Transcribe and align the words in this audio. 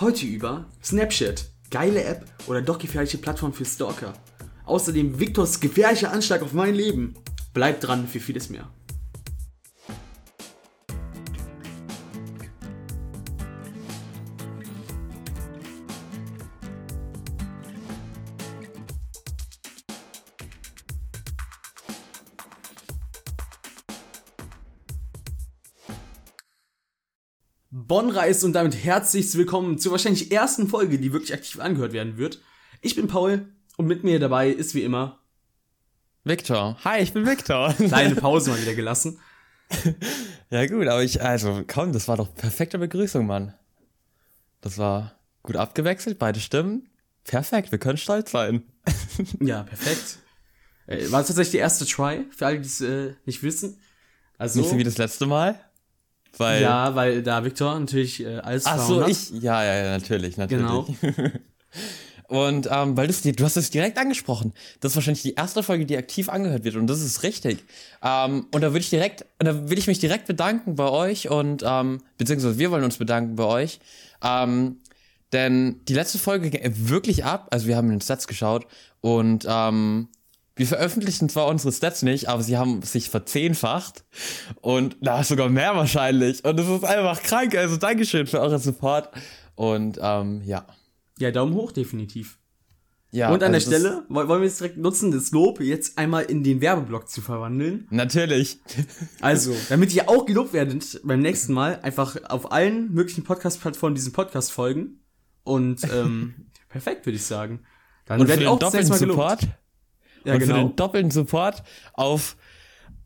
Heute 0.00 0.24
über 0.24 0.64
Snapchat, 0.82 1.44
geile 1.70 2.02
App 2.02 2.24
oder 2.46 2.62
doch 2.62 2.78
gefährliche 2.78 3.18
Plattform 3.18 3.52
für 3.52 3.66
Stalker. 3.66 4.14
Außerdem 4.64 5.20
Viktors 5.20 5.60
gefährlicher 5.60 6.10
Anschlag 6.10 6.40
auf 6.40 6.54
mein 6.54 6.74
Leben. 6.74 7.16
Bleibt 7.52 7.84
dran 7.86 8.08
für 8.08 8.18
vieles 8.18 8.48
mehr. 8.48 8.70
Reist 28.10 28.42
und 28.44 28.52
damit 28.54 28.76
herzlich 28.84 29.32
willkommen 29.36 29.78
zur 29.78 29.92
wahrscheinlich 29.92 30.32
ersten 30.32 30.68
Folge, 30.68 30.98
die 30.98 31.12
wirklich 31.12 31.32
aktiv 31.32 31.60
angehört 31.60 31.92
werden 31.92 32.18
wird. 32.18 32.40
Ich 32.80 32.96
bin 32.96 33.06
Paul 33.06 33.46
und 33.76 33.86
mit 33.86 34.02
mir 34.02 34.18
dabei 34.18 34.50
ist 34.50 34.74
wie 34.74 34.82
immer 34.82 35.20
Victor. 36.24 36.76
Hi, 36.84 37.00
ich 37.00 37.12
bin 37.12 37.24
Victor. 37.24 37.72
Kleine 37.78 38.16
Pause 38.16 38.50
mal 38.50 38.60
wieder 38.60 38.74
gelassen. 38.74 39.20
ja 40.50 40.66
gut, 40.66 40.88
aber 40.88 41.02
ich, 41.02 41.22
also 41.22 41.62
komm, 41.66 41.92
das 41.92 42.08
war 42.08 42.16
doch 42.16 42.34
perfekte 42.34 42.78
Begrüßung, 42.78 43.26
Mann. 43.26 43.54
Das 44.60 44.76
war 44.76 45.14
gut 45.42 45.56
abgewechselt, 45.56 46.18
beide 46.18 46.40
Stimmen. 46.40 46.90
Perfekt, 47.24 47.70
wir 47.70 47.78
können 47.78 47.98
stolz 47.98 48.32
sein. 48.32 48.64
ja, 49.40 49.62
perfekt. 49.62 50.18
Äh, 50.86 51.10
war 51.12 51.20
das 51.20 51.28
tatsächlich 51.28 51.52
die 51.52 51.58
erste 51.58 51.86
Try, 51.86 52.26
für 52.36 52.46
alle, 52.46 52.60
die 52.60 52.66
es 52.66 52.80
äh, 52.80 53.14
nicht 53.24 53.42
wissen. 53.42 53.80
Also, 54.36 54.58
nicht 54.58 54.70
so 54.70 54.76
wie 54.76 54.84
das 54.84 54.98
letzte 54.98 55.26
Mal? 55.26 55.60
Weil 56.36 56.62
ja, 56.62 56.94
weil 56.94 57.22
da 57.22 57.44
Victor 57.44 57.78
natürlich 57.78 58.24
äh, 58.24 58.38
alles 58.38 58.66
Ach 58.66 58.78
so, 58.78 59.02
hat. 59.02 59.10
ich, 59.10 59.30
ja, 59.30 59.64
ja, 59.64 59.84
ja, 59.84 59.90
natürlich, 59.90 60.36
natürlich. 60.36 60.66
Genau. 60.66 60.86
und 62.28 62.68
ähm, 62.70 62.96
weil 62.96 63.08
du, 63.08 63.32
du 63.32 63.44
hast 63.44 63.56
es 63.56 63.70
direkt 63.70 63.98
angesprochen. 63.98 64.52
Das 64.80 64.92
ist 64.92 64.96
wahrscheinlich 64.96 65.22
die 65.22 65.34
erste 65.34 65.62
Folge, 65.62 65.86
die 65.86 65.96
aktiv 65.96 66.28
angehört 66.28 66.64
wird 66.64 66.76
und 66.76 66.86
das 66.86 67.02
ist 67.02 67.22
richtig. 67.22 67.64
Ähm, 68.02 68.46
und 68.52 68.60
da 68.62 68.68
würde 68.68 68.80
ich 68.80 68.90
direkt, 68.90 69.26
da 69.38 69.68
will 69.68 69.78
ich 69.78 69.86
mich 69.86 69.98
direkt 69.98 70.26
bedanken 70.26 70.76
bei 70.76 70.88
euch 70.88 71.28
und 71.28 71.62
ähm, 71.66 72.00
beziehungsweise 72.16 72.58
wir 72.58 72.70
wollen 72.70 72.84
uns 72.84 72.98
bedanken 72.98 73.36
bei 73.36 73.44
euch. 73.44 73.80
Ähm, 74.22 74.76
denn 75.32 75.80
die 75.86 75.94
letzte 75.94 76.18
Folge 76.18 76.50
ging 76.50 76.88
wirklich 76.88 77.24
ab. 77.24 77.48
Also 77.50 77.66
wir 77.66 77.76
haben 77.76 77.86
in 77.86 77.96
den 77.96 78.00
Stats 78.00 78.26
geschaut 78.26 78.66
und 79.00 79.46
ähm, 79.48 80.08
wir 80.60 80.66
veröffentlichen 80.66 81.30
zwar 81.30 81.46
unsere 81.46 81.72
Stats 81.72 82.02
nicht, 82.02 82.28
aber 82.28 82.42
sie 82.42 82.58
haben 82.58 82.82
sich 82.82 83.08
verzehnfacht. 83.08 84.04
Und 84.60 84.98
da 85.00 85.22
ist 85.22 85.28
sogar 85.28 85.48
mehr 85.48 85.74
wahrscheinlich. 85.74 86.44
Und 86.44 86.60
es 86.60 86.68
ist 86.68 86.84
einfach 86.84 87.22
krank. 87.22 87.56
Also 87.56 87.78
Dankeschön 87.78 88.26
für 88.26 88.40
euren 88.40 88.58
Support. 88.58 89.08
Und 89.54 89.98
ähm, 90.02 90.42
ja. 90.44 90.66
Ja, 91.18 91.30
Daumen 91.30 91.54
hoch, 91.54 91.72
definitiv. 91.72 92.38
Ja, 93.10 93.32
und 93.32 93.42
an 93.42 93.54
also 93.54 93.70
der 93.70 93.78
Stelle 93.78 94.04
wollen 94.10 94.28
wir 94.28 94.46
jetzt 94.46 94.60
direkt 94.60 94.76
nutzen, 94.76 95.10
das 95.10 95.30
Lob 95.32 95.60
jetzt 95.60 95.96
einmal 95.96 96.24
in 96.24 96.44
den 96.44 96.60
Werbeblock 96.60 97.08
zu 97.08 97.22
verwandeln. 97.22 97.86
Natürlich. 97.90 98.60
Also, 99.22 99.54
damit 99.70 99.94
ihr 99.94 100.10
auch 100.10 100.26
gelobt 100.26 100.52
werdet 100.52 101.00
beim 101.04 101.20
nächsten 101.20 101.54
Mal, 101.54 101.80
einfach 101.80 102.16
auf 102.28 102.52
allen 102.52 102.92
möglichen 102.92 103.24
Podcast-Plattformen 103.24 103.94
diesen 103.94 104.12
Podcast 104.12 104.52
folgen. 104.52 105.00
Und 105.42 105.84
ähm, 105.90 106.34
perfekt, 106.68 107.06
würde 107.06 107.16
ich 107.16 107.24
sagen. 107.24 107.60
Dann 108.04 108.28
werdet 108.28 108.42
ihr 108.42 108.50
auch 108.50 108.58
das 108.58 108.74
nächste 108.74 108.92
Mal 108.92 108.98
gelobt. 108.98 109.40
Support 109.40 109.48
ja, 110.24 110.34
und 110.34 110.40
genau. 110.40 110.54
für 110.54 110.60
den 110.60 110.76
doppelten 110.76 111.10
Support 111.10 111.62
auf, 111.94 112.36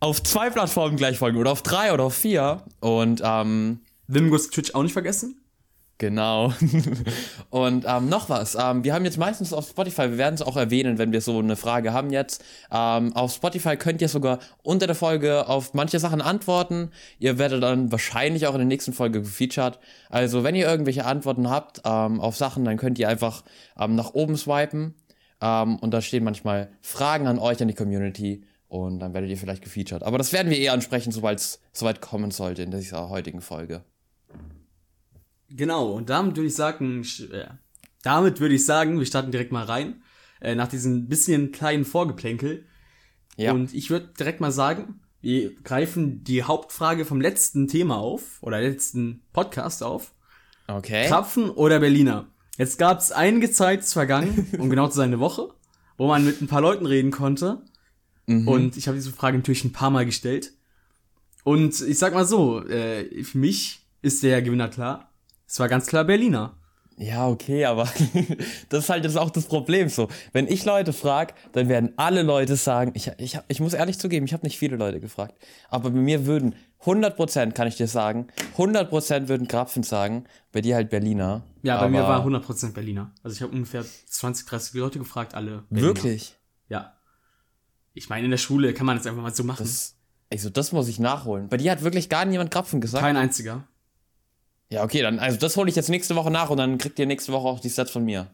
auf 0.01 0.23
zwei 0.23 0.51
Plattformen 0.51 0.97
gleich 0.97 1.19
folgen 1.19 1.39
oder 1.39 1.53
auf 1.53 1.63
drei 1.63 1.93
oder 1.93 2.05
auf 2.05 2.15
vier. 2.15 2.63
Und 2.81 3.23
ähm, 3.25 3.81
Limgus 4.07 4.51
Twitch 4.51 4.75
auch 4.75 4.83
nicht 4.83 4.93
vergessen. 4.93 5.41
Genau. 5.99 6.53
und 7.51 7.85
ähm, 7.87 8.09
noch 8.09 8.29
was. 8.29 8.57
Ähm, 8.61 8.83
wir 8.83 8.93
haben 8.95 9.05
jetzt 9.05 9.17
meistens 9.17 9.53
auf 9.53 9.69
Spotify, 9.69 10.11
wir 10.11 10.19
werden 10.19 10.35
es 10.35 10.43
auch 10.43 10.57
erwähnen, 10.57 10.99
wenn 10.99 11.13
wir 11.13 11.21
so 11.21 11.39
eine 11.39 11.55
Frage 11.55 11.93
haben 11.93 12.11
jetzt. 12.11 12.45
Ähm, 12.73 13.15
auf 13.15 13.33
Spotify 13.33 13.77
könnt 13.77 14.03
ihr 14.03 14.09
sogar 14.09 14.41
unter 14.65 14.89
der 14.89 14.97
Folge 14.97 15.47
auf 15.49 15.73
manche 15.73 16.01
Sachen 16.01 16.21
antworten. 16.21 16.91
Ihr 17.21 17.39
werdet 17.39 17.63
dann 17.63 17.93
wahrscheinlich 17.93 18.49
auch 18.49 18.55
in 18.55 18.59
der 18.59 18.67
nächsten 18.67 18.93
Folge 18.93 19.23
gefeatured. 19.23 19.79
Also 20.11 20.43
wenn 20.43 20.57
ihr 20.57 20.67
irgendwelche 20.67 21.05
Antworten 21.05 21.49
habt 21.49 21.83
ähm, 21.85 22.21
auf 22.21 22.37
Sachen, 22.37 22.65
dann 22.65 22.77
könnt 22.77 22.99
ihr 22.99 23.09
einfach 23.09 23.45
ähm, 23.79 23.95
nach 23.95 24.15
oben 24.15 24.37
swipen 24.37 24.95
ähm, 25.45 25.77
und 25.77 25.91
da 25.91 26.01
stehen 26.01 26.25
manchmal 26.25 26.71
Fragen 26.81 27.27
an 27.27 27.39
euch, 27.39 27.61
an 27.61 27.69
die 27.69 27.75
Community. 27.75 28.45
Und 28.67 28.99
dann 28.99 29.13
werdet 29.13 29.31
ihr 29.31 29.37
vielleicht 29.37 29.63
gefeatured. 29.63 30.03
Aber 30.03 30.19
das 30.19 30.33
werden 30.33 30.51
wir 30.51 30.59
eher 30.59 30.73
ansprechen, 30.73 31.13
sobald 31.13 31.39
es 31.39 31.61
soweit 31.73 32.01
kommen 32.01 32.31
sollte 32.31 32.63
in 32.63 32.71
dieser 32.71 33.11
heutigen 33.11 33.43
Folge. 33.43 33.85
Genau, 35.51 35.93
und 35.93 36.09
damit 36.09 36.37
würde 36.37 36.49
ich 36.49 36.55
sagen, 36.55 37.07
äh, 37.31 37.45
damit 38.03 38.41
würde 38.41 38.55
ich 38.55 38.65
sagen, 38.65 38.99
wir 38.99 39.07
starten 39.07 39.31
direkt 39.31 39.53
mal 39.53 39.65
rein. 39.65 40.03
Äh, 40.41 40.55
nach 40.55 40.67
diesem 40.67 41.09
bisschen 41.09 41.53
kleinen 41.53 41.85
Vorgeplänkel. 41.85 42.67
Ja. 43.37 43.53
Und 43.53 43.75
ich 43.75 43.91
würde 43.91 44.09
direkt 44.19 44.41
mal 44.41 44.51
sagen, 44.51 45.01
wir 45.21 45.55
greifen 45.63 46.25
die 46.25 46.43
Hauptfrage 46.43 47.05
vom 47.05 47.21
letzten 47.21 47.69
Thema 47.69 47.99
auf, 47.99 48.43
oder 48.43 48.61
letzten 48.61 49.23
Podcast 49.33 49.83
auf. 49.83 50.15
Okay. 50.67 51.07
Krapfen 51.07 51.51
oder 51.51 51.81
Berliner? 51.81 52.34
Jetzt 52.57 52.79
gab 52.79 52.99
es 53.01 53.11
einige 53.13 53.51
Zeit 53.51 53.85
vergangen, 53.85 54.49
um 54.59 54.71
genau 54.71 54.89
zu 54.89 54.97
sein, 54.97 55.11
eine 55.11 55.21
Woche, 55.21 55.49
wo 55.97 56.07
man 56.07 56.25
mit 56.25 56.41
ein 56.41 56.47
paar 56.47 56.61
Leuten 56.61 56.87
reden 56.87 57.11
konnte. 57.11 57.63
Mhm. 58.27 58.49
Und 58.49 58.77
ich 58.77 58.87
habe 58.87 58.97
diese 58.97 59.13
Frage 59.13 59.37
natürlich 59.37 59.65
ein 59.65 59.73
paar 59.73 59.91
Mal 59.91 60.07
gestellt. 60.07 60.53
Und 61.43 61.81
ich 61.81 61.99
sag 61.99 62.15
mal 62.15 62.27
so, 62.27 62.65
äh, 62.67 63.23
für 63.23 63.39
mich 63.39 63.81
ist 64.03 64.23
der 64.23 64.41
Gewinner 64.43 64.69
klar. 64.69 65.13
Es 65.47 65.59
war 65.59 65.69
ganz 65.69 65.87
klar 65.87 66.05
Berliner. 66.05 66.57
Ja, 66.97 67.29
okay, 67.29 67.65
aber 67.65 67.89
das 68.69 68.85
ist 68.85 68.91
halt 68.91 69.05
das 69.05 69.17
auch 69.17 69.31
das 69.31 69.47
Problem 69.47 69.89
so. 69.89 70.09
Wenn 70.33 70.47
ich 70.47 70.65
Leute 70.65 70.93
frage, 70.93 71.35
dann 71.53 71.69
werden 71.69 71.93
alle 71.97 72.23
Leute 72.23 72.57
sagen, 72.57 72.93
ich, 72.95 73.11
ich, 73.19 73.39
ich 73.49 73.61
muss 73.61 73.75
ehrlich 73.75 73.99
zugeben, 73.99 74.27
ich 74.27 74.33
habe 74.33 74.47
nicht 74.47 74.59
viele 74.59 74.77
Leute 74.77 75.01
gefragt, 75.01 75.35
aber 75.69 75.91
bei 75.91 75.99
mir 75.99 76.27
würden 76.27 76.55
100% 76.85 77.53
kann 77.53 77.67
ich 77.67 77.77
dir 77.77 77.89
sagen, 77.89 78.29
100% 78.57 79.29
würden 79.29 79.49
Krapfen 79.49 79.83
sagen, 79.83 80.25
bei 80.53 80.61
dir 80.61 80.77
halt 80.77 80.91
Berliner. 80.91 81.43
Ja, 81.63 81.81
bei 81.81 81.89
mir 81.89 82.03
war 82.03 82.25
100% 82.25 82.73
Berliner. 82.75 83.13
Also 83.23 83.35
ich 83.35 83.43
habe 83.43 83.53
ungefähr 83.53 83.85
20, 84.07 84.47
30 84.47 84.75
Leute 84.75 84.99
gefragt, 84.99 85.35
alle 85.35 85.65
Berliner. 85.71 85.89
Wirklich? 85.89 86.37
Ja. 86.69 86.95
Ich 87.95 88.09
meine, 88.09 88.25
in 88.25 88.31
der 88.31 88.39
Schule 88.39 88.75
kann 88.75 88.87
man 88.87 88.99
das 88.99 89.07
einfach 89.07 89.23
mal 89.23 89.35
so 89.35 89.45
machen. 89.45 89.65
Das, 89.65 89.97
also 90.33 90.51
das 90.51 90.73
muss 90.73 90.89
ich 90.89 90.99
nachholen. 90.99 91.49
Bei 91.49 91.57
dir 91.57 91.73
hat 91.73 91.83
wirklich 91.83 92.09
gar 92.09 92.25
niemand 92.25 92.51
Krapfen 92.51 92.81
gesagt? 92.81 93.03
Kein 93.03 93.17
einziger. 93.17 93.67
Ja, 94.71 94.83
okay, 94.83 95.03
dann, 95.03 95.19
also 95.19 95.39
das 95.39 95.57
hole 95.57 95.69
ich 95.69 95.77
jetzt 95.77 95.89
nächste 95.89 96.17
Woche 96.17 96.31
nach 96.31 96.51
und 96.51 96.57
dann 96.57 96.79
kriegt 96.79 96.99
ihr 96.99 97.07
nächste 97.07 97.33
Woche 97.33 97.47
auch 97.47 97.61
die 97.61 97.69
Sets 97.69 97.91
von 97.91 98.05
mir. 98.05 98.29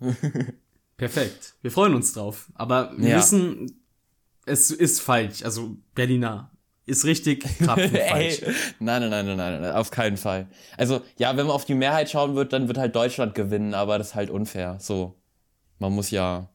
Perfekt. 0.96 1.54
Wir 1.62 1.70
freuen 1.70 1.94
uns 1.94 2.12
drauf. 2.12 2.50
Aber 2.54 2.92
wir 2.96 3.10
ja. 3.10 3.18
wissen, 3.18 3.84
es 4.46 4.70
ist 4.70 5.00
falsch. 5.00 5.42
Also 5.42 5.76
Berliner 5.94 6.50
ist 6.86 7.04
richtig, 7.04 7.44
falsch. 7.64 8.42
Nein, 8.78 9.02
nein, 9.02 9.10
nein, 9.10 9.36
nein, 9.36 9.60
nein, 9.60 9.72
auf 9.72 9.90
keinen 9.90 10.16
Fall. 10.16 10.48
Also, 10.76 11.02
ja, 11.18 11.36
wenn 11.36 11.46
man 11.46 11.54
auf 11.54 11.64
die 11.64 11.74
Mehrheit 11.74 12.08
schauen 12.08 12.36
wird, 12.36 12.52
dann 12.52 12.68
wird 12.68 12.78
halt 12.78 12.94
Deutschland 12.94 13.34
gewinnen, 13.34 13.74
aber 13.74 13.98
das 13.98 14.08
ist 14.08 14.14
halt 14.14 14.30
unfair. 14.30 14.78
So. 14.80 15.16
Man 15.78 15.92
muss 15.92 16.10
ja, 16.10 16.48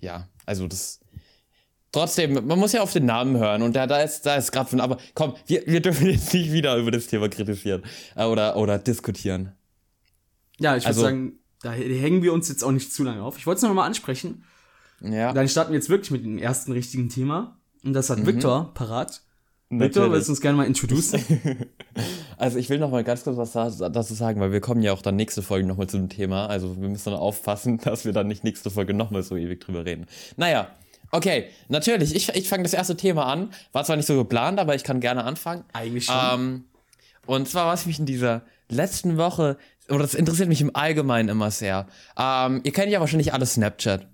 ja, 0.00 0.28
also 0.46 0.66
das, 0.66 1.00
trotzdem, 1.94 2.46
man 2.46 2.58
muss 2.58 2.72
ja 2.72 2.82
auf 2.82 2.92
den 2.92 3.06
Namen 3.06 3.36
hören 3.36 3.62
und 3.62 3.74
da, 3.74 3.86
da 3.86 4.02
ist, 4.02 4.22
da 4.22 4.36
ist 4.36 4.52
Krapfen. 4.52 4.80
Aber 4.80 4.98
komm, 5.14 5.34
wir, 5.46 5.62
wir 5.66 5.80
dürfen 5.80 6.06
jetzt 6.08 6.32
nicht 6.34 6.52
wieder 6.52 6.76
über 6.76 6.90
das 6.90 7.06
Thema 7.06 7.28
kritisieren 7.28 7.82
äh, 8.16 8.24
oder, 8.24 8.56
oder 8.56 8.78
diskutieren. 8.78 9.52
Ja, 10.58 10.76
ich 10.76 10.84
würde 10.84 10.88
also, 10.88 11.00
sagen, 11.02 11.38
da 11.62 11.72
hängen 11.72 12.22
wir 12.22 12.32
uns 12.32 12.48
jetzt 12.48 12.62
auch 12.62 12.72
nicht 12.72 12.92
zu 12.92 13.04
lange 13.04 13.22
auf. 13.22 13.38
Ich 13.38 13.46
wollte 13.46 13.58
es 13.58 13.62
noch 13.62 13.72
mal 13.72 13.86
ansprechen. 13.86 14.44
Ja. 15.00 15.32
Dann 15.32 15.48
starten 15.48 15.72
wir 15.72 15.78
jetzt 15.78 15.88
wirklich 15.88 16.10
mit 16.10 16.24
dem 16.24 16.38
ersten 16.38 16.72
richtigen 16.72 17.08
Thema. 17.08 17.58
Und 17.84 17.92
das 17.92 18.10
hat 18.10 18.18
mhm. 18.18 18.26
Victor 18.26 18.72
parat. 18.74 19.22
Victor, 19.70 20.12
willst 20.12 20.28
du 20.28 20.32
uns 20.32 20.40
gerne 20.40 20.56
mal 20.56 20.66
introducen? 20.66 21.20
also 22.36 22.58
ich 22.58 22.68
will 22.70 22.78
noch 22.78 22.90
mal 22.90 23.02
ganz 23.02 23.24
kurz 23.24 23.36
was 23.36 23.52
dazu 23.52 24.14
sagen, 24.14 24.40
weil 24.40 24.52
wir 24.52 24.60
kommen 24.60 24.82
ja 24.82 24.92
auch 24.92 25.02
dann 25.02 25.16
nächste 25.16 25.42
Folge 25.42 25.66
noch 25.66 25.76
mal 25.76 25.88
zu 25.88 25.96
dem 25.96 26.08
Thema. 26.08 26.46
Also 26.46 26.80
wir 26.80 26.88
müssen 26.88 27.10
dann 27.10 27.18
aufpassen, 27.18 27.78
dass 27.84 28.04
wir 28.04 28.12
dann 28.12 28.28
nicht 28.28 28.44
nächste 28.44 28.70
Folge 28.70 28.94
noch 28.94 29.10
mal 29.10 29.22
so 29.22 29.36
ewig 29.36 29.60
drüber 29.60 29.84
reden. 29.84 30.06
Naja, 30.36 30.68
Okay, 31.14 31.48
natürlich. 31.68 32.12
Ich, 32.12 32.28
ich 32.30 32.48
fange 32.48 32.64
das 32.64 32.72
erste 32.72 32.96
Thema 32.96 33.26
an. 33.26 33.50
War 33.70 33.84
zwar 33.84 33.94
nicht 33.94 34.06
so 34.06 34.16
geplant, 34.16 34.58
aber 34.58 34.74
ich 34.74 34.82
kann 34.82 34.98
gerne 34.98 35.22
anfangen. 35.22 35.62
Eigentlich 35.72 36.06
schon. 36.06 36.16
Ähm, 36.16 36.64
und 37.24 37.48
zwar, 37.48 37.68
was 37.68 37.86
mich 37.86 38.00
in 38.00 38.04
dieser 38.04 38.42
letzten 38.68 39.16
Woche, 39.16 39.56
oder 39.88 40.00
das 40.00 40.14
interessiert 40.14 40.48
mich 40.48 40.60
im 40.60 40.74
Allgemeinen 40.74 41.28
immer 41.28 41.52
sehr. 41.52 41.86
Ähm, 42.18 42.62
ihr 42.64 42.72
kennt 42.72 42.90
ja 42.90 42.98
wahrscheinlich 42.98 43.32
alle 43.32 43.46
Snapchat. 43.46 44.08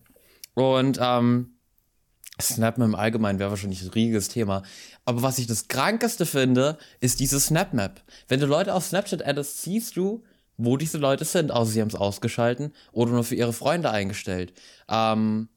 Und 0.52 0.98
ähm, 1.00 1.54
Snap 2.38 2.76
im 2.76 2.94
Allgemeinen 2.94 3.38
wäre 3.38 3.48
wahrscheinlich 3.48 3.80
ein 3.80 3.88
riesiges 3.88 4.28
Thema. 4.28 4.62
Aber 5.06 5.22
was 5.22 5.38
ich 5.38 5.46
das 5.46 5.68
Krankeste 5.68 6.26
finde, 6.26 6.76
ist 7.00 7.18
diese 7.18 7.40
Snap-Map. 7.40 8.02
Wenn 8.28 8.40
du 8.40 8.46
Leute 8.46 8.74
auf 8.74 8.84
Snapchat 8.84 9.26
addest, 9.26 9.62
siehst 9.62 9.96
du, 9.96 10.22
wo 10.58 10.76
diese 10.76 10.98
Leute 10.98 11.24
sind, 11.24 11.50
außer 11.50 11.70
sie 11.70 11.80
haben 11.80 11.88
es 11.88 11.94
ausgeschalten 11.94 12.74
oder 12.92 13.12
nur 13.12 13.24
für 13.24 13.36
ihre 13.36 13.54
Freunde 13.54 13.90
eingestellt. 13.90 14.52
Ähm, 14.90 15.48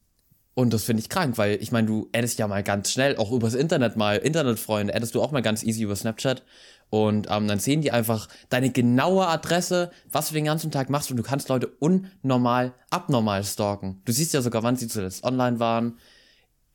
und 0.56 0.72
das 0.72 0.84
finde 0.84 1.02
ich 1.02 1.10
krank, 1.10 1.38
weil 1.38 1.62
ich 1.62 1.72
meine, 1.72 1.88
du 1.88 2.10
addest 2.14 2.38
ja 2.38 2.48
mal 2.48 2.64
ganz 2.64 2.92
schnell, 2.92 3.18
auch 3.18 3.32
übers 3.32 3.56
Internet 3.56 3.96
mal, 3.96 4.18
Internetfreunde, 4.18 4.96
addest 4.96 5.16
du 5.16 5.22
auch 5.22 5.32
mal 5.32 5.42
ganz 5.42 5.64
easy 5.64 5.84
über 5.84 5.96
Snapchat. 5.96 6.44
Und 6.92 7.28
ähm, 7.32 7.48
dann 7.48 7.58
sehen 7.58 7.82
die 7.82 7.92
einfach 7.92 8.28
deine 8.50 8.70
genaue 8.70 9.26
Adresse, 9.26 9.90
was 10.12 10.28
du 10.28 10.36
den 10.36 10.46
ganzen 10.46 10.70
Tag 10.70 10.92
machst 10.92 11.10
und 11.10 11.18
du 11.18 11.24
kannst 11.24 11.50
Leute 11.50 11.68
unnormal, 11.80 12.76
abnormal 12.92 13.44
stalken. 13.44 14.02
Du 14.06 14.12
siehst 14.12 14.36
ja 14.36 14.44
sogar, 14.44 14.62
wann 14.62 14.76
sie 14.76 14.88
zuletzt 14.88 15.24
online 15.24 15.60
waren, 15.60 15.98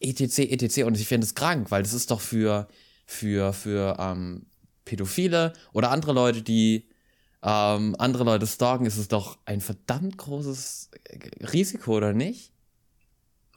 etc., 0.01 0.39
etc. 0.39 0.83
Und 0.83 0.99
ich 0.99 1.07
finde 1.07 1.25
es 1.25 1.37
krank, 1.37 1.71
weil 1.71 1.85
das 1.85 1.93
ist 1.93 2.11
doch 2.11 2.21
für, 2.21 2.67
für, 3.07 3.53
für 3.53 3.97
ähm, 4.01 4.47
Pädophile 4.85 5.53
oder 5.73 5.93
andere 5.93 6.15
Leute, 6.15 6.43
die 6.43 6.89
ähm, 7.45 7.95
andere 8.01 8.25
Leute 8.25 8.49
stalken, 8.49 8.87
ist 8.87 8.97
es 8.99 9.07
doch 9.07 9.39
ein 9.45 9.61
verdammt 9.61 10.19
großes 10.19 10.91
Risiko, 11.53 11.97
oder 11.97 12.13
nicht? 12.13 12.53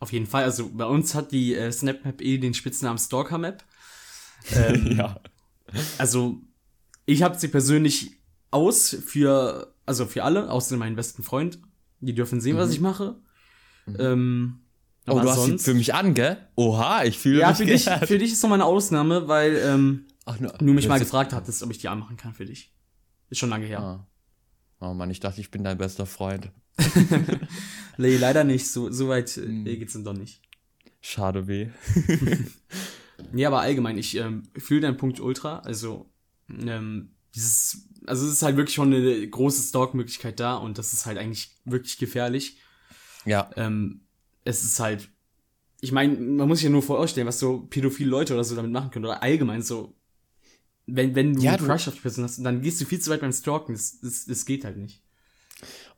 Auf 0.01 0.11
jeden 0.11 0.25
Fall. 0.25 0.43
Also 0.43 0.69
bei 0.73 0.85
uns 0.85 1.13
hat 1.13 1.31
die 1.31 1.53
äh, 1.53 1.71
SnapMap 1.71 2.21
eh 2.21 2.39
den 2.39 2.55
Spitznamen 2.55 2.97
Stalker 2.97 3.37
Map. 3.37 3.63
Ähm, 4.55 4.97
ja. 4.97 5.21
Also 5.99 6.41
ich 7.05 7.21
habe 7.21 7.37
sie 7.37 7.47
persönlich 7.47 8.13
aus 8.49 8.97
für, 9.05 9.75
also 9.85 10.07
für 10.07 10.23
alle, 10.23 10.49
außer 10.49 10.77
meinen 10.77 10.95
besten 10.95 11.21
Freund. 11.21 11.59
Die 11.99 12.15
dürfen 12.15 12.41
sehen, 12.41 12.55
mhm. 12.55 12.59
was 12.59 12.71
ich 12.71 12.79
mache. 12.79 13.17
Mhm. 13.85 13.95
Ähm, 13.99 14.59
oh, 15.07 15.19
du 15.19 15.29
hast 15.29 15.45
sie 15.45 15.59
für 15.59 15.75
mich 15.75 15.93
an, 15.93 16.15
gell? 16.15 16.37
Oha, 16.55 17.03
ich 17.03 17.19
fühle 17.19 17.41
ja, 17.41 17.49
mich 17.49 17.57
für 17.57 17.65
dich, 17.65 17.83
für 17.83 18.17
dich 18.17 18.31
ist 18.31 18.41
nochmal 18.41 18.57
eine 18.57 18.65
Ausnahme, 18.65 19.27
weil 19.27 19.55
ähm, 19.57 20.07
Ach, 20.25 20.39
no, 20.39 20.49
du 20.57 20.73
mich 20.73 20.87
mal 20.87 20.97
gefragt 20.97 21.33
hattest, 21.33 21.61
ob 21.61 21.69
ich 21.69 21.77
die 21.77 21.87
anmachen 21.87 22.17
kann 22.17 22.33
für 22.33 22.45
dich. 22.45 22.73
Ist 23.29 23.37
schon 23.37 23.49
lange 23.49 23.67
her. 23.67 23.79
Ah. 23.79 24.07
Oh 24.81 24.93
Mann, 24.93 25.11
ich 25.11 25.19
dachte, 25.19 25.39
ich 25.39 25.51
bin 25.51 25.63
dein 25.63 25.77
bester 25.77 26.07
Freund. 26.07 26.51
nee, 27.97 28.17
leider 28.17 28.43
nicht. 28.43 28.67
So, 28.67 28.91
so 28.91 29.07
weit 29.09 29.29
hm. 29.29 29.63
geht's 29.63 29.93
dann 29.93 30.03
doch 30.03 30.13
nicht. 30.13 30.41
Schade 31.01 31.47
weh. 31.47 31.69
nee, 33.31 33.45
aber 33.45 33.61
allgemein, 33.61 33.97
ich 33.97 34.17
ähm, 34.17 34.43
fühle 34.57 34.81
deinen 34.81 34.97
Punkt 34.97 35.19
ultra. 35.19 35.59
Also, 35.59 36.09
ähm, 36.49 37.11
dieses, 37.35 37.87
also 38.07 38.25
es 38.25 38.33
ist 38.33 38.43
halt 38.43 38.57
wirklich 38.57 38.75
schon 38.75 38.93
eine 38.93 39.27
große 39.27 39.61
Stalk-Möglichkeit 39.61 40.39
da 40.39 40.55
und 40.55 40.79
das 40.79 40.93
ist 40.93 41.05
halt 41.05 41.19
eigentlich 41.19 41.59
wirklich 41.63 41.97
gefährlich. 41.97 42.57
Ja. 43.25 43.51
Ähm, 43.55 44.01
es 44.43 44.63
ist 44.63 44.79
halt, 44.79 45.09
ich 45.79 45.91
meine, 45.91 46.15
man 46.15 46.47
muss 46.47 46.59
sich 46.59 46.65
ja 46.65 46.71
nur 46.71 46.81
vorstellen, 46.81 47.27
was 47.27 47.39
so 47.39 47.67
pädophile 47.69 48.09
Leute 48.09 48.33
oder 48.33 48.43
so 48.43 48.55
damit 48.55 48.71
machen 48.71 48.89
können 48.89 49.05
oder 49.05 49.21
allgemein 49.21 49.61
so, 49.61 49.95
wenn, 50.95 51.15
wenn 51.15 51.33
du 51.33 51.41
ja, 51.41 51.53
einen 51.53 51.65
Crush 51.65 51.87
auf 51.87 51.95
die 51.95 52.01
Person 52.01 52.23
hast, 52.23 52.43
dann 52.43 52.61
gehst 52.61 52.81
du 52.81 52.85
viel 52.85 52.99
zu 52.99 53.09
weit 53.11 53.21
beim 53.21 53.31
Stalken, 53.31 53.73
das, 53.73 53.99
das, 54.01 54.25
das 54.25 54.45
geht 54.45 54.65
halt 54.65 54.77
nicht. 54.77 55.01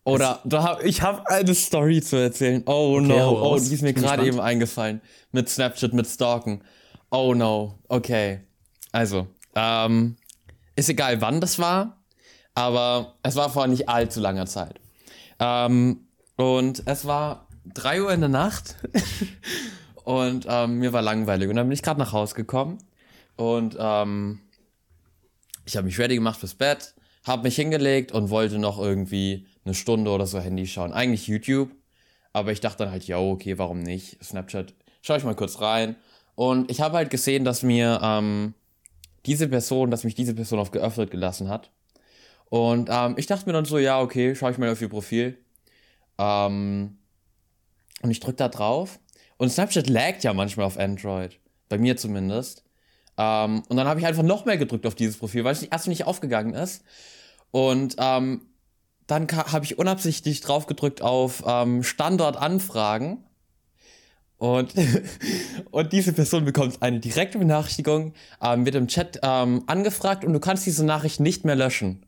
Oder 0.06 0.42
da 0.44 0.64
hab, 0.64 0.84
ich 0.84 1.02
habe 1.02 1.30
eine 1.30 1.56
Story 1.56 2.02
zu 2.02 2.18
erzählen. 2.18 2.62
Oh 2.66 2.98
okay, 2.98 3.08
no, 3.08 3.42
oh, 3.42 3.58
die 3.58 3.74
ist 3.74 3.82
mir 3.82 3.94
gerade 3.94 4.26
eben 4.26 4.40
eingefallen. 4.40 5.02
Mit 5.32 5.48
Snapchat, 5.48 5.94
mit 5.94 6.08
Stalken. 6.08 6.62
Oh 7.10 7.34
no, 7.34 7.80
okay. 7.88 8.42
Also, 8.92 9.28
ähm, 9.56 10.18
ist 10.76 10.90
egal, 10.90 11.22
wann 11.22 11.40
das 11.40 11.58
war, 11.58 12.04
aber 12.54 13.16
es 13.24 13.36
war 13.36 13.50
vor 13.50 13.68
nicht 13.68 13.88
allzu 13.88 14.20
langer 14.20 14.46
Zeit. 14.46 14.80
Ähm, 15.40 16.08
und 16.36 16.84
es 16.86 17.06
war 17.06 17.48
drei 17.74 18.02
Uhr 18.02 18.12
in 18.12 18.20
der 18.20 18.30
Nacht 18.30 18.76
und 20.04 20.46
ähm, 20.50 20.80
mir 20.80 20.92
war 20.92 21.02
langweilig. 21.02 21.50
Und 21.50 21.56
dann 21.56 21.68
bin 21.68 21.74
ich 21.74 21.82
gerade 21.82 22.00
nach 22.00 22.12
Hause 22.12 22.36
gekommen 22.36 22.80
und 23.38 23.78
ähm, 23.80 24.40
ich 25.66 25.78
habe 25.78 25.86
mich 25.86 26.00
ready 26.00 26.16
gemacht 26.16 26.40
fürs 26.40 26.56
Bett, 26.56 26.94
habe 27.26 27.44
mich 27.44 27.56
hingelegt 27.56 28.12
und 28.12 28.30
wollte 28.30 28.60
noch 28.60 28.80
irgendwie 28.80 29.48
eine 29.66 29.74
Stunde 29.74 30.12
oder 30.12 30.28
so 30.28 30.40
Handy 30.40 30.68
schauen. 30.68 30.94
Eigentlich 30.94 31.28
YouTube, 31.28 31.72
aber 32.34 32.52
ich 32.52 32.60
dachte 32.60 32.80
dann 32.84 32.92
halt, 32.92 33.06
ja, 33.06 33.18
okay, 33.18 33.58
warum 33.58 33.80
nicht? 33.80 34.24
Snapchat, 34.24 34.74
schaue 35.02 35.18
ich 35.18 35.24
mal 35.24 35.36
kurz 35.36 35.62
rein. 35.62 35.96
Und 36.36 36.72
ich 36.72 36.82
habe 36.82 36.98
halt 36.98 37.10
gesehen, 37.10 37.46
dass 37.46 37.64
mir 37.64 38.00
ähm, 38.02 38.54
diese 39.26 39.48
Person, 39.48 39.92
dass 39.92 40.04
mich 40.04 40.16
diese 40.16 40.34
Person 40.34 40.60
auf 40.60 40.72
geöffnet 40.72 41.12
gelassen 41.12 41.50
hat. 41.50 41.72
Und 42.50 42.90
ähm, 42.92 43.16
ich 43.18 43.28
dachte 43.28 43.46
mir 43.46 43.54
dann 43.54 43.66
so, 43.66 43.78
ja, 43.78 44.02
okay, 44.02 44.36
schaue 44.36 44.52
ich 44.52 44.58
mal 44.58 44.70
auf 44.70 44.82
ihr 44.82 44.90
Profil. 44.90 45.38
Ähm, 46.18 46.98
und 48.02 48.12
ich 48.12 48.20
drücke 48.20 48.38
da 48.38 48.50
drauf. 48.50 49.00
Und 49.38 49.50
Snapchat 49.50 49.90
laggt 49.90 50.24
ja 50.24 50.34
manchmal 50.34 50.66
auf 50.66 50.78
Android. 50.78 51.40
Bei 51.70 51.78
mir 51.78 51.98
zumindest. 51.98 52.64
Ähm, 53.18 53.64
und 53.68 53.78
dann 53.78 53.88
habe 53.88 54.00
ich 54.00 54.06
einfach 54.06 54.24
noch 54.24 54.46
mehr 54.46 54.58
gedrückt 54.58 54.86
auf 54.86 54.96
dieses 54.96 55.18
Profil, 55.18 55.44
weil 55.44 55.54
es 55.54 55.64
erst 55.64 55.88
nicht 55.88 56.06
aufgegangen 56.06 56.54
ist. 56.54 56.84
Und 57.52 57.96
ähm, 58.00 58.42
dann 59.08 59.28
habe 59.32 59.66
ich 59.66 59.78
unabsichtlich 59.78 60.42
drauf 60.42 60.66
gedrückt 60.66 61.02
auf 61.02 61.44
ähm, 61.46 61.84
Standort 61.84 62.38
anfragen. 62.38 63.24
Und, 64.38 64.74
und 65.72 65.94
diese 65.94 66.14
Person 66.14 66.46
bekommt 66.46 66.82
eine 66.82 67.00
direkte 67.00 67.38
Benachrichtigung, 67.38 68.14
ähm, 68.42 68.66
wird 68.66 68.76
im 68.76 68.88
Chat 68.88 69.20
ähm, 69.24 69.64
angefragt 69.68 70.26
und 70.26 70.34
du 70.34 70.40
kannst 70.40 70.66
diese 70.66 70.86
Nachricht 70.86 71.20
nicht 71.20 71.46
mehr 71.46 71.56
löschen. 71.56 72.06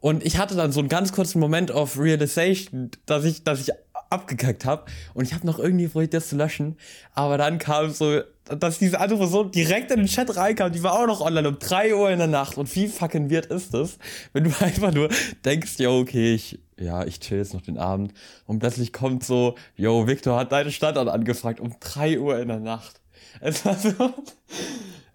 Und 0.00 0.24
ich 0.24 0.38
hatte 0.38 0.54
dann 0.54 0.70
so 0.70 0.78
einen 0.78 0.88
ganz 0.88 1.12
kurzen 1.12 1.40
Moment 1.40 1.72
of 1.72 1.98
Realization, 1.98 2.90
dass 3.06 3.24
ich, 3.24 3.42
dass 3.42 3.60
ich 3.60 3.72
abgekackt 4.10 4.64
habe 4.64 4.84
und 5.14 5.24
ich 5.24 5.34
habe 5.34 5.46
noch 5.46 5.58
irgendwie 5.58 5.88
probiert, 5.88 6.14
das 6.14 6.28
zu 6.28 6.36
löschen. 6.36 6.76
Aber 7.14 7.38
dann 7.38 7.58
kam 7.58 7.90
so, 7.90 8.22
dass 8.44 8.78
diese 8.78 9.00
andere 9.00 9.18
Person 9.18 9.50
direkt 9.50 9.90
in 9.90 9.98
den 9.98 10.06
Chat 10.06 10.34
reinkam, 10.36 10.72
die 10.72 10.82
war 10.82 10.94
auch 10.94 11.06
noch 11.06 11.20
online 11.20 11.48
um 11.48 11.58
3 11.58 11.94
Uhr 11.94 12.10
in 12.10 12.18
der 12.18 12.28
Nacht. 12.28 12.56
Und 12.56 12.74
wie 12.74 12.88
fucking 12.88 13.30
weird 13.30 13.46
ist 13.46 13.74
das, 13.74 13.98
wenn 14.32 14.44
du 14.44 14.50
einfach 14.60 14.92
nur 14.92 15.08
denkst, 15.44 15.78
ja, 15.78 15.90
okay, 15.90 16.34
ich, 16.34 16.58
ja, 16.78 17.04
ich 17.04 17.20
chill 17.20 17.38
jetzt 17.38 17.54
noch 17.54 17.62
den 17.62 17.78
Abend. 17.78 18.12
Und 18.46 18.60
plötzlich 18.60 18.92
kommt 18.92 19.24
so, 19.24 19.56
yo, 19.76 20.06
Victor 20.06 20.38
hat 20.38 20.52
deinen 20.52 20.72
Standort 20.72 21.08
angefragt 21.08 21.60
um 21.60 21.74
3 21.78 22.18
Uhr 22.18 22.38
in 22.38 22.48
der 22.48 22.60
Nacht. 22.60 23.00
Es 23.40 23.64
war 23.64 23.76
so, 23.76 24.14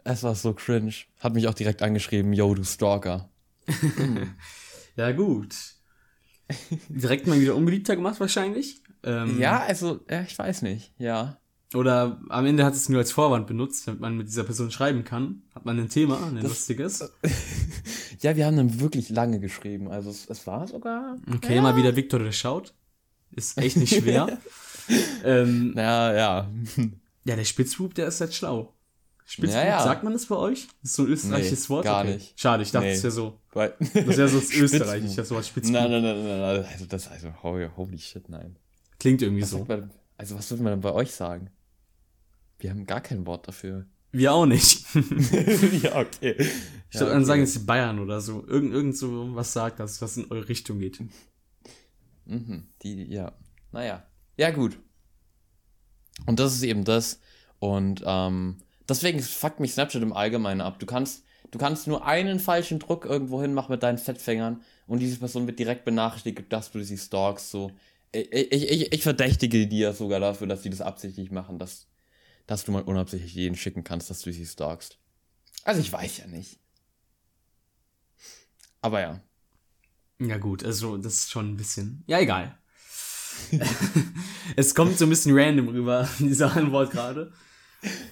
es 0.06 0.24
war 0.24 0.36
so 0.36 0.54
cringe. 0.54 0.94
Hat 1.20 1.34
mich 1.34 1.48
auch 1.48 1.54
direkt 1.54 1.82
angeschrieben, 1.82 2.32
yo, 2.32 2.54
du 2.54 2.64
Stalker. 2.64 3.30
ja, 4.96 5.12
gut. 5.12 5.54
Direkt 6.90 7.28
mal 7.28 7.40
wieder 7.40 7.56
unbeliebter 7.56 7.96
gemacht 7.96 8.20
wahrscheinlich. 8.20 8.82
Ähm, 9.04 9.40
ja, 9.40 9.62
also, 9.62 10.02
ja, 10.10 10.22
ich 10.22 10.38
weiß 10.38 10.62
nicht, 10.62 10.94
ja. 10.98 11.38
Oder 11.74 12.22
am 12.30 12.46
Ende 12.46 12.64
hat 12.64 12.76
es 12.76 12.88
nur 12.88 13.00
als 13.00 13.12
Vorwand 13.12 13.48
benutzt, 13.48 13.88
damit 13.88 14.00
man 14.00 14.16
mit 14.16 14.28
dieser 14.28 14.44
Person 14.44 14.70
schreiben 14.70 15.04
kann. 15.04 15.42
Hat 15.56 15.66
man 15.66 15.80
ein 15.80 15.90
Thema, 15.90 16.24
ein 16.24 16.36
das, 16.36 16.44
lustiges. 16.44 17.12
ja, 18.20 18.36
wir 18.36 18.46
haben 18.46 18.58
dann 18.58 18.80
wirklich 18.80 19.10
lange 19.10 19.40
geschrieben. 19.40 19.90
Also 19.90 20.12
es, 20.12 20.30
es 20.30 20.46
war 20.46 20.68
sogar. 20.68 21.18
Okay, 21.36 21.56
ja. 21.56 21.62
mal 21.62 21.76
wieder 21.76 21.96
Victor 21.96 22.20
durchschaut. 22.20 22.74
Ist 23.32 23.58
echt 23.58 23.78
nicht 23.78 23.96
schwer. 23.96 24.38
ähm, 25.24 25.74
ja, 25.76 26.14
ja. 26.14 26.52
Ja, 27.26 27.36
der 27.36 27.46
Spitzbub, 27.46 27.96
der 27.96 28.08
ist 28.08 28.22
halt 28.22 28.34
schlau. 28.36 28.74
Spitzbub, 29.34 29.64
ja, 29.64 29.68
ja. 29.68 29.84
sagt 29.84 30.04
man 30.04 30.14
das 30.14 30.28
bei 30.28 30.36
euch? 30.36 30.68
Das 30.84 30.92
ist 30.92 30.96
so 30.96 31.04
ein 31.04 31.10
österreichisches 31.10 31.64
nee, 31.64 31.70
Wort? 31.70 31.86
Gar 31.86 32.04
okay. 32.04 32.14
nicht. 32.14 32.40
Schade, 32.40 32.62
ich 32.62 32.72
dachte, 32.72 32.86
nee. 32.86 32.94
das 32.94 33.02
wäre 33.02 33.12
so. 33.12 33.40
Weil 33.52 33.74
das 33.80 33.94
wäre 33.96 34.30
so 34.30 34.40
das 34.40 34.54
österreichische, 34.54 35.16
das 35.16 35.32
Wort 35.32 35.46
Spitzbub. 35.48 35.74
Nein, 35.74 35.90
nein, 35.90 36.04
nein, 36.04 36.24
nein, 36.24 36.66
also 36.72 36.86
das, 36.86 37.08
also, 37.08 37.34
holy 37.42 37.98
shit, 37.98 38.30
nein. 38.30 38.58
Klingt 39.00 39.24
irgendwie 39.24 39.42
was 39.42 39.50
so. 39.50 39.66
Man, 39.66 39.90
also, 40.18 40.38
was 40.38 40.52
würde 40.52 40.62
man 40.62 40.74
denn 40.74 40.82
bei 40.82 40.92
euch 40.92 41.12
sagen? 41.12 41.50
Wir 42.60 42.70
haben 42.70 42.86
gar 42.86 43.02
kein 43.02 43.26
Wort 43.26 43.48
dafür. 43.48 43.88
Wir 44.12 44.34
auch 44.34 44.46
nicht. 44.46 44.86
ja, 44.94 46.00
okay. 46.00 46.36
Ich 46.92 47.00
würde 47.00 47.12
ja, 47.12 47.18
okay. 47.18 47.26
sagen, 47.26 47.42
es 47.42 47.56
ist 47.56 47.66
Bayern 47.66 47.98
oder 47.98 48.22
so. 48.22 48.46
Irgend, 48.46 48.72
irgend 48.72 48.96
so 48.96 49.34
was 49.34 49.52
sagt, 49.52 49.80
dass 49.80 50.00
was 50.00 50.16
in 50.16 50.30
eure 50.30 50.48
Richtung 50.48 50.78
geht. 50.78 51.00
Mhm, 52.26 52.68
die, 52.84 53.12
ja. 53.12 53.32
Naja. 53.72 54.06
Ja, 54.38 54.52
gut. 54.52 54.78
Und 56.28 56.40
das 56.40 56.54
ist 56.54 56.62
eben 56.62 56.84
das. 56.84 57.20
Und 57.58 58.04
ähm, 58.06 58.58
deswegen 58.88 59.22
fuckt 59.22 59.60
mich 59.60 59.74
Snapchat 59.74 60.02
im 60.02 60.14
Allgemeinen 60.14 60.62
ab. 60.62 60.80
Du 60.80 60.86
kannst, 60.86 61.24
du 61.52 61.60
kannst 61.60 61.88
nur 61.88 62.06
einen 62.06 62.40
falschen 62.40 62.80
Druck 62.80 63.06
irgendwo 63.06 63.42
hin 63.42 63.54
machen 63.54 63.72
mit 63.72 63.84
deinen 63.84 63.98
Fettfängern 63.98 64.62
und 64.88 65.00
diese 65.00 65.18
Person 65.18 65.48
wird 65.48 65.60
direkt 65.60 65.86
benachrichtigt, 65.86 66.52
dass 66.52 66.72
du 66.72 66.84
sie 66.84 66.98
stalkst. 66.98 67.52
So. 67.52 67.72
Ich, 68.12 68.32
ich, 68.32 68.72
ich, 68.72 68.94
ich 68.94 69.04
verdächtige 69.04 69.68
die 69.68 69.80
ja 69.80 69.94
sogar 69.94 70.20
dafür, 70.20 70.48
dass 70.48 70.64
sie 70.64 70.70
das 70.70 70.82
absichtlich 70.82 71.32
machen, 71.32 71.60
dass 71.60 71.88
dass 72.48 72.66
du 72.66 72.72
mal 72.72 72.84
unabsichtlich 72.84 73.34
jeden 73.34 73.56
schicken 73.56 73.84
kannst, 73.84 74.10
dass 74.10 74.22
du 74.22 74.32
sie 74.32 74.46
stalkst. 74.46 74.98
Also 75.64 75.82
ich 75.82 75.92
weiß 75.92 76.18
ja 76.18 76.28
nicht. 76.28 76.60
Aber 78.82 79.00
ja. 79.00 79.22
Ja 80.20 80.38
gut, 80.38 80.64
also 80.64 80.98
das 80.98 81.14
ist 81.14 81.32
schon 81.32 81.54
ein 81.54 81.58
bisschen. 81.58 82.04
Ja, 82.06 82.20
egal. 82.20 82.58
es 84.56 84.76
kommt 84.76 84.98
so 84.98 85.06
ein 85.06 85.10
bisschen 85.10 85.38
random 85.38 85.70
rüber, 85.70 86.08
diese 86.20 86.52
Antwort 86.52 86.92
gerade. 86.92 87.32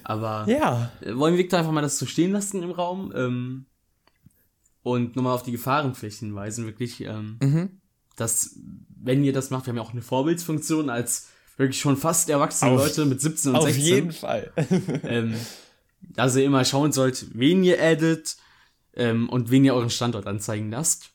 Aber 0.04 0.46
ja. 0.48 0.92
wollen 1.06 1.34
wir 1.34 1.40
Victor 1.40 1.60
einfach 1.60 1.72
mal 1.72 1.82
das 1.82 1.98
so 1.98 2.06
stehen 2.06 2.32
lassen 2.32 2.63
im 2.63 2.72
Raum? 2.72 3.12
Ähm, 3.16 3.66
und 4.84 5.16
nochmal 5.16 5.36
auf 5.36 5.44
die 5.44 5.51
Gefahrenpflicht 5.51 6.20
hinweisen, 6.20 6.66
wirklich, 6.66 7.01
ähm, 7.01 7.38
mhm. 7.42 7.70
dass, 8.16 8.56
wenn 9.01 9.24
ihr 9.24 9.34
das 9.34 9.50
macht, 9.50 9.66
wir 9.66 9.72
haben 9.72 9.78
ja 9.78 9.84
auch 9.84 9.92
eine 9.92 10.01
Vorbildsfunktion 10.01 10.90
als 10.90 11.30
wirklich 11.58 11.80
schon 11.80 11.98
fast 11.98 12.30
erwachsene 12.30 12.72
auf, 12.72 12.80
Leute 12.80 13.06
mit 13.06 13.22
17 13.22 13.51
und 13.51 13.58
auf 13.58 13.66
16. 13.66 13.82
Auf 13.82 13.88
jeden 13.88 14.12
Fall. 14.12 14.51
ähm, 15.04 15.36
dass 16.01 16.36
ihr 16.36 16.44
immer 16.44 16.66
schauen 16.66 16.92
sollt, 16.92 17.28
wen 17.34 17.63
ihr 17.63 17.82
addet 17.82 18.38
ähm, 18.96 19.30
und 19.30 19.51
wen 19.51 19.63
ihr 19.63 19.75
euren 19.75 19.90
Standort 19.92 20.28
anzeigen 20.28 20.72
lasst. 20.72 21.12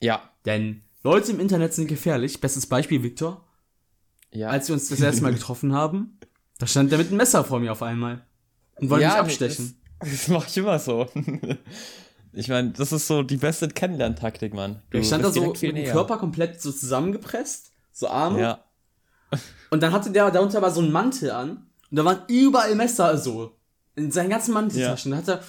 Ja. 0.00 0.30
Denn 0.46 0.82
Leute 1.04 1.32
im 1.32 1.40
Internet 1.40 1.74
sind 1.74 1.88
gefährlich. 1.88 2.40
Bestes 2.40 2.66
Beispiel, 2.66 3.02
Victor. 3.02 3.46
Ja. 4.32 4.48
Als 4.48 4.68
wir 4.68 4.74
uns 4.74 4.88
das 4.88 5.00
erste 5.00 5.22
Mal 5.22 5.34
getroffen 5.34 5.72
haben, 5.74 6.18
da 6.62 6.68
stand 6.68 6.92
der 6.92 6.98
mit 6.98 7.08
einem 7.08 7.16
Messer 7.16 7.42
vor 7.42 7.58
mir 7.58 7.72
auf 7.72 7.82
einmal. 7.82 8.24
Und 8.76 8.88
wollte 8.88 9.02
ja, 9.02 9.08
mich 9.08 9.18
abstechen. 9.18 9.76
Das, 9.98 10.10
das 10.10 10.28
mache 10.28 10.46
ich 10.48 10.56
immer 10.56 10.78
so. 10.78 11.08
Ich 12.34 12.48
meine, 12.48 12.70
das 12.70 12.92
ist 12.92 13.08
so 13.08 13.22
die 13.22 13.36
beste 13.36 13.68
Kennenlerntaktik, 13.68 14.54
Mann. 14.54 14.80
Du 14.88 14.96
ich 14.96 15.06
stand 15.06 15.22
da 15.22 15.30
so 15.30 15.48
mit 15.48 15.60
dem 15.60 15.84
Körper 15.84 16.16
komplett 16.16 16.62
so 16.62 16.72
zusammengepresst, 16.72 17.72
so 17.92 18.08
Arme. 18.08 18.40
Ja. 18.40 18.64
Und 19.68 19.82
dann 19.82 19.92
hatte 19.92 20.10
der 20.10 20.30
darunter 20.30 20.56
aber 20.56 20.70
so 20.70 20.80
einen 20.80 20.92
Mantel 20.92 21.30
an 21.30 21.66
und 21.90 21.96
da 21.98 22.06
waren 22.06 22.22
überall 22.28 22.74
Messer 22.74 23.18
so 23.18 23.58
in 23.96 24.10
seinen 24.10 24.30
ganzen 24.30 24.54
Manteltaschen. 24.54 25.12
Ja. 25.12 25.20
Da 25.20 25.22
hat 25.22 25.28
er, 25.40 25.44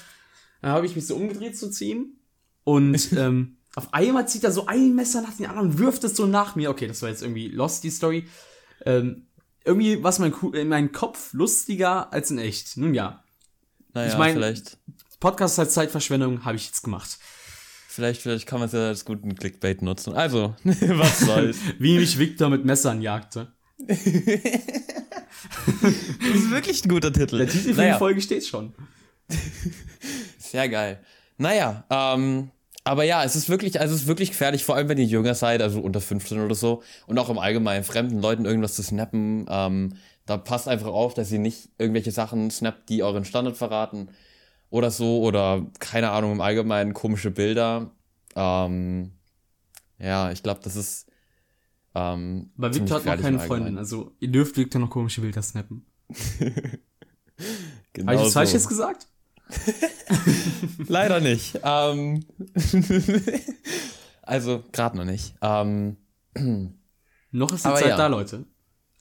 dann 0.61 0.71
habe 0.71 0.85
ich 0.85 0.97
mich 0.97 1.07
so 1.07 1.15
umgedreht 1.15 1.57
zu 1.57 1.69
ziehen 1.71 2.19
und 2.65 3.13
ähm, 3.17 3.59
auf 3.75 3.93
einmal 3.93 4.27
zieht 4.27 4.43
er 4.43 4.51
so 4.51 4.65
ein 4.65 4.93
Messer 4.93 5.21
nach 5.21 5.37
dem 5.37 5.45
anderen 5.49 5.69
und 5.69 5.79
wirft 5.79 6.03
es 6.03 6.17
so 6.17 6.25
nach 6.25 6.57
mir. 6.57 6.69
Okay, 6.69 6.87
das 6.87 7.01
war 7.01 7.07
jetzt 7.07 7.21
irgendwie 7.21 7.47
lost 7.47 7.85
die 7.85 7.91
Story. 7.91 8.27
Ähm, 8.85 9.27
irgendwie 9.65 10.03
war 10.03 10.13
mein, 10.19 10.33
in 10.53 10.67
meinem 10.67 10.91
Kopf 10.91 11.33
lustiger 11.33 12.11
als 12.11 12.31
in 12.31 12.37
echt. 12.37 12.77
Nun 12.77 12.93
ja. 12.93 13.23
Naja, 13.93 14.11
ich 14.11 14.17
meine, 14.17 14.33
vielleicht. 14.33 14.77
Podcast 15.19 15.59
als 15.59 15.73
Zeitverschwendung 15.73 16.43
habe 16.43 16.57
ich 16.57 16.65
jetzt 16.65 16.83
gemacht. 16.83 17.17
Vielleicht, 17.87 18.21
vielleicht 18.21 18.47
kann 18.47 18.59
man 18.59 18.67
es 18.67 18.73
ja 18.73 18.87
als 18.87 19.05
guten 19.05 19.35
Clickbait 19.35 19.81
nutzen. 19.81 20.13
Also, 20.13 20.55
was 20.63 21.19
soll's. 21.19 21.57
Wie 21.79 21.97
mich 21.97 22.17
Victor 22.17 22.49
mit 22.49 22.65
Messern 22.65 23.01
jagte. 23.01 23.53
das 23.77 24.05
ist 24.05 24.21
wirklich 26.51 26.83
ein 26.83 26.89
guter 26.89 27.13
Titel. 27.13 27.37
Der 27.37 27.47
Titel 27.47 27.73
für 27.73 27.81
naja. 27.81 27.93
die 27.93 27.99
Folge 27.99 28.21
steht 28.21 28.45
schon. 28.45 28.73
Sehr 30.39 30.69
geil. 30.69 31.03
Naja, 31.37 31.85
ähm, 31.89 32.51
aber 32.83 33.03
ja, 33.03 33.23
es 33.23 33.35
ist 33.35 33.47
wirklich, 33.49 33.79
also 33.79 33.95
es 33.95 34.01
ist 34.01 34.07
wirklich 34.07 34.31
gefährlich, 34.31 34.65
vor 34.65 34.75
allem 34.75 34.89
wenn 34.89 34.97
ihr 34.97 35.05
jünger 35.05 35.35
seid, 35.35 35.61
also 35.61 35.79
unter 35.79 36.01
15 36.01 36.39
oder 36.39 36.55
so, 36.55 36.83
und 37.07 37.17
auch 37.17 37.29
im 37.29 37.39
Allgemeinen 37.39 37.83
fremden 37.83 38.19
Leuten 38.19 38.45
irgendwas 38.45 38.75
zu 38.75 38.83
snappen. 38.83 39.45
Ähm, 39.49 39.95
da 40.25 40.37
passt 40.37 40.67
einfach 40.67 40.87
auf, 40.87 41.13
dass 41.13 41.31
ihr 41.31 41.39
nicht 41.39 41.69
irgendwelche 41.77 42.11
Sachen 42.11 42.51
snappt, 42.51 42.89
die 42.89 43.03
euren 43.03 43.25
Standard 43.25 43.57
verraten 43.57 44.09
oder 44.69 44.91
so, 44.91 45.21
oder 45.21 45.65
keine 45.79 46.11
Ahnung, 46.11 46.33
im 46.33 46.41
Allgemeinen 46.41 46.93
komische 46.93 47.31
Bilder. 47.31 47.91
Ähm, 48.35 49.11
ja, 49.99 50.31
ich 50.31 50.43
glaube, 50.43 50.59
das 50.63 50.75
ist. 50.75 51.07
Ähm, 51.95 52.51
Aber 52.57 52.73
Victor 52.73 52.97
hat 52.97 53.05
noch 53.05 53.21
keine 53.21 53.39
Freundin, 53.39 53.77
also 53.77 54.11
ihr 54.19 54.29
dürft 54.29 54.57
Victor 54.57 54.81
noch 54.81 54.89
komische 54.89 55.21
Bilder 55.21 55.41
snappen. 55.41 55.85
genau 57.93 58.07
Habe 58.07 58.15
ich 58.15 58.23
das 58.23 58.33
falsch 58.33 58.53
jetzt 58.53 58.67
gesagt? 58.67 59.07
Leider 60.87 61.19
nicht. 61.19 61.59
Ähm, 61.63 62.25
also, 64.21 64.63
gerade 64.71 64.97
noch 64.97 65.05
nicht. 65.05 65.35
Ähm, 65.41 65.97
noch 67.31 67.53
ist 67.53 67.65
die 67.65 67.69
Zeit 67.69 67.85
ja. 67.85 67.97
da, 67.97 68.07
Leute. 68.07 68.45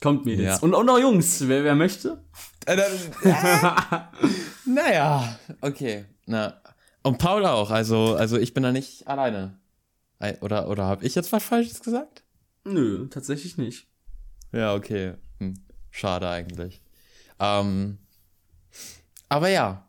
Kommt 0.01 0.25
mir 0.25 0.35
jetzt. 0.35 0.61
Ja. 0.61 0.69
Und, 0.69 0.73
auch 0.89 0.99
Jungs, 0.99 1.47
wer, 1.47 1.63
wer 1.63 1.75
möchte? 1.75 2.23
Äh, 2.65 2.77
naja, 4.65 5.39
okay. 5.61 6.05
Na. 6.25 6.61
Und 7.03 7.17
Paul 7.17 7.45
auch, 7.45 7.71
also, 7.71 8.15
also 8.15 8.37
ich 8.37 8.53
bin 8.53 8.63
da 8.63 8.71
nicht 8.71 9.07
alleine. 9.07 9.59
Oder, 10.39 10.69
oder 10.69 10.85
habe 10.85 11.05
ich 11.05 11.15
jetzt 11.15 11.31
was 11.33 11.43
Falsches 11.43 11.81
gesagt? 11.81 12.23
Nö, 12.63 13.07
tatsächlich 13.09 13.57
nicht. 13.57 13.87
Ja, 14.53 14.73
okay. 14.73 15.15
Hm. 15.39 15.55
Schade 15.89 16.29
eigentlich. 16.29 16.81
Ähm, 17.39 17.97
aber 19.29 19.49
ja. 19.49 19.87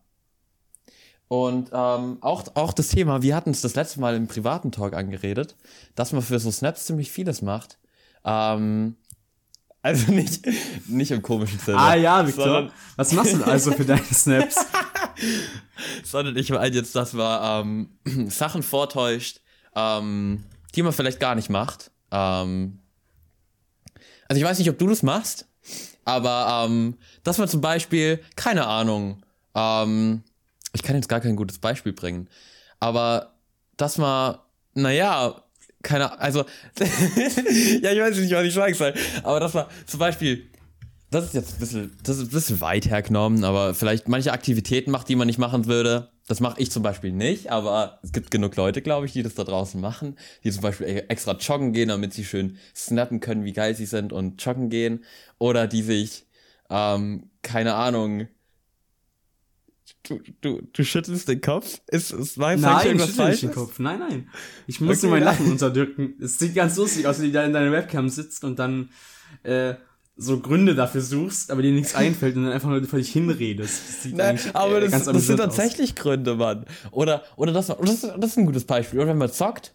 Und 1.28 1.71
ähm, 1.73 2.19
auch, 2.21 2.45
auch 2.54 2.73
das 2.73 2.88
Thema, 2.88 3.23
wir 3.23 3.35
hatten 3.35 3.50
es 3.50 3.62
das 3.62 3.75
letzte 3.75 4.00
Mal 4.00 4.14
im 4.14 4.28
privaten 4.28 4.71
Talk 4.73 4.95
angeredet, 4.95 5.57
dass 5.95 6.12
man 6.12 6.23
für 6.23 6.38
so 6.38 6.50
Snaps 6.50 6.87
ziemlich 6.87 7.11
vieles 7.11 7.43
macht. 7.43 7.78
Ähm, 8.25 8.97
also 9.83 10.12
nicht, 10.12 10.47
nicht 10.87 11.11
im 11.11 11.23
komischen 11.23 11.59
Sinne. 11.59 11.78
Ah 11.78 11.95
ja, 11.95 12.26
Victor. 12.26 12.71
Was 12.97 13.12
machst 13.12 13.35
du 13.35 13.45
also 13.45 13.73
für 13.73 13.85
deine 13.85 14.04
Snaps? 14.04 14.57
sondern 16.04 16.37
ich 16.37 16.50
meine 16.50 16.75
jetzt, 16.75 16.95
dass 16.95 17.12
man 17.12 17.88
ähm, 18.04 18.31
Sachen 18.31 18.62
vortäuscht, 18.62 19.40
ähm, 19.75 20.45
die 20.75 20.83
man 20.83 20.93
vielleicht 20.93 21.21
gar 21.21 21.35
nicht 21.35 21.50
macht. 21.50 21.90
Ähm, 22.11 22.81
also 24.28 24.40
ich 24.40 24.47
weiß 24.47 24.59
nicht, 24.59 24.71
ob 24.71 24.78
du 24.78 24.88
das 24.88 25.02
machst, 25.02 25.47
aber 26.04 26.66
ähm, 26.66 26.97
dass 27.23 27.38
man 27.38 27.49
zum 27.49 27.61
Beispiel, 27.61 28.23
keine 28.37 28.66
Ahnung, 28.66 29.23
ähm, 29.54 30.23
ich 30.75 30.83
kann 30.83 30.97
jetzt 30.97 31.09
gar 31.09 31.21
kein 31.21 31.37
gutes 31.37 31.59
Beispiel 31.59 31.93
bringen, 31.93 32.28
aber 32.81 33.35
dass 33.76 33.99
man, 33.99 34.38
naja, 34.75 35.43
keine, 35.83 36.19
also, 36.19 36.40
ja, 36.78 37.93
ich 37.93 38.00
weiß 38.00 38.19
nicht, 38.19 38.33
was 38.33 38.45
ich 38.45 38.54
sagen 38.54 38.75
soll, 38.75 38.95
aber 39.23 39.40
das 39.40 39.54
war 39.54 39.69
zum 39.87 40.00
Beispiel, 40.00 40.50
das 41.11 41.26
ist 41.26 41.35
jetzt 41.35 41.54
ein 41.54 41.61
bisschen, 41.61 41.97
das 42.02 42.19
ist 42.19 42.25
ein 42.25 42.31
bisschen 42.31 42.61
weit 42.61 42.87
hergenommen, 42.90 43.45
aber 43.45 43.75
vielleicht 43.75 44.09
manche 44.09 44.33
Aktivitäten 44.33 44.90
macht, 44.90 45.09
die 45.09 45.16
man 45.16 45.26
nicht 45.26 45.38
machen 45.38 45.66
würde. 45.66 46.11
Das 46.26 46.40
mache 46.40 46.61
ich 46.61 46.71
zum 46.71 46.83
Beispiel 46.83 47.12
nicht, 47.12 47.52
aber 47.52 48.00
es 48.02 48.11
gibt 48.12 48.31
genug 48.31 48.57
Leute, 48.57 48.81
glaube 48.81 49.07
ich, 49.07 49.12
die 49.12 49.23
das 49.23 49.35
da 49.35 49.45
draußen 49.45 49.78
machen, 49.78 50.16
die 50.43 50.50
zum 50.50 50.62
Beispiel 50.62 50.87
e-, 50.87 51.04
extra 51.09 51.33
joggen 51.33 51.73
gehen, 51.73 51.90
damit 51.90 52.14
sie 52.14 52.25
schön 52.25 52.57
snappen 52.75 53.21
können, 53.21 53.45
wie 53.45 53.52
geil 53.52 53.76
sie 53.76 53.85
sind 53.85 54.12
und 54.12 54.43
joggen 54.43 54.71
gehen. 54.71 55.04
Oder 55.38 55.66
die 55.69 55.83
sich, 55.83 56.26
ähm, 56.71 57.31
keine 57.43 57.75
Ahnung, 57.75 58.26
Du, 60.06 60.20
du, 60.42 60.61
du 60.70 60.84
schüttelst 60.84 61.28
den 61.28 61.40
Kopf? 61.40 61.80
Ist, 61.88 62.12
ist, 62.12 62.38
war 62.38 62.54
nein, 62.56 62.96
ich 62.96 63.04
schüttel 63.04 63.30
nicht 63.30 63.42
den 63.42 63.52
Kopf. 63.52 63.78
Nein, 63.78 64.00
nein. 64.00 64.28
Ich 64.66 64.80
muss 64.80 64.99
okay, 64.99 65.06
nur 65.06 65.16
mein 65.16 65.25
Lachen 65.25 65.50
unterdrücken. 65.50 66.14
Es 66.20 66.38
sieht 66.38 66.54
ganz 66.54 66.76
lustig 66.76 67.06
aus, 67.06 67.23
wie 67.23 67.28
du 67.28 67.32
da 67.32 67.44
in 67.44 67.54
deiner 67.54 67.73
Webcam 67.73 68.11
sitzt 68.11 68.44
und 68.44 68.58
dann 68.58 68.90
äh, 69.44 69.75
so 70.16 70.40
Gründe 70.40 70.75
dafür 70.75 71.00
suchst, 71.00 71.50
aber 71.50 71.62
dir 71.62 71.73
nichts 71.73 71.94
einfällt 71.94 72.37
und 72.37 72.44
dann 72.44 72.52
einfach 72.52 72.68
nur 72.68 72.84
völlig 72.84 73.11
hinredest. 73.11 74.04
Das 74.04 74.12
Nein, 74.12 74.38
aber 74.52 74.82
äh, 74.82 74.88
das, 74.90 75.04
das 75.04 75.26
sind 75.26 75.38
tatsächlich 75.38 75.92
aus. 75.92 75.96
Gründe, 75.96 76.34
Mann. 76.34 76.66
Oder, 76.90 77.23
oder 77.37 77.52
das, 77.52 77.68
das, 77.68 78.00
das 78.02 78.30
ist 78.30 78.37
ein 78.37 78.46
gutes 78.46 78.64
Beispiel. 78.64 79.00
Oder 79.00 79.08
wenn 79.08 79.18
man 79.18 79.32
zockt 79.32 79.73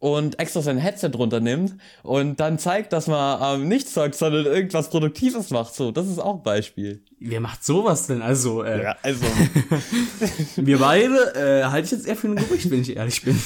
und 0.00 0.38
extra 0.40 0.62
sein 0.62 0.78
Headset 0.78 1.10
runternimmt 1.14 1.76
und 2.02 2.40
dann 2.40 2.58
zeigt, 2.58 2.94
dass 2.94 3.06
man 3.06 3.60
ähm, 3.60 3.68
nicht 3.68 3.88
zockt, 3.88 4.14
sondern 4.14 4.46
irgendwas 4.46 4.88
Produktives 4.88 5.50
macht. 5.50 5.74
So, 5.74 5.92
das 5.92 6.08
ist 6.08 6.18
auch 6.18 6.36
ein 6.36 6.42
Beispiel. 6.42 7.04
Wer 7.18 7.40
macht 7.40 7.62
sowas 7.62 8.06
denn? 8.06 8.22
Also, 8.22 8.62
äh, 8.62 8.82
ja, 8.82 8.96
also. 9.02 9.26
wir 10.56 10.78
beide 10.78 11.34
äh, 11.34 11.64
halte 11.64 11.84
ich 11.84 11.92
jetzt 11.92 12.06
eher 12.06 12.16
für 12.16 12.28
ein 12.28 12.36
Gerücht, 12.36 12.70
wenn 12.70 12.80
ich 12.80 12.96
ehrlich 12.96 13.22
bin. 13.22 13.38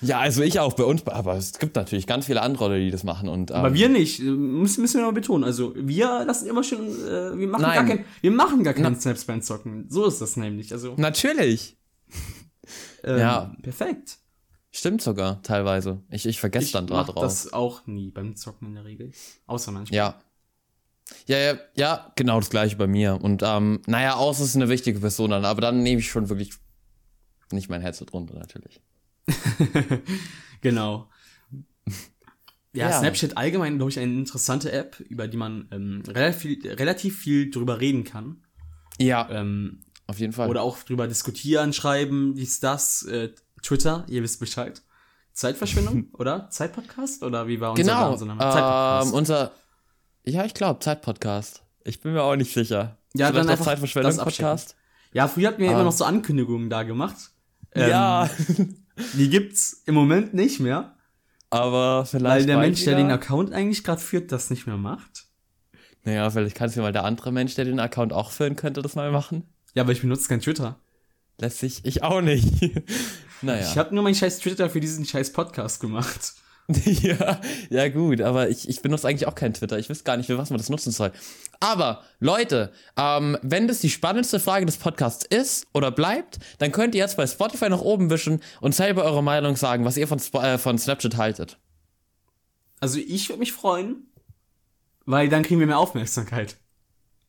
Ja, 0.00 0.20
also 0.20 0.42
ich 0.42 0.60
auch 0.60 0.74
bei 0.74 0.84
uns, 0.84 1.04
aber 1.08 1.34
es 1.36 1.58
gibt 1.58 1.74
natürlich 1.74 2.06
ganz 2.06 2.26
viele 2.26 2.40
andere 2.40 2.68
Leute, 2.68 2.84
die 2.84 2.92
das 2.92 3.02
machen. 3.02 3.28
Und, 3.28 3.50
ähm, 3.50 3.56
aber 3.56 3.74
wir 3.74 3.88
nicht, 3.88 4.20
müssen, 4.22 4.82
müssen 4.82 5.00
wir 5.00 5.06
mal 5.06 5.12
betonen. 5.12 5.42
Also 5.42 5.74
wir 5.76 6.24
lassen 6.24 6.46
immer 6.46 6.62
schon, 6.62 6.86
äh, 6.86 7.36
wir 7.36 7.48
machen 7.48 7.62
Nein. 7.62 7.74
gar 7.74 7.84
kein, 7.84 8.04
wir 8.20 8.30
machen 8.30 8.62
gar 8.62 8.74
keinen 8.74 9.00
Snaps 9.00 9.24
beim 9.24 9.42
Zocken. 9.42 9.86
So 9.88 10.06
ist 10.06 10.20
das 10.20 10.36
nämlich. 10.36 10.72
Also 10.72 10.94
natürlich. 10.96 11.76
Ähm, 13.04 13.20
ja, 13.20 13.54
perfekt. 13.62 14.18
Stimmt 14.76 15.00
sogar, 15.00 15.42
teilweise. 15.42 16.02
Ich, 16.10 16.26
ich 16.26 16.38
vergesse 16.38 16.70
dann 16.72 16.86
da 16.86 17.02
drauf. 17.04 17.14
Ich 17.16 17.22
das 17.22 17.52
auch 17.54 17.86
nie 17.86 18.10
beim 18.10 18.36
Zocken 18.36 18.68
in 18.68 18.74
der 18.74 18.84
Regel. 18.84 19.10
Außer 19.46 19.72
manchmal. 19.72 19.96
Ja. 19.96 20.20
Ja, 21.26 21.38
ja, 21.38 21.58
ja, 21.76 22.12
genau 22.14 22.40
das 22.40 22.50
gleiche 22.50 22.76
bei 22.76 22.86
mir. 22.86 23.18
Und 23.22 23.42
ähm, 23.42 23.80
naja, 23.86 24.16
außer 24.16 24.42
es 24.42 24.50
ist 24.50 24.56
eine 24.56 24.68
wichtige 24.68 25.00
Person 25.00 25.30
dann, 25.30 25.46
aber 25.46 25.62
dann 25.62 25.82
nehme 25.82 26.00
ich 26.00 26.10
schon 26.10 26.28
wirklich 26.28 26.50
nicht 27.52 27.70
mein 27.70 27.80
Headset 27.80 28.04
runter, 28.12 28.38
natürlich. 28.38 28.82
genau. 30.60 31.08
Ja, 32.74 32.90
ja, 32.90 32.98
Snapchat 32.98 33.38
allgemein, 33.38 33.76
glaube 33.76 33.92
ich, 33.92 33.98
eine 33.98 34.12
interessante 34.12 34.72
App, 34.72 35.00
über 35.00 35.26
die 35.26 35.38
man 35.38 35.68
ähm, 35.70 36.02
relativ, 36.06 36.42
viel, 36.42 36.72
relativ 36.74 37.18
viel 37.18 37.50
drüber 37.50 37.80
reden 37.80 38.04
kann. 38.04 38.44
Ja. 38.98 39.26
Ähm, 39.30 39.84
auf 40.06 40.18
jeden 40.18 40.34
Fall. 40.34 40.50
Oder 40.50 40.60
auch 40.60 40.82
drüber 40.82 41.08
diskutieren, 41.08 41.72
schreiben, 41.72 42.34
dies, 42.34 42.60
das, 42.60 43.04
äh, 43.04 43.32
Twitter, 43.66 44.04
ihr 44.08 44.22
wisst 44.22 44.38
Bescheid. 44.38 44.80
Zeitverschwendung, 45.32 46.08
oder? 46.12 46.48
Zeitpodcast? 46.50 47.22
Oder 47.24 47.48
wie 47.48 47.60
war 47.60 47.72
unser 47.72 47.82
genau, 47.82 48.16
Name? 48.16 48.38
Genau, 48.38 49.02
ähm, 49.02 49.12
unser, 49.12 49.52
ja, 50.24 50.44
ich 50.44 50.54
glaube, 50.54 50.80
Zeitpodcast. 50.80 51.62
Ich 51.84 52.00
bin 52.00 52.12
mir 52.12 52.22
auch 52.22 52.36
nicht 52.36 52.52
sicher. 52.52 52.98
Ja, 53.14 53.28
Vielleicht 53.28 53.36
dann 53.36 53.48
einfach 53.48 53.64
Zeitverschwendung-Podcast. 53.64 54.76
Ja, 55.12 55.26
früher 55.26 55.48
hatten 55.48 55.58
wir 55.58 55.68
um. 55.68 55.72
immer 55.72 55.80
ähm. 55.80 55.86
noch 55.86 55.92
so 55.92 56.04
Ankündigungen 56.04 56.70
da 56.70 56.84
gemacht. 56.84 57.16
Ähm, 57.72 57.90
ja. 57.90 58.30
die 59.14 59.30
gibt's 59.30 59.82
im 59.86 59.94
Moment 59.94 60.32
nicht 60.32 60.60
mehr. 60.60 60.94
Aber 61.50 62.06
vielleicht. 62.06 62.24
Weil 62.24 62.46
der 62.46 62.58
Mensch, 62.58 62.82
wieder. 62.82 62.92
der 62.92 63.02
den 63.02 63.10
Account 63.10 63.52
eigentlich 63.52 63.82
gerade 63.82 64.00
führt, 64.00 64.30
das 64.30 64.50
nicht 64.50 64.66
mehr 64.66 64.76
macht. 64.76 65.26
Naja, 66.04 66.30
vielleicht 66.30 66.54
kann 66.54 66.68
es 66.68 66.76
ja 66.76 66.82
mal 66.82 66.92
der 66.92 67.04
andere 67.04 67.32
Mensch, 67.32 67.56
der 67.56 67.64
den 67.64 67.80
Account 67.80 68.12
auch 68.12 68.30
führen 68.30 68.54
könnte, 68.54 68.80
das 68.80 68.94
mal 68.94 69.10
machen. 69.10 69.42
Ja, 69.74 69.82
aber 69.82 69.92
ich 69.92 70.02
benutze 70.02 70.28
kein 70.28 70.40
Twitter. 70.40 70.78
Lässt 71.38 71.58
sich, 71.58 71.84
ich 71.84 72.02
auch 72.02 72.20
nicht. 72.20 72.46
naja. 73.42 73.66
Ich 73.66 73.78
habe 73.78 73.94
nur 73.94 74.04
mein 74.04 74.14
scheiß 74.14 74.38
Twitter 74.38 74.70
für 74.70 74.80
diesen 74.80 75.04
scheiß 75.04 75.32
Podcast 75.32 75.80
gemacht. 75.80 76.34
ja, 76.84 77.40
ja 77.70 77.88
gut, 77.88 78.20
aber 78.20 78.48
ich, 78.48 78.68
ich 78.68 78.82
benutze 78.82 79.06
eigentlich 79.06 79.28
auch 79.28 79.36
kein 79.36 79.54
Twitter. 79.54 79.78
Ich 79.78 79.88
weiß 79.88 80.02
gar 80.02 80.16
nicht, 80.16 80.26
für 80.26 80.38
was 80.38 80.50
man 80.50 80.58
das 80.58 80.68
nutzen 80.68 80.90
soll. 80.90 81.12
Aber 81.60 82.02
Leute, 82.18 82.72
ähm, 82.96 83.38
wenn 83.42 83.68
das 83.68 83.80
die 83.80 83.90
spannendste 83.90 84.40
Frage 84.40 84.66
des 84.66 84.76
Podcasts 84.76 85.24
ist 85.24 85.68
oder 85.74 85.92
bleibt, 85.92 86.38
dann 86.58 86.72
könnt 86.72 86.94
ihr 86.94 87.02
jetzt 87.02 87.16
bei 87.16 87.26
Spotify 87.26 87.68
nach 87.68 87.80
oben 87.80 88.10
wischen 88.10 88.40
und 88.60 88.74
selber 88.74 89.04
eure 89.04 89.22
Meinung 89.22 89.54
sagen, 89.56 89.84
was 89.84 89.96
ihr 89.96 90.08
von, 90.08 90.18
äh, 90.42 90.58
von 90.58 90.76
Snapchat 90.76 91.16
haltet. 91.16 91.58
Also 92.80 92.98
ich 92.98 93.28
würde 93.28 93.40
mich 93.40 93.52
freuen, 93.52 94.08
weil 95.04 95.28
dann 95.28 95.44
kriegen 95.44 95.60
wir 95.60 95.66
mehr 95.66 95.78
Aufmerksamkeit. 95.78 96.56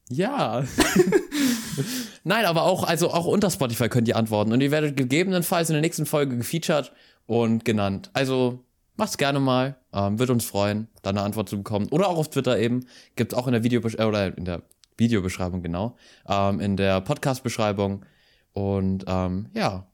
Ja. 0.10 0.64
Nein, 2.24 2.46
aber 2.46 2.64
auch, 2.64 2.84
also 2.84 3.12
auch 3.12 3.26
unter 3.26 3.50
Spotify 3.50 3.90
könnt 3.90 4.08
ihr 4.08 4.16
antworten. 4.16 4.52
Und 4.52 4.62
ihr 4.62 4.72
werdet 4.72 4.98
gegebenenfalls 4.98 5.70
in 5.70 5.74
der 5.74 5.82
nächsten 5.82 6.06
Folge 6.06 6.38
gefeatured 6.38 6.92
und 7.26 7.66
genannt. 7.66 8.10
Also 8.14 8.64
macht's 8.96 9.18
gerne 9.18 9.40
mal. 9.40 9.76
Ähm, 9.94 10.20
wird 10.20 10.30
uns 10.30 10.46
freuen, 10.46 10.88
da 11.02 11.12
eine 11.12 11.22
Antwort 11.22 11.50
zu 11.50 11.58
bekommen. 11.58 11.88
Oder 11.90 12.08
auch 12.08 12.18
auf 12.18 12.30
Twitter 12.30 12.60
eben. 12.60 12.86
Gibt's 13.16 13.34
auch 13.34 13.48
in 13.48 13.54
der 13.54 13.64
Videobesch 13.64 13.96
äh, 13.96 14.04
oder 14.04 14.38
in 14.38 14.46
der 14.46 14.64
Videobeschreibung, 14.98 15.62
genau. 15.62 15.96
Ähm, 16.28 16.60
in 16.60 16.78
der 16.78 17.02
Podcast-Beschreibung. 17.02 18.06
Und 18.54 19.06
ähm, 19.08 19.50
ja. 19.54 19.88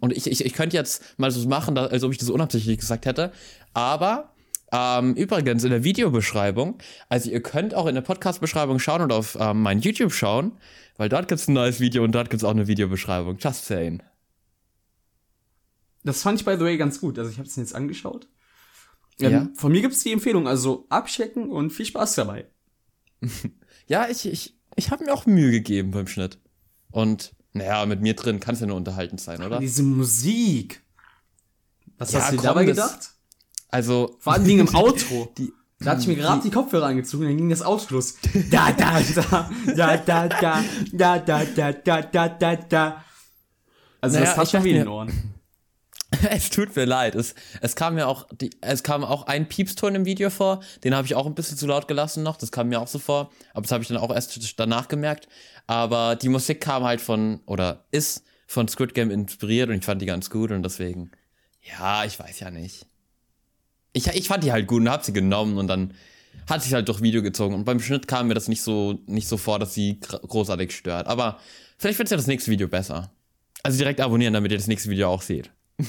Und 0.00 0.12
ich, 0.12 0.26
ich, 0.26 0.44
ich 0.44 0.52
könnte 0.52 0.76
jetzt 0.76 1.18
mal 1.18 1.30
so 1.30 1.48
machen, 1.48 1.78
als 1.78 2.04
ob 2.04 2.12
ich 2.12 2.18
das 2.18 2.28
unabsichtlich 2.28 2.78
gesagt 2.78 3.06
hätte. 3.06 3.32
Aber 3.72 4.31
ähm, 4.72 5.14
übrigens 5.14 5.64
in 5.64 5.70
der 5.70 5.84
Videobeschreibung, 5.84 6.78
also 7.08 7.30
ihr 7.30 7.42
könnt 7.42 7.74
auch 7.74 7.86
in 7.86 7.94
der 7.94 8.02
Podcast-Beschreibung 8.02 8.78
schauen 8.78 9.02
und 9.02 9.12
auf 9.12 9.36
ähm, 9.38 9.60
mein 9.60 9.80
YouTube 9.80 10.12
schauen, 10.12 10.52
weil 10.96 11.10
dort 11.10 11.28
gibt 11.28 11.40
es 11.40 11.48
ein 11.48 11.52
neues 11.52 11.78
Video 11.78 12.02
und 12.02 12.12
dort 12.12 12.30
gibt 12.30 12.42
es 12.42 12.44
auch 12.44 12.52
eine 12.52 12.66
Videobeschreibung. 12.66 13.36
Just 13.38 13.66
saying. 13.66 14.02
Das 16.04 16.22
fand 16.22 16.40
ich, 16.40 16.46
by 16.46 16.54
the 16.54 16.64
way, 16.64 16.76
ganz 16.78 17.00
gut. 17.00 17.18
Also 17.18 17.30
ich 17.30 17.38
habe 17.38 17.46
es 17.46 17.54
jetzt 17.56 17.74
angeschaut. 17.74 18.28
Ähm, 19.20 19.32
ja. 19.32 19.48
Von 19.54 19.72
mir 19.72 19.82
gibt 19.82 19.94
es 19.94 20.02
die 20.02 20.12
Empfehlung, 20.12 20.48
also 20.48 20.86
abchecken 20.88 21.50
und 21.50 21.70
viel 21.70 21.86
Spaß 21.86 22.14
dabei. 22.14 22.46
ja, 23.86 24.08
ich, 24.08 24.26
ich, 24.26 24.56
ich 24.74 24.90
habe 24.90 25.04
mir 25.04 25.12
auch 25.12 25.26
Mühe 25.26 25.50
gegeben 25.50 25.90
beim 25.90 26.06
Schnitt. 26.06 26.38
Und 26.90 27.34
naja, 27.52 27.84
mit 27.84 28.00
mir 28.00 28.14
drin 28.14 28.40
kann 28.40 28.54
es 28.54 28.62
ja 28.62 28.66
nur 28.66 28.76
unterhaltend 28.76 29.20
sein, 29.20 29.42
oder? 29.42 29.58
Diese 29.58 29.82
Musik. 29.82 30.82
Was 31.98 32.12
ja, 32.12 32.20
hast 32.20 32.32
du 32.32 32.36
dir 32.36 32.42
dabei 32.42 32.64
gedacht? 32.64 33.12
Also. 33.72 34.16
Vor 34.20 34.34
allem 34.34 34.46
im 34.46 34.74
Outro. 34.74 35.32
Die, 35.36 35.52
da 35.80 35.92
hatte 35.92 36.02
ich 36.02 36.06
mir 36.06 36.14
gerade 36.14 36.40
die, 36.42 36.48
die 36.48 36.54
Kopfhörer 36.54 36.86
angezogen, 36.86 37.24
dann 37.24 37.36
ging 37.36 37.48
das 37.48 37.62
Outro 37.62 37.96
los. 37.96 38.14
Da, 38.50 38.70
da, 38.72 39.00
da, 39.00 39.50
da, 39.74 39.96
da, 39.96 40.28
da, 40.28 40.28
da, 40.28 41.44
da, 41.44 41.44
da, 41.44 41.72
da, 41.72 42.02
da, 42.02 42.28
da, 42.28 42.56
da. 42.56 43.04
Also 44.00 44.18
naja, 44.18 44.28
das 44.30 44.36
hat 44.36 44.50
schon 44.50 44.64
weh 44.64 44.70
in 44.70 44.76
den 44.76 44.88
Ohren. 44.88 45.12
es 46.30 46.50
tut 46.50 46.76
mir 46.76 46.84
leid. 46.84 47.14
Es, 47.14 47.34
es 47.60 47.74
kam 47.74 47.94
mir 47.94 48.06
auch, 48.06 48.28
die, 48.32 48.50
es 48.60 48.82
kam 48.82 49.04
auch 49.04 49.26
ein 49.26 49.48
Piepston 49.48 49.94
im 49.94 50.04
Video 50.04 50.30
vor. 50.30 50.60
Den 50.84 50.94
habe 50.94 51.06
ich 51.06 51.14
auch 51.14 51.26
ein 51.26 51.34
bisschen 51.34 51.56
zu 51.56 51.66
laut 51.66 51.88
gelassen 51.88 52.22
noch. 52.22 52.36
Das 52.36 52.52
kam 52.52 52.68
mir 52.68 52.80
auch 52.80 52.88
so 52.88 52.98
vor. 52.98 53.30
Aber 53.52 53.62
das 53.62 53.72
habe 53.72 53.82
ich 53.82 53.88
dann 53.88 53.96
auch 53.96 54.12
erst 54.12 54.60
danach 54.60 54.88
gemerkt. 54.88 55.28
Aber 55.66 56.16
die 56.16 56.28
Musik 56.28 56.60
kam 56.60 56.84
halt 56.84 57.00
von, 57.00 57.40
oder 57.46 57.86
ist 57.90 58.24
von 58.46 58.68
Squid 58.68 58.94
Game 58.94 59.10
inspiriert 59.10 59.70
und 59.70 59.76
ich 59.76 59.84
fand 59.84 60.02
die 60.02 60.06
ganz 60.06 60.28
gut 60.28 60.50
und 60.50 60.62
deswegen, 60.62 61.10
ja, 61.62 62.04
ich 62.04 62.18
weiß 62.18 62.40
ja 62.40 62.50
nicht 62.50 62.86
ich, 63.92 64.06
ich 64.08 64.28
fand 64.28 64.44
die 64.44 64.52
halt 64.52 64.66
gut 64.66 64.80
und 64.80 64.90
hab 64.90 65.04
sie 65.04 65.12
genommen 65.12 65.58
und 65.58 65.66
dann 65.66 65.94
hat 66.48 66.62
sich 66.62 66.72
halt 66.74 66.88
durch 66.88 67.02
Video 67.02 67.22
gezogen. 67.22 67.54
Und 67.54 67.64
beim 67.64 67.80
Schnitt 67.80 68.08
kam 68.08 68.28
mir 68.28 68.34
das 68.34 68.48
nicht 68.48 68.62
so, 68.62 69.00
nicht 69.06 69.28
so 69.28 69.36
vor, 69.36 69.58
dass 69.58 69.74
sie 69.74 70.00
großartig 70.00 70.74
stört. 70.74 71.06
Aber 71.06 71.38
vielleicht 71.78 71.98
wird 71.98 72.10
ja 72.10 72.16
das 72.16 72.26
nächste 72.26 72.50
Video 72.50 72.68
besser. 72.68 73.12
Also 73.62 73.78
direkt 73.78 74.00
abonnieren, 74.00 74.34
damit 74.34 74.50
ihr 74.50 74.58
das 74.58 74.66
nächste 74.66 74.90
Video 74.90 75.08
auch 75.08 75.22
seht. 75.22 75.50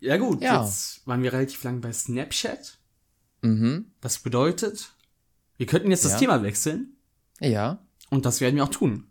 ja, 0.00 0.16
gut, 0.16 0.42
ja. 0.42 0.64
jetzt 0.64 1.06
waren 1.06 1.22
wir 1.22 1.32
relativ 1.32 1.62
lang 1.62 1.80
bei 1.80 1.92
Snapchat. 1.92 2.78
Mhm. 3.42 3.92
Das 4.00 4.18
bedeutet, 4.18 4.92
wir 5.56 5.66
könnten 5.66 5.90
jetzt 5.90 6.04
das 6.04 6.12
ja. 6.12 6.18
Thema 6.18 6.42
wechseln. 6.42 6.96
Ja. 7.40 7.78
Und 8.10 8.26
das 8.26 8.40
werden 8.40 8.56
wir 8.56 8.64
auch 8.64 8.70
tun. 8.70 9.06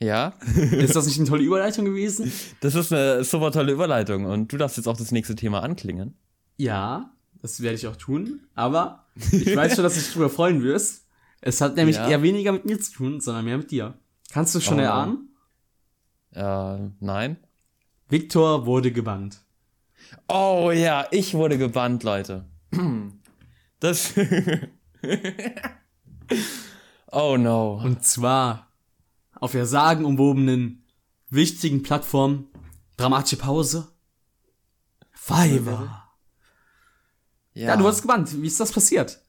Ja. 0.00 0.34
ist 0.72 0.96
das 0.96 1.06
nicht 1.06 1.18
eine 1.18 1.28
tolle 1.28 1.42
Überleitung 1.42 1.84
gewesen? 1.84 2.30
Das 2.60 2.74
ist 2.74 2.92
eine 2.92 3.24
super 3.24 3.52
tolle 3.52 3.72
Überleitung 3.72 4.26
und 4.26 4.52
du 4.52 4.56
darfst 4.56 4.76
jetzt 4.76 4.86
auch 4.86 4.96
das 4.96 5.12
nächste 5.12 5.34
Thema 5.34 5.62
anklingen. 5.62 6.14
Ja, 6.56 7.10
das 7.40 7.62
werde 7.62 7.76
ich 7.76 7.86
auch 7.86 7.96
tun, 7.96 8.46
aber 8.54 9.06
ich 9.30 9.54
weiß 9.54 9.74
schon, 9.74 9.84
dass 9.84 9.94
du 9.94 10.00
dich 10.00 10.10
darüber 10.10 10.30
freuen 10.30 10.62
wirst. 10.62 11.06
Es 11.40 11.60
hat 11.60 11.76
nämlich 11.76 11.96
ja. 11.96 12.08
eher 12.08 12.22
weniger 12.22 12.52
mit 12.52 12.64
mir 12.64 12.80
zu 12.80 12.92
tun, 12.92 13.20
sondern 13.20 13.44
mehr 13.44 13.58
mit 13.58 13.70
dir. 13.70 13.94
Kannst 14.32 14.54
du 14.54 14.60
schon 14.60 14.78
oh. 14.78 14.82
erahnen? 14.82 15.28
Äh, 16.32 16.90
nein. 17.00 17.36
Victor 18.08 18.66
wurde 18.66 18.92
gebannt. 18.92 19.40
Oh 20.28 20.70
ja, 20.74 21.06
ich 21.10 21.34
wurde 21.34 21.58
gebannt, 21.58 22.02
Leute. 22.02 22.44
Das. 23.80 24.14
oh 27.12 27.36
no. 27.36 27.80
Und 27.84 28.04
zwar 28.04 28.63
auf 29.40 29.52
der 29.52 29.66
sagenumwobenen, 29.66 30.84
wichtigen 31.30 31.82
Plattform 31.82 32.46
Dramatische 32.96 33.36
Pause. 33.36 33.88
Fiverr. 35.12 36.04
Ja. 37.54 37.68
ja, 37.68 37.76
du 37.76 37.84
wurdest 37.84 38.02
gebannt. 38.02 38.40
Wie 38.40 38.46
ist 38.46 38.60
das 38.60 38.72
passiert? 38.72 39.20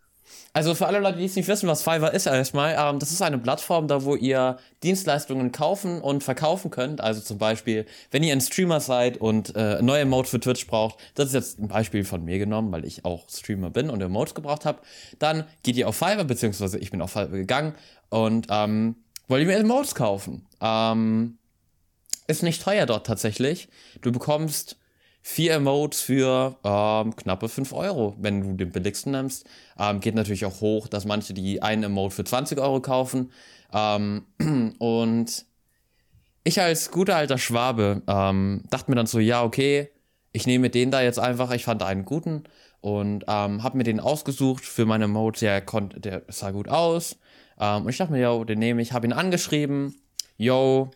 Also 0.53 0.73
für 0.73 0.87
alle 0.87 0.99
Leute, 0.99 1.17
die 1.17 1.25
es 1.25 1.35
nicht 1.35 1.47
wissen, 1.47 1.67
was 1.67 1.83
Fiverr 1.83 2.13
ist 2.13 2.27
erstmal, 2.27 2.75
ähm, 2.79 2.99
das 2.99 3.11
ist 3.11 3.21
eine 3.21 3.37
Plattform, 3.37 3.87
da 3.87 4.03
wo 4.03 4.15
ihr 4.15 4.57
Dienstleistungen 4.83 5.51
kaufen 5.51 6.01
und 6.01 6.23
verkaufen 6.23 6.71
könnt. 6.71 7.01
Also 7.01 7.21
zum 7.21 7.37
Beispiel, 7.37 7.85
wenn 8.11 8.23
ihr 8.23 8.31
ein 8.31 8.41
Streamer 8.41 8.79
seid 8.79 9.17
und 9.17 9.55
äh, 9.55 9.81
neue 9.81 10.01
Emotes 10.01 10.31
für 10.31 10.39
Twitch 10.39 10.65
braucht, 10.67 10.97
das 11.15 11.27
ist 11.27 11.33
jetzt 11.33 11.59
ein 11.59 11.67
Beispiel 11.67 12.05
von 12.05 12.23
mir 12.23 12.39
genommen, 12.39 12.71
weil 12.71 12.85
ich 12.85 13.03
auch 13.03 13.29
Streamer 13.29 13.69
bin 13.69 13.89
und 13.89 14.01
Emotes 14.01 14.33
gebraucht 14.33 14.65
habe, 14.65 14.79
dann 15.19 15.43
geht 15.63 15.75
ihr 15.75 15.89
auf 15.89 15.97
Fiverr, 15.97 16.23
beziehungsweise 16.23 16.79
ich 16.79 16.89
bin 16.89 17.01
auf 17.01 17.11
Fiverr 17.11 17.27
gegangen 17.27 17.75
und 18.09 18.47
ähm, 18.49 18.95
wollte 19.27 19.43
ich 19.43 19.47
mir 19.47 19.57
Emotes 19.57 19.95
kaufen. 19.95 20.45
Ähm, 20.61 21.37
ist 22.27 22.43
nicht 22.43 22.63
teuer 22.63 22.85
dort 22.85 23.05
tatsächlich. 23.05 23.69
Du 24.01 24.11
bekommst 24.11 24.77
vier 25.21 25.53
Emotes 25.53 26.01
für 26.01 26.57
ähm, 26.63 27.15
knappe 27.15 27.49
5 27.49 27.73
Euro, 27.73 28.15
wenn 28.19 28.41
du 28.41 28.53
den 28.53 28.71
billigsten 28.71 29.11
nimmst. 29.11 29.45
Ähm, 29.79 29.99
geht 29.99 30.15
natürlich 30.15 30.45
auch 30.45 30.61
hoch, 30.61 30.87
dass 30.87 31.05
manche 31.05 31.33
die 31.33 31.61
einen 31.61 31.83
Emote 31.83 32.15
für 32.15 32.23
20 32.23 32.59
Euro 32.59 32.79
kaufen. 32.79 33.31
Ähm, 33.73 34.25
und 34.79 35.45
ich 36.43 36.61
als 36.61 36.91
guter 36.91 37.15
alter 37.15 37.39
Schwabe 37.39 38.03
ähm, 38.07 38.63
dachte 38.69 38.91
mir 38.91 38.95
dann 38.95 39.07
so, 39.07 39.19
ja, 39.19 39.43
okay, 39.43 39.89
ich 40.31 40.45
nehme 40.45 40.69
den 40.69 40.91
da 40.91 41.01
jetzt 41.01 41.17
einfach, 41.17 41.51
ich 41.51 41.63
fand 41.63 41.81
einen 41.81 42.05
guten 42.05 42.43
und 42.81 43.23
ähm, 43.27 43.63
habe 43.63 43.77
mir 43.77 43.83
den 43.83 43.99
ausgesucht 43.99 44.63
für 44.63 44.85
meine 44.85 45.05
Emotes. 45.05 45.39
Der, 45.39 45.61
der 45.61 46.21
sah 46.27 46.51
gut 46.51 46.69
aus. 46.69 47.17
Ähm, 47.59 47.83
und 47.83 47.89
ich 47.89 47.97
dachte 47.97 48.11
mir, 48.11 48.21
yo, 48.21 48.43
den 48.43 48.59
nehme 48.59 48.81
ich, 48.81 48.93
habe 48.93 49.07
ihn 49.07 49.13
angeschrieben, 49.13 49.95
yo, 50.37 50.91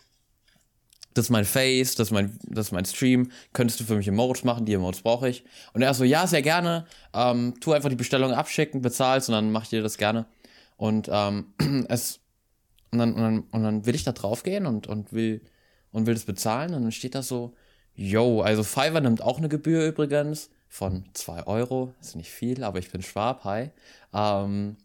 das 1.13 1.26
ist 1.26 1.30
mein 1.32 1.45
Face, 1.45 1.95
das 1.95 2.08
ist 2.08 2.12
mein, 2.12 2.38
das 2.43 2.67
ist 2.67 2.72
mein 2.72 2.86
Stream, 2.86 3.32
könntest 3.54 3.80
du 3.80 3.84
für 3.84 3.95
mich 3.95 4.08
Emotes 4.08 4.43
machen, 4.43 4.65
die 4.65 4.74
Emotes 4.74 5.02
brauche 5.02 5.28
ich. 5.30 5.43
Und 5.74 5.82
er 5.82 5.93
so, 5.93 6.04
ja, 6.04 6.28
sehr 6.28 6.41
gerne, 6.41 6.86
ähm, 7.13 7.56
tu 7.60 7.74
einfach 7.74 7.89
die 7.89 7.95
Bestellung 7.95 8.32
abschicken, 8.32 8.82
bezahlst 8.82 9.30
und 9.30 9.34
dann 9.34 9.52
mach 9.52 9.63
ich 9.63 9.69
dir 9.69 9.82
das 9.82 9.98
gerne. 9.98 10.26
Und 10.78 11.10
ähm, 11.12 11.54
es, 11.89 12.19
und 12.91 13.00
dann, 13.00 13.13
und 13.13 13.22
dann, 13.22 13.39
und 13.52 13.63
dann 13.63 13.86
will 13.86 13.95
ich 13.95 14.04
da 14.04 14.12
drauf 14.12 14.43
gehen 14.43 14.65
und, 14.65 14.88
und 14.88 15.12
will, 15.12 15.41
und 15.91 16.06
will 16.06 16.13
das 16.13 16.26
bezahlen 16.26 16.74
und 16.74 16.84
dann 16.84 16.91
steht 16.91 17.15
da 17.15 17.24
so, 17.24 17.54
yo, 17.93 18.41
also 18.41 18.63
Fiverr 18.63 19.02
nimmt 19.02 19.22
auch 19.22 19.39
eine 19.39 19.50
Gebühr 19.50 19.86
übrigens 19.88 20.50
von 20.67 21.06
2 21.13 21.48
Euro, 21.48 21.93
ist 22.00 22.15
nicht 22.15 22.32
viel, 22.32 22.63
aber 22.63 22.80
ich 22.80 22.91
bin 22.91 23.02
Schwab, 23.02 23.43
hi. 23.43 23.72
Ähm, 24.13 24.78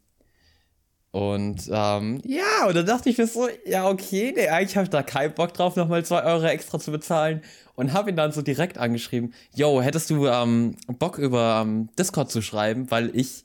und 1.14 1.70
ähm, 1.70 2.20
ja, 2.24 2.66
und 2.66 2.74
dann 2.74 2.86
dachte 2.86 3.08
ich 3.08 3.18
mir 3.18 3.28
so, 3.28 3.48
ja, 3.64 3.88
okay, 3.88 4.32
nee, 4.34 4.48
eigentlich 4.48 4.74
habe 4.74 4.82
ich 4.82 4.90
da 4.90 5.04
keinen 5.04 5.32
Bock 5.32 5.54
drauf, 5.54 5.76
nochmal 5.76 6.04
zwei 6.04 6.24
Euro 6.24 6.44
extra 6.46 6.80
zu 6.80 6.90
bezahlen. 6.90 7.40
Und 7.76 7.92
habe 7.92 8.10
ihn 8.10 8.16
dann 8.16 8.32
so 8.32 8.42
direkt 8.42 8.78
angeschrieben, 8.78 9.32
yo, 9.54 9.80
hättest 9.80 10.10
du 10.10 10.26
ähm, 10.26 10.74
Bock 10.98 11.18
über 11.18 11.62
ähm, 11.62 11.88
Discord 11.96 12.32
zu 12.32 12.42
schreiben, 12.42 12.90
weil 12.90 13.14
ich 13.14 13.44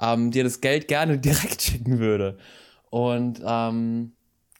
ähm, 0.00 0.32
dir 0.32 0.42
das 0.42 0.60
Geld 0.60 0.88
gerne 0.88 1.16
direkt 1.20 1.62
schicken 1.62 2.00
würde. 2.00 2.38
Und 2.90 3.40
ähm, 3.46 4.15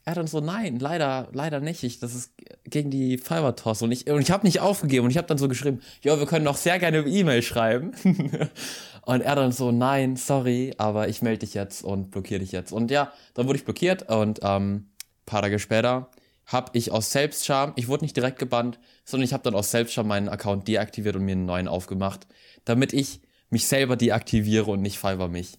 er 0.06 0.12
hat 0.12 0.18
dann 0.18 0.28
so, 0.28 0.40
nein, 0.40 0.78
leider, 0.78 1.28
leider 1.32 1.58
nicht. 1.58 1.82
Ich, 1.82 1.98
das 1.98 2.14
ist 2.14 2.32
gegen 2.62 2.92
die 2.92 3.18
Fiverr-Toss. 3.18 3.82
Und 3.82 3.90
ich, 3.90 4.08
und 4.08 4.20
ich 4.20 4.30
habe 4.30 4.46
nicht 4.46 4.60
aufgegeben. 4.60 5.04
Und 5.04 5.10
ich 5.10 5.16
habe 5.16 5.26
dann 5.26 5.36
so 5.36 5.48
geschrieben, 5.48 5.80
jo, 6.00 6.16
wir 6.16 6.26
können 6.26 6.46
auch 6.46 6.56
sehr 6.56 6.78
gerne 6.78 6.98
E-Mail 6.98 7.42
schreiben. 7.42 7.90
und 9.02 9.20
er 9.22 9.34
dann 9.34 9.50
so, 9.50 9.72
nein, 9.72 10.14
sorry, 10.14 10.72
aber 10.78 11.08
ich 11.08 11.22
melde 11.22 11.40
dich 11.40 11.54
jetzt 11.54 11.82
und 11.82 12.12
blockiere 12.12 12.38
dich 12.38 12.52
jetzt. 12.52 12.70
Und 12.70 12.92
ja, 12.92 13.12
dann 13.34 13.48
wurde 13.48 13.58
ich 13.58 13.64
blockiert. 13.64 14.08
Und 14.08 14.38
ähm, 14.44 14.90
paar 15.26 15.42
Tage 15.42 15.58
später 15.58 16.08
habe 16.44 16.70
ich 16.78 16.92
aus 16.92 17.10
Selbstscham, 17.10 17.72
ich 17.74 17.88
wurde 17.88 18.04
nicht 18.04 18.16
direkt 18.16 18.38
gebannt, 18.38 18.78
sondern 19.04 19.24
ich 19.24 19.32
habe 19.32 19.42
dann 19.42 19.56
aus 19.56 19.72
Selbstscham 19.72 20.06
meinen 20.06 20.28
Account 20.28 20.68
deaktiviert 20.68 21.16
und 21.16 21.24
mir 21.24 21.32
einen 21.32 21.46
neuen 21.46 21.66
aufgemacht, 21.66 22.28
damit 22.64 22.92
ich 22.92 23.22
mich 23.50 23.66
selber 23.66 23.96
deaktiviere 23.96 24.70
und 24.70 24.82
nicht 24.82 25.00
Fiverr 25.00 25.26
mich. 25.26 25.58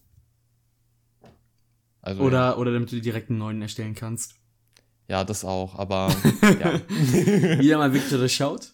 Also, 2.01 2.23
oder, 2.23 2.37
ja. 2.37 2.55
oder 2.55 2.71
damit 2.71 2.89
du 2.93 3.01
direkt 3.01 3.29
einen 3.29 3.39
neuen 3.39 3.61
erstellen 3.61 3.93
kannst. 3.93 4.36
Ja, 5.07 5.23
das 5.23 5.45
auch, 5.45 5.75
aber 5.75 6.13
ja. 6.59 6.81
Wieder 7.59 7.77
mal 7.77 7.93
Victor 7.93 8.27
schaut. 8.27 8.73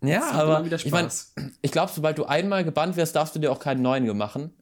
Ja, 0.00 0.30
aber 0.30 0.64
ich 0.64 0.90
meine, 0.92 1.10
ich 1.60 1.72
glaube, 1.72 1.90
sobald 1.92 2.18
du 2.18 2.24
einmal 2.24 2.64
gebannt 2.64 2.96
wirst, 2.96 3.16
darfst 3.16 3.34
du 3.34 3.40
dir 3.40 3.50
auch 3.50 3.58
keinen 3.58 3.82
neuen 3.82 4.16
machen. 4.16 4.52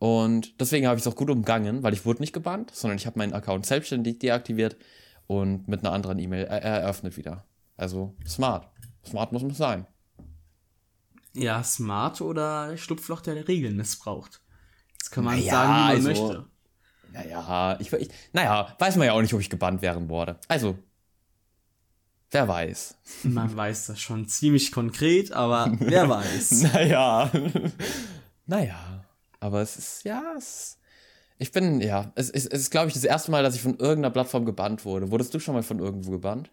Und 0.00 0.60
deswegen 0.60 0.88
habe 0.88 0.98
ich 0.98 1.06
es 1.06 1.12
auch 1.12 1.14
gut 1.14 1.30
umgangen, 1.30 1.84
weil 1.84 1.92
ich 1.92 2.04
wurde 2.04 2.20
nicht 2.20 2.32
gebannt, 2.32 2.74
sondern 2.74 2.96
ich 2.96 3.06
habe 3.06 3.18
meinen 3.18 3.32
Account 3.32 3.66
selbstständig 3.66 4.18
deaktiviert 4.18 4.76
und 5.28 5.68
mit 5.68 5.80
einer 5.80 5.92
anderen 5.92 6.18
E-Mail 6.18 6.44
er 6.46 6.60
eröffnet 6.60 7.16
wieder. 7.16 7.44
Also 7.76 8.16
smart. 8.26 8.68
Smart 9.06 9.30
muss 9.30 9.42
man 9.42 9.54
sein. 9.54 9.86
Ja, 11.34 11.62
smart 11.62 12.20
oder 12.20 12.76
Schlupfloch 12.76 13.20
der 13.20 13.46
Regeln 13.46 13.76
missbraucht. 13.76 14.40
Das 14.98 15.12
kann 15.12 15.24
man 15.24 15.38
naja, 15.38 15.52
sagen, 15.52 15.72
wie 15.72 16.02
man 16.02 16.12
also, 16.12 16.26
möchte. 16.26 16.51
Naja, 17.12 17.76
ich, 17.80 17.92
ich, 17.92 18.08
naja, 18.32 18.74
weiß 18.78 18.96
man 18.96 19.06
ja 19.06 19.12
auch 19.12 19.20
nicht, 19.20 19.34
ob 19.34 19.40
ich 19.40 19.50
gebannt 19.50 19.82
werden 19.82 20.08
wurde. 20.08 20.38
Also, 20.48 20.78
wer 22.30 22.48
weiß. 22.48 22.96
Man 23.24 23.54
weiß 23.56 23.86
das 23.86 24.00
schon 24.00 24.26
ziemlich 24.28 24.72
konkret, 24.72 25.32
aber 25.32 25.72
wer 25.78 26.08
weiß. 26.08 26.62
naja. 26.72 27.30
naja, 28.46 29.04
aber 29.40 29.60
es 29.60 29.76
ist, 29.76 30.04
ja, 30.04 30.22
es, 30.36 30.78
ich 31.38 31.52
bin, 31.52 31.80
ja, 31.80 32.12
es, 32.14 32.30
es, 32.30 32.46
es 32.46 32.60
ist, 32.60 32.70
glaube 32.70 32.88
ich, 32.88 32.94
das 32.94 33.04
erste 33.04 33.30
Mal, 33.30 33.42
dass 33.42 33.54
ich 33.54 33.62
von 33.62 33.76
irgendeiner 33.78 34.10
Plattform 34.10 34.46
gebannt 34.46 34.84
wurde. 34.84 35.10
Wurdest 35.10 35.34
du 35.34 35.38
schon 35.38 35.54
mal 35.54 35.62
von 35.62 35.80
irgendwo 35.80 36.10
gebannt? 36.10 36.50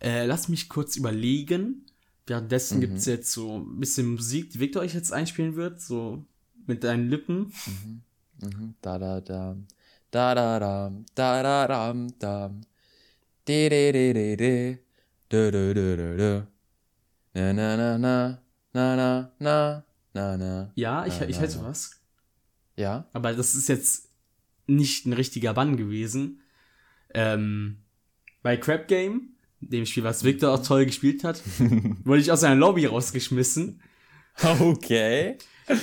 Äh, 0.00 0.24
lass 0.26 0.48
mich 0.48 0.68
kurz 0.68 0.96
überlegen. 0.96 1.84
Währenddessen 2.26 2.76
mhm. 2.76 2.80
gibt 2.82 2.98
es 2.98 3.06
jetzt 3.06 3.32
so 3.32 3.58
ein 3.58 3.80
bisschen 3.80 4.14
Musik, 4.14 4.50
die 4.50 4.60
Victor 4.60 4.82
euch 4.82 4.94
jetzt 4.94 5.12
einspielen 5.12 5.56
wird, 5.56 5.80
so 5.80 6.24
mit 6.66 6.84
deinen 6.84 7.10
Lippen. 7.10 7.52
Mhm. 7.66 8.02
Mhm. 8.42 8.74
Da 8.80 8.98
da 8.98 9.20
da. 9.20 9.56
Da 10.10 10.34
da 10.34 10.58
da. 10.58 10.92
Da 11.14 11.42
da 11.42 11.66
da 11.66 11.94
da. 12.18 12.50
De 13.44 13.68
de 13.68 13.92
de 13.92 14.12
de 14.12 14.36
de. 14.36 14.78
De 15.28 15.50
de 15.50 15.74
de 15.74 15.96
de 15.96 16.16
de. 16.16 16.46
Na 17.34 17.52
na 17.52 17.76
na 17.76 17.98
na. 17.98 18.38
Na 18.74 18.96
na 18.96 19.30
na. 19.38 19.84
Na 20.14 20.36
na. 20.36 20.72
Ja, 20.74 21.06
ich, 21.06 21.20
na, 21.20 21.28
ich 21.28 21.38
hätte 21.38 21.62
was. 21.62 22.00
Ja. 22.76 23.06
Aber 23.12 23.32
das 23.34 23.54
ist 23.54 23.68
jetzt 23.68 24.08
nicht 24.66 25.06
ein 25.06 25.12
richtiger 25.12 25.54
Bann 25.54 25.76
gewesen. 25.76 26.40
Ähm, 27.14 27.78
bei 28.42 28.56
Crab 28.56 28.88
Game, 28.88 29.36
dem 29.60 29.84
Spiel, 29.86 30.04
was 30.04 30.24
Victor 30.24 30.54
auch 30.54 30.62
toll 30.66 30.86
gespielt 30.86 31.24
hat, 31.24 31.42
wurde 32.04 32.20
ich 32.20 32.32
aus 32.32 32.44
einer 32.44 32.56
Lobby 32.56 32.86
rausgeschmissen. 32.86 33.82
Okay. 34.42 35.36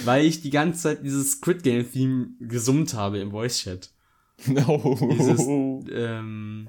Weil 0.06 0.26
ich 0.26 0.42
die 0.42 0.50
ganze 0.50 0.82
Zeit 0.82 1.04
dieses 1.04 1.34
Squid 1.34 1.64
Game 1.64 1.90
Theme 1.90 2.30
gesummt 2.40 2.94
habe 2.94 3.20
im 3.20 3.32
Voice 3.32 3.60
Chat. 3.60 3.92
No. 4.46 4.96
Dieses, 5.18 5.48
ähm, 5.48 6.68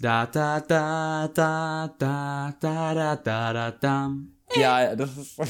da 0.00 0.26
da 0.26 0.60
da 0.60 1.28
da 1.28 1.94
da 1.96 2.54
da 2.58 2.94
da 2.94 3.16
da 3.16 3.52
da 3.52 3.70
da. 3.70 4.10
Ja, 4.56 4.96
das 4.96 5.16
ist. 5.16 5.38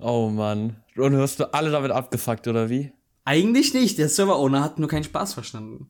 oh 0.00 0.28
Mann. 0.28 0.74
Und 0.96 1.16
hast 1.16 1.38
du 1.38 1.54
alle 1.54 1.70
damit 1.70 1.92
abgefuckt, 1.92 2.48
oder 2.48 2.68
wie? 2.68 2.92
Eigentlich 3.24 3.74
nicht. 3.74 3.98
Der 3.98 4.08
Server-Owner 4.08 4.62
hat 4.62 4.78
nur 4.78 4.88
keinen 4.88 5.04
Spaß 5.04 5.34
verstanden. 5.34 5.88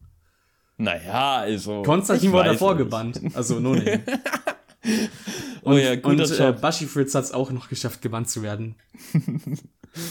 Naja, 0.76 1.38
also. 1.38 1.82
Konstantin 1.82 2.32
wurde 2.32 2.50
davor 2.50 2.76
gebannt. 2.76 3.20
Also, 3.34 3.60
nur 3.60 3.76
nicht. 4.82 5.10
oh 5.62 5.72
ja, 5.74 5.96
guter 5.96 6.24
und 6.24 6.40
äh, 6.40 6.52
Bashi 6.52 6.86
Fritz 6.86 7.14
hat 7.14 7.24
es 7.24 7.32
auch 7.32 7.50
noch 7.50 7.68
geschafft, 7.68 8.02
gebannt 8.02 8.30
zu 8.30 8.42
werden. 8.42 8.76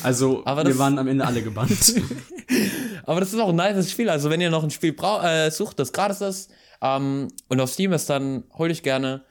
Also, 0.03 0.45
Aber 0.45 0.65
wir 0.65 0.77
waren 0.77 0.99
am 0.99 1.07
Ende 1.07 1.25
alle 1.25 1.41
gebannt. 1.41 1.71
Aber 3.05 3.21
das 3.21 3.31
ist 3.31 3.39
auch 3.39 3.47
ein 3.47 3.55
nice 3.55 3.89
Spiel. 3.89 4.09
Also, 4.09 4.29
wenn 4.29 4.41
ihr 4.41 4.49
noch 4.49 4.63
ein 4.63 4.71
Spiel 4.71 4.93
äh, 5.23 5.49
sucht, 5.51 5.79
das 5.79 5.93
gratis 5.93 6.19
ist 6.19 6.51
ähm, 6.81 7.29
und 7.47 7.61
auf 7.61 7.71
Steam 7.71 7.93
ist, 7.93 8.09
dann 8.09 8.43
hol 8.57 8.71
ich 8.71 8.83
gerne, 8.83 9.23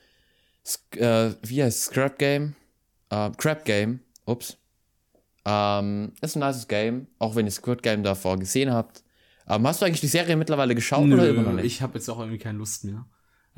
äh, 0.97 1.33
wie 1.43 1.63
heißt 1.63 1.83
Scrap 1.83 2.19
Game? 2.19 2.55
Äh, 3.11 3.31
Crap 3.37 3.67
Game. 3.67 4.01
Ups. 4.25 4.57
Ähm, 5.45 6.13
ist 6.21 6.37
ein 6.37 6.41
nices 6.41 6.69
Game, 6.69 7.07
auch 7.19 7.35
wenn 7.35 7.47
ihr 7.47 7.53
Squid 7.53 7.83
Game 7.83 8.03
davor 8.03 8.39
gesehen 8.39 8.73
habt. 8.73 9.03
Ähm, 9.49 9.67
hast 9.67 9.81
du 9.81 9.87
eigentlich 9.87 10.03
die 10.03 10.07
Serie 10.07 10.37
mittlerweile 10.37 10.75
geschaut 10.75 11.07
Nö, 11.07 11.15
oder 11.15 11.29
immer 11.29 11.43
noch 11.43 11.53
nicht? 11.53 11.65
Ich 11.65 11.81
habe 11.81 11.95
jetzt 11.95 12.09
auch 12.11 12.19
irgendwie 12.19 12.39
keine 12.39 12.59
Lust 12.59 12.85
mehr. 12.85 13.07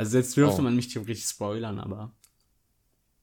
Also 0.00 0.16
jetzt 0.16 0.34
dürfte 0.34 0.60
oh. 0.60 0.62
man 0.62 0.74
mich 0.74 0.88
theoretisch 0.88 1.26
spoilern, 1.26 1.78
aber 1.78 2.16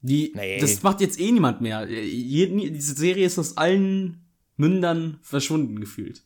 die, 0.00 0.32
nee. 0.36 0.60
das 0.60 0.84
macht 0.84 1.00
jetzt 1.00 1.18
eh 1.18 1.32
niemand 1.32 1.60
mehr. 1.60 1.84
Diese 1.86 2.94
Serie 2.94 3.26
ist 3.26 3.36
aus 3.36 3.56
allen 3.56 4.28
Mündern 4.56 5.18
verschwunden 5.20 5.80
gefühlt. 5.80 6.22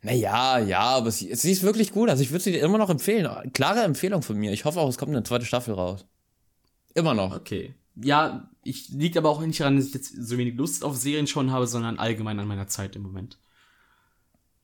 Naja, 0.00 0.60
ja, 0.60 0.80
aber 0.80 1.10
sie, 1.10 1.34
sie 1.34 1.52
ist 1.52 1.62
wirklich 1.62 1.92
gut. 1.92 2.08
Also 2.08 2.22
ich 2.22 2.30
würde 2.30 2.42
sie 2.42 2.52
dir 2.52 2.62
immer 2.62 2.78
noch 2.78 2.88
empfehlen. 2.88 3.52
Klare 3.52 3.82
Empfehlung 3.82 4.22
von 4.22 4.38
mir. 4.38 4.50
Ich 4.50 4.64
hoffe 4.64 4.80
auch, 4.80 4.88
es 4.88 4.96
kommt 4.96 5.10
eine 5.10 5.24
zweite 5.24 5.44
Staffel 5.44 5.74
raus. 5.74 6.06
Immer 6.94 7.12
noch. 7.12 7.36
Okay. 7.36 7.74
Ja, 7.96 8.48
ich 8.62 8.88
liegt 8.88 9.18
aber 9.18 9.28
auch 9.28 9.42
nicht 9.42 9.60
daran, 9.60 9.76
dass 9.76 9.88
ich 9.88 9.92
jetzt 9.92 10.14
so 10.18 10.38
wenig 10.38 10.54
Lust 10.54 10.84
auf 10.84 10.96
Serien 10.96 11.26
schon 11.26 11.50
habe, 11.50 11.66
sondern 11.66 11.98
allgemein 11.98 12.40
an 12.40 12.48
meiner 12.48 12.66
Zeit 12.66 12.96
im 12.96 13.02
Moment. 13.02 13.38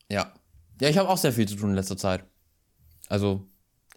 Ja. 0.09 0.33
Ja, 0.81 0.89
ich 0.89 0.97
habe 0.97 1.11
auch 1.11 1.19
sehr 1.19 1.35
viel 1.35 1.47
zu 1.47 1.57
tun 1.57 1.69
in 1.69 1.77
letzter 1.77 1.99
Zeit. 1.99 2.25
Also, 3.09 3.52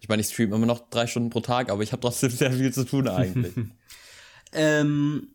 ich 0.06 0.08
meine, 0.08 0.22
ich 0.22 0.28
streame 0.28 0.54
immer 0.54 0.66
noch 0.66 0.88
drei 0.88 1.08
Stunden 1.08 1.30
pro 1.30 1.40
Tag, 1.40 1.68
aber 1.68 1.82
ich 1.82 1.90
habe 1.90 2.00
trotzdem 2.00 2.30
sehr 2.30 2.52
viel 2.52 2.72
zu 2.72 2.84
tun 2.84 3.08
eigentlich. 3.08 3.54
ähm, 4.52 5.34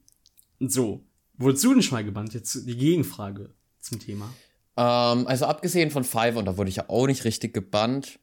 so. 0.62 1.04
Wurdest 1.38 1.66
du 1.66 1.74
denn 1.74 1.82
schon 1.82 1.98
mal 1.98 2.06
gebannt? 2.06 2.34
Jetzt 2.34 2.66
die 2.66 2.78
Gegenfrage 2.78 3.54
zum 3.82 4.00
Thema. 4.00 4.34
Ähm, 4.78 5.28
also 5.28 5.46
abgesehen 5.46 5.92
von 5.92 6.06
Five, 6.06 6.38
und 6.38 6.46
da 6.46 6.56
wurde 6.56 6.70
ich 6.70 6.78
ja 6.78 6.86
auch 6.88 7.06
nicht 7.06 7.26
richtig 7.26 7.54
gebannt, 7.54 8.20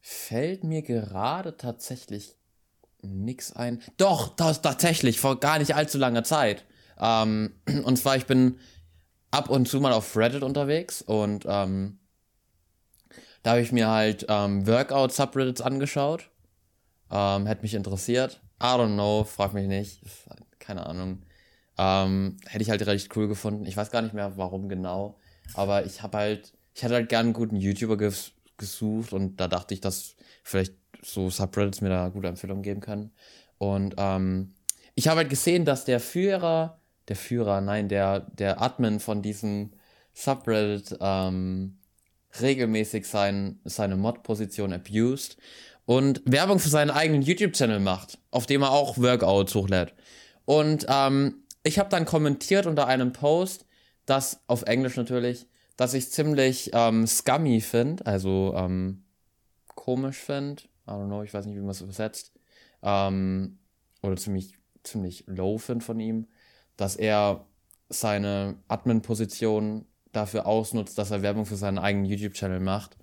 fällt 0.00 0.64
mir 0.64 0.82
gerade 0.82 1.56
tatsächlich 1.56 2.34
nix 3.02 3.52
ein. 3.52 3.80
Doch, 3.96 4.34
das 4.34 4.62
tatsächlich, 4.62 5.20
vor 5.20 5.38
gar 5.38 5.60
nicht 5.60 5.76
allzu 5.76 5.98
langer 5.98 6.24
Zeit. 6.24 6.64
Ähm, 6.98 7.54
und 7.84 7.96
zwar, 7.96 8.16
ich 8.16 8.26
bin 8.26 8.58
ab 9.30 9.48
und 9.50 9.68
zu 9.68 9.80
mal 9.80 9.92
auf 9.92 10.16
Reddit 10.16 10.42
unterwegs 10.42 11.00
und 11.00 11.44
ähm, 11.46 12.00
da 13.42 13.50
habe 13.50 13.62
ich 13.62 13.72
mir 13.72 13.88
halt 13.88 14.26
ähm, 14.28 14.66
Workout-Subreddits 14.66 15.60
angeschaut. 15.60 16.30
Ähm, 17.10 17.46
hätte 17.46 17.62
mich 17.62 17.74
interessiert. 17.74 18.40
I 18.62 18.66
don't 18.66 18.94
know, 18.94 19.24
frag 19.24 19.54
mich 19.54 19.66
nicht. 19.66 20.00
Keine 20.58 20.86
Ahnung. 20.86 21.22
Ähm, 21.78 22.36
hätte 22.46 22.62
ich 22.62 22.70
halt 22.70 22.86
recht 22.86 23.16
cool 23.16 23.26
gefunden. 23.26 23.64
Ich 23.64 23.76
weiß 23.76 23.90
gar 23.90 24.02
nicht 24.02 24.14
mehr, 24.14 24.36
warum 24.36 24.68
genau. 24.68 25.18
Aber 25.54 25.86
ich 25.86 26.02
habe 26.02 26.18
halt, 26.18 26.52
ich 26.74 26.82
hätte 26.82 26.94
halt 26.94 27.08
gern 27.08 27.26
einen 27.26 27.32
guten 27.32 27.56
YouTuber 27.56 27.96
ges 27.96 28.32
gesucht 28.58 29.14
und 29.14 29.40
da 29.40 29.48
dachte 29.48 29.72
ich, 29.72 29.80
dass 29.80 30.16
vielleicht 30.44 30.74
so 31.02 31.30
Subreddits 31.30 31.80
mir 31.80 31.88
da 31.88 32.08
gute 32.10 32.28
Empfehlungen 32.28 32.62
geben 32.62 32.80
können. 32.80 33.10
Und 33.56 33.94
ähm, 33.96 34.52
ich 34.94 35.08
habe 35.08 35.18
halt 35.18 35.30
gesehen, 35.30 35.64
dass 35.64 35.86
der 35.86 35.98
Führer, 35.98 36.78
der 37.08 37.16
Führer, 37.16 37.62
nein, 37.62 37.88
der, 37.88 38.20
der 38.20 38.60
Admin 38.60 39.00
von 39.00 39.22
diesem 39.22 39.72
Subreddit 40.12 40.98
ähm, 41.00 41.78
regelmäßig 42.40 43.06
sein, 43.06 43.60
seine 43.64 43.96
Mod-Position 43.96 44.72
abused 44.72 45.36
und 45.86 46.22
Werbung 46.24 46.58
für 46.58 46.68
seinen 46.68 46.90
eigenen 46.90 47.22
YouTube-Channel 47.22 47.80
macht, 47.80 48.18
auf 48.30 48.46
dem 48.46 48.62
er 48.62 48.70
auch 48.70 48.98
Workouts 48.98 49.54
hochlädt. 49.54 49.94
Und 50.44 50.86
ähm, 50.88 51.42
ich 51.62 51.78
habe 51.78 51.88
dann 51.88 52.04
kommentiert 52.04 52.66
unter 52.66 52.86
einem 52.86 53.12
Post, 53.12 53.66
das 54.06 54.40
auf 54.46 54.62
Englisch 54.62 54.96
natürlich, 54.96 55.46
dass 55.76 55.94
ich 55.94 56.10
ziemlich 56.10 56.70
ähm, 56.74 57.06
scummy 57.06 57.60
finde, 57.60 58.04
also 58.06 58.54
ähm, 58.56 59.04
komisch 59.74 60.18
finde, 60.18 60.62
I 60.86 60.92
don't 60.92 61.06
know, 61.06 61.22
ich 61.22 61.32
weiß 61.32 61.46
nicht, 61.46 61.56
wie 61.56 61.60
man 61.60 61.70
es 61.70 61.80
übersetzt. 61.80 62.32
Ähm, 62.82 63.58
oder 64.02 64.16
ziemlich, 64.16 64.58
ziemlich 64.82 65.24
low 65.26 65.58
finde 65.58 65.84
von 65.84 66.00
ihm, 66.00 66.26
dass 66.76 66.96
er 66.96 67.46
seine 67.88 68.56
Admin-Position 68.68 69.86
dafür 70.12 70.46
ausnutzt, 70.46 70.98
dass 70.98 71.10
er 71.10 71.22
Werbung 71.22 71.46
für 71.46 71.56
seinen 71.56 71.78
eigenen 71.78 72.06
YouTube-Channel 72.06 72.60
macht. 72.60 72.96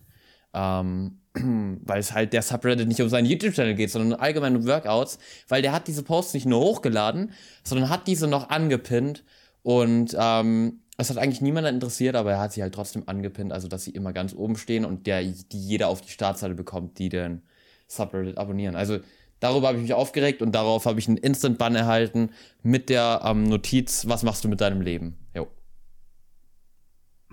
Ähm, 0.54 1.20
weil 1.84 2.00
es 2.00 2.14
halt 2.14 2.34
der 2.34 2.42
Subreddit 2.42 2.88
nicht 2.88 3.02
um 3.02 3.10
seinen 3.10 3.26
YouTube-Channel 3.26 3.76
geht, 3.76 3.92
sondern 3.92 4.20
allgemein 4.20 4.56
um 4.56 4.66
Workouts, 4.66 5.20
weil 5.48 5.62
der 5.62 5.72
hat 5.72 5.88
diese 5.88 6.04
Posts 6.04 6.34
nicht 6.34 6.46
nur 6.46 6.60
hochgeladen, 6.60 7.32
sondern 7.64 7.90
hat 7.90 8.08
diese 8.08 8.28
noch 8.28 8.50
angepinnt 8.50 9.24
und 9.64 10.16
ähm, 10.20 10.82
es 10.98 11.10
hat 11.10 11.18
eigentlich 11.18 11.42
niemanden 11.42 11.76
interessiert, 11.76 12.16
aber 12.16 12.32
er 12.32 12.40
hat 12.40 12.54
sie 12.54 12.64
halt 12.64 12.74
trotzdem 12.74 13.04
angepinnt, 13.06 13.54
also 13.54 13.68
dass 13.68 13.84
sie 13.84 13.92
immer 13.92 14.14
ganz 14.14 14.34
oben 14.34 14.58
stehen 14.58 14.84
und 14.84 15.06
der, 15.06 15.22
die 15.22 15.60
jeder 15.60 15.90
auf 15.90 16.02
die 16.02 16.10
Startseite 16.10 16.56
bekommt, 16.56 16.98
die 16.98 17.10
den 17.10 17.44
Subreddit 17.88 18.38
abonnieren. 18.38 18.76
Also 18.76 19.00
darüber 19.40 19.68
habe 19.68 19.78
ich 19.78 19.84
mich 19.84 19.94
aufgeregt 19.94 20.42
und 20.42 20.54
darauf 20.54 20.86
habe 20.86 21.00
ich 21.00 21.08
einen 21.08 21.18
Instant-Bann 21.18 21.76
erhalten 21.76 22.32
mit 22.64 22.90
der 22.90 23.22
ähm, 23.24 23.44
Notiz, 23.44 24.08
was 24.08 24.24
machst 24.24 24.44
du 24.44 24.48
mit 24.48 24.60
deinem 24.60 24.82
Leben? 24.82 25.18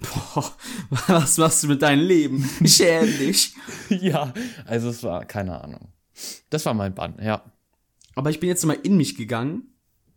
Boah, 0.04 0.52
was 1.08 1.38
machst 1.38 1.62
du 1.62 1.68
mit 1.68 1.82
deinem 1.82 2.06
Leben? 2.06 2.48
Schäm 2.64 3.06
dich. 3.06 3.54
ja, 3.88 4.32
also 4.66 4.88
es 4.88 5.02
war, 5.02 5.24
keine 5.24 5.62
Ahnung. 5.62 5.88
Das 6.50 6.64
war 6.66 6.74
mein 6.74 6.94
Bann, 6.94 7.16
ja. 7.22 7.44
Aber 8.14 8.30
ich 8.30 8.40
bin 8.40 8.48
jetzt 8.48 8.64
mal 8.64 8.78
in 8.82 8.96
mich 8.96 9.16
gegangen 9.16 9.74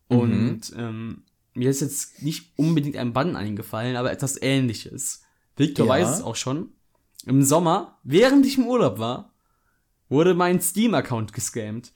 mhm. 0.10 0.20
und 0.20 0.74
ähm, 0.78 1.24
mir 1.54 1.70
ist 1.70 1.82
jetzt 1.82 2.22
nicht 2.22 2.52
unbedingt 2.58 2.98
ein 2.98 3.14
Bann 3.14 3.36
eingefallen, 3.36 3.96
aber 3.96 4.12
etwas 4.12 4.42
ähnliches. 4.42 5.24
Victor 5.56 5.88
ja. 5.88 5.92
weiß 5.92 6.18
es 6.18 6.22
auch 6.22 6.36
schon. 6.36 6.70
Im 7.26 7.42
Sommer, 7.44 8.00
während 8.04 8.46
ich 8.46 8.58
im 8.58 8.68
Urlaub 8.68 9.00
war, 9.00 9.34
wurde 10.08 10.34
mein 10.34 10.62
Steam-Account 10.62 11.34
gescammt. 11.34 11.94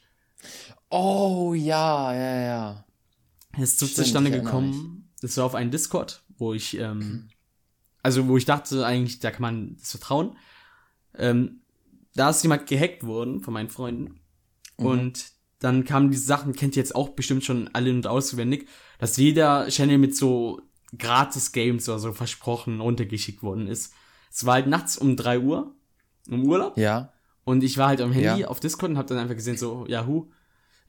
Oh, 0.89 1.53
ja, 1.53 2.13
ja, 2.13 2.41
ja. 2.41 2.85
Es 3.57 3.73
ist 3.73 3.79
so 3.79 3.87
zustande 3.87 4.31
gekommen. 4.31 5.09
Das 5.21 5.37
war 5.37 5.45
auf 5.45 5.55
einen 5.55 5.71
Discord, 5.71 6.23
wo 6.37 6.53
ich, 6.53 6.77
ähm, 6.77 7.29
also 8.03 8.27
wo 8.27 8.37
ich 8.37 8.45
dachte 8.45 8.85
eigentlich, 8.85 9.19
da 9.19 9.31
kann 9.31 9.41
man 9.41 9.75
das 9.77 9.91
vertrauen. 9.91 10.37
Ähm, 11.17 11.61
da 12.15 12.29
ist 12.29 12.43
jemand 12.43 12.67
gehackt 12.67 13.05
worden 13.05 13.41
von 13.41 13.53
meinen 13.53 13.69
Freunden. 13.69 14.21
Mhm. 14.77 14.85
Und 14.85 15.31
dann 15.59 15.85
kamen 15.85 16.11
diese 16.11 16.25
Sachen, 16.25 16.53
kennt 16.53 16.75
ihr 16.75 16.81
jetzt 16.81 16.95
auch 16.95 17.09
bestimmt 17.09 17.43
schon 17.43 17.69
alle 17.73 17.91
und 17.91 18.07
auswendig, 18.07 18.67
dass 18.99 19.17
jeder 19.17 19.67
Channel 19.67 19.97
mit 19.97 20.15
so 20.15 20.61
gratis 20.97 21.51
Games 21.51 21.87
oder 21.87 21.99
so 21.99 22.13
versprochen 22.13 22.81
runtergeschickt 22.81 23.43
worden 23.43 23.67
ist. 23.67 23.93
Es 24.31 24.45
war 24.45 24.55
halt 24.55 24.67
nachts 24.67 24.97
um 24.97 25.15
3 25.15 25.39
Uhr 25.39 25.75
im 26.27 26.45
Urlaub. 26.45 26.77
Ja. 26.77 27.13
Und 27.43 27.63
ich 27.63 27.77
war 27.77 27.89
halt 27.89 28.01
am 28.01 28.11
Handy 28.11 28.41
ja. 28.41 28.47
auf 28.47 28.59
Discord 28.59 28.91
und 28.91 28.97
hab 28.97 29.07
dann 29.07 29.17
einfach 29.17 29.35
gesehen, 29.35 29.57
so, 29.57 29.85
Yahoo, 29.87 30.29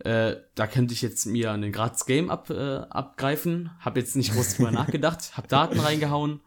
äh, 0.00 0.36
da 0.54 0.66
könnte 0.66 0.94
ich 0.94 1.02
jetzt 1.02 1.26
mir 1.26 1.52
ein 1.52 1.72
gratis 1.72 2.06
Game 2.06 2.30
ab, 2.30 2.50
äh, 2.50 2.76
abgreifen. 2.76 3.70
Hab 3.80 3.96
jetzt 3.96 4.16
nicht 4.16 4.32
groß 4.32 4.56
drüber 4.56 4.70
nachgedacht, 4.72 5.36
hab 5.36 5.48
Daten 5.48 5.78
reingehauen, 5.78 6.40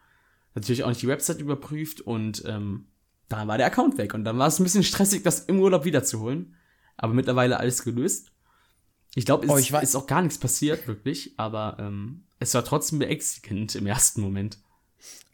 natürlich 0.56 0.84
auch 0.84 0.89
nicht 0.89 1.02
die 1.02 1.08
Website 1.08 1.39
überprüft 1.39 2.02
und 2.02 2.44
ähm, 2.48 2.88
da 3.30 3.48
war 3.48 3.58
der 3.58 3.68
Account 3.68 3.98
weg. 3.98 4.13
Und 4.13 4.24
dann 4.24 4.38
war 4.38 4.48
es 4.48 4.60
ein 4.60 4.63
bisschen 4.63 4.84
stressig, 4.84 5.24
das 5.24 5.41
im 5.41 5.60
Urlaub 5.60 5.86
wiederzuholen. 5.86 6.56
Aber 6.98 7.13
mittlerweile 7.13 7.60
alles 7.60 7.84
gelöst. 7.84 8.32
Ich 9.15 9.26
glaube, 9.26 9.46
es 9.46 9.52
oh, 9.52 9.58
ich 9.58 9.72
ist 9.72 9.96
auch 9.96 10.08
gar 10.08 10.22
nichts 10.22 10.38
passiert, 10.38 10.88
wirklich, 10.88 11.34
aber 11.38 11.78
ähm, 11.80 12.24
es 12.39 12.54
war 12.54 12.63
trotzdem 12.63 13.00
beängstigend 13.00 13.76
im 13.76 13.88
ersten 13.88 14.22
Moment. 14.22 14.58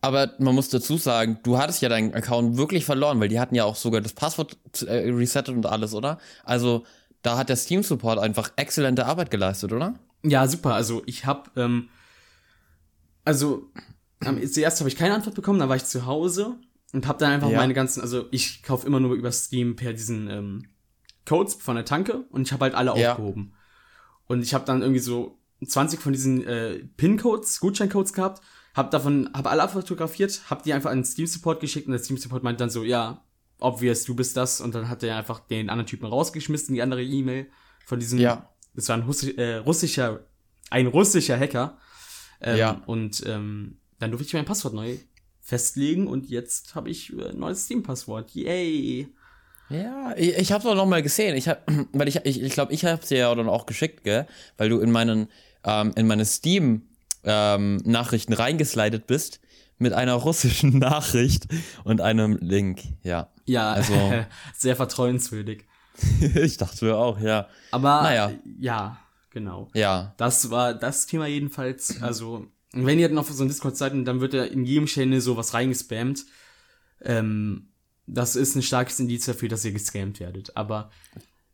Aber 0.02 0.34
man 0.40 0.56
muss 0.56 0.70
dazu 0.70 0.98
sagen, 0.98 1.40
du 1.44 1.58
hattest 1.58 1.82
ja 1.82 1.90
deinen 1.90 2.14
Account 2.14 2.58
wirklich 2.58 2.86
verloren, 2.86 3.20
weil 3.20 3.28
die 3.28 3.40
hatten 3.40 3.56
ja 3.56 3.64
auch 3.66 3.76
sogar 3.76 4.02
das 4.02 4.14
Passwort 4.14 4.58
äh, 4.86 5.10
resettet 5.10 5.56
und 5.56 5.66
alles, 5.66 5.94
oder? 5.94 6.20
Also 6.44 6.84
da 7.22 7.38
hat 7.38 7.50
der 7.50 7.56
Steam 7.56 7.84
Support 7.84 8.20
einfach 8.20 8.52
exzellente 8.56 9.06
Arbeit 9.06 9.30
geleistet, 9.30 9.72
oder? 9.74 9.96
Ja, 10.24 10.48
super. 10.48 10.74
Also 10.74 11.04
ich 11.06 11.26
habe, 11.26 11.50
ähm, 11.56 11.90
also 13.26 13.70
zuerst 14.50 14.80
habe 14.80 14.90
ich 14.90 14.96
keine 14.96 15.14
Antwort 15.14 15.36
bekommen, 15.36 15.60
dann 15.60 15.70
war 15.70 15.76
ich 15.76 15.86
zu 15.86 16.06
Hause 16.06 16.58
und 16.94 17.08
habe 17.08 17.20
dann 17.20 17.32
einfach 17.32 17.50
ja. 17.50 17.58
meine 17.58 17.74
ganzen, 17.74 18.02
also 18.02 18.26
ich 18.32 18.64
kaufe 18.64 18.86
immer 18.86 19.00
nur 19.00 19.16
über 19.16 19.32
Steam 19.32 19.76
per 19.76 19.94
diesen 19.94 20.30
ähm, 20.30 20.68
Codes 21.26 21.56
von 21.56 21.76
der 21.76 21.86
Tanke 21.86 22.26
und 22.30 22.44
ich 22.44 22.54
habe 22.54 22.66
halt 22.66 22.76
alle 22.76 23.00
ja. 23.00 23.12
aufgehoben. 23.12 23.54
Und 24.28 24.42
ich 24.42 24.54
habe 24.54 24.66
dann 24.66 24.82
irgendwie 24.82 25.00
so 25.00 25.40
20 25.66 26.00
von 26.02 26.14
diesen 26.14 26.46
äh, 26.46 26.80
PIN-Codes, 26.98 27.60
Gutscheincodes 27.60 28.14
gehabt, 28.14 28.42
hab 28.74 28.92
davon, 28.92 29.30
hab 29.34 29.48
alle 29.48 29.68
fotografiert, 29.68 30.42
hab 30.50 30.64
die 30.64 30.74
einfach 30.74 30.92
an 30.92 31.00
den 31.00 31.06
Steam 31.06 31.28
Support 31.28 31.60
geschickt 31.60 31.88
und 31.88 31.94
der 31.94 32.00
Steam 32.00 32.18
Support 32.18 32.44
meint 32.44 32.60
dann 32.62 32.70
so, 32.70 32.84
ja, 32.84 33.24
obvious, 33.60 34.04
du 34.04 34.16
bist 34.16 34.36
das 34.38 34.62
und 34.62 34.74
dann 34.74 34.90
hat 34.90 35.04
er 35.04 35.18
einfach 35.18 35.40
den 35.40 35.70
anderen 35.70 35.88
Typen 35.88 36.06
rausgeschmissen, 36.06 36.74
die 36.74 36.82
andere 36.82 37.04
E-Mail 37.04 37.48
von 37.86 38.00
diesem, 38.00 38.20
ja. 38.20 38.50
das 38.74 38.90
war 38.90 38.98
ein 38.98 39.04
Russi 39.04 39.32
äh, 39.32 39.58
russischer, 39.58 40.26
ein 40.70 40.88
russischer 40.88 41.38
Hacker. 41.38 41.78
Ähm, 42.42 42.58
ja. 42.58 42.82
Und 42.88 43.24
ähm, 43.28 43.81
dann 44.02 44.12
durfte 44.12 44.28
ich 44.28 44.34
mein 44.34 44.46
Passwort 44.46 44.74
neu 44.74 44.98
festlegen 45.40 46.08
und 46.08 46.30
jetzt 46.30 46.76
habe 46.76 46.90
ich 46.90 47.12
ein 47.12 47.40
neues 47.40 47.66
Steam-Passwort. 47.66 48.32
Yay! 48.32 49.08
Ja, 49.70 50.14
ich, 50.18 50.38
ich 50.38 50.52
habe 50.52 50.62
es 50.62 50.70
auch 50.70 50.76
noch 50.76 50.86
mal 50.86 51.02
gesehen. 51.02 51.36
Ich 51.36 51.48
hab, 51.48 51.64
weil 51.94 52.08
ich 52.08 52.18
ich 52.26 52.42
ich, 52.42 52.54
glaub, 52.54 52.72
ich 52.72 52.84
habe 52.84 53.02
es 53.02 53.10
dir 53.10 53.20
ja 53.20 53.36
dann 53.36 53.48
auch 53.48 53.66
geschickt, 53.66 54.04
gell? 54.04 54.28
Weil 54.58 54.70
du 54.70 54.80
in 54.80 54.92
meinen 54.92 55.28
ähm, 55.64 55.94
in 55.96 56.08
meine 56.08 56.26
Steam 56.26 56.88
ähm, 57.24 57.82
reingeslidet 57.86 59.08
bist 59.08 59.40
mit 59.78 59.94
einer 59.94 60.14
russischen 60.14 60.78
Nachricht 60.80 61.48
und 61.84 62.02
einem 62.02 62.38
Link. 62.42 62.82
Ja. 63.04 63.30
Ja, 63.46 63.72
also 63.72 63.94
sehr 64.58 64.76
vertrauenswürdig. 64.76 65.66
ich 66.36 66.58
dachte 66.58 66.86
mir 66.86 66.98
auch, 66.98 67.20
ja. 67.20 67.48
Aber 67.72 68.02
naja. 68.02 68.32
ja, 68.60 68.98
genau. 69.30 69.70
Ja. 69.74 70.14
Das 70.18 70.50
war 70.50 70.74
das 70.74 71.06
Thema 71.06 71.28
jedenfalls. 71.28 72.02
Also, 72.02 72.48
wenn 72.74 73.00
ihr 73.00 73.10
dann 73.10 73.18
auf 73.18 73.30
so 73.30 73.44
einer 73.44 73.52
Discord-Seiten, 73.52 74.06
dann 74.06 74.22
wird 74.22 74.34
ja 74.34 74.44
in 74.44 74.66
jedem 74.66 74.86
Channel 74.86 75.22
sowas 75.22 75.54
reingespammt. 75.54 76.26
Ähm, 77.02 77.68
das 78.08 78.36
ist 78.36 78.56
ein 78.56 78.62
starkes 78.62 79.00
Indiz 79.00 79.26
dafür, 79.26 79.50
dass 79.50 79.66
ihr 79.66 79.72
gescammt 79.72 80.20
werdet. 80.20 80.56
Aber 80.56 80.92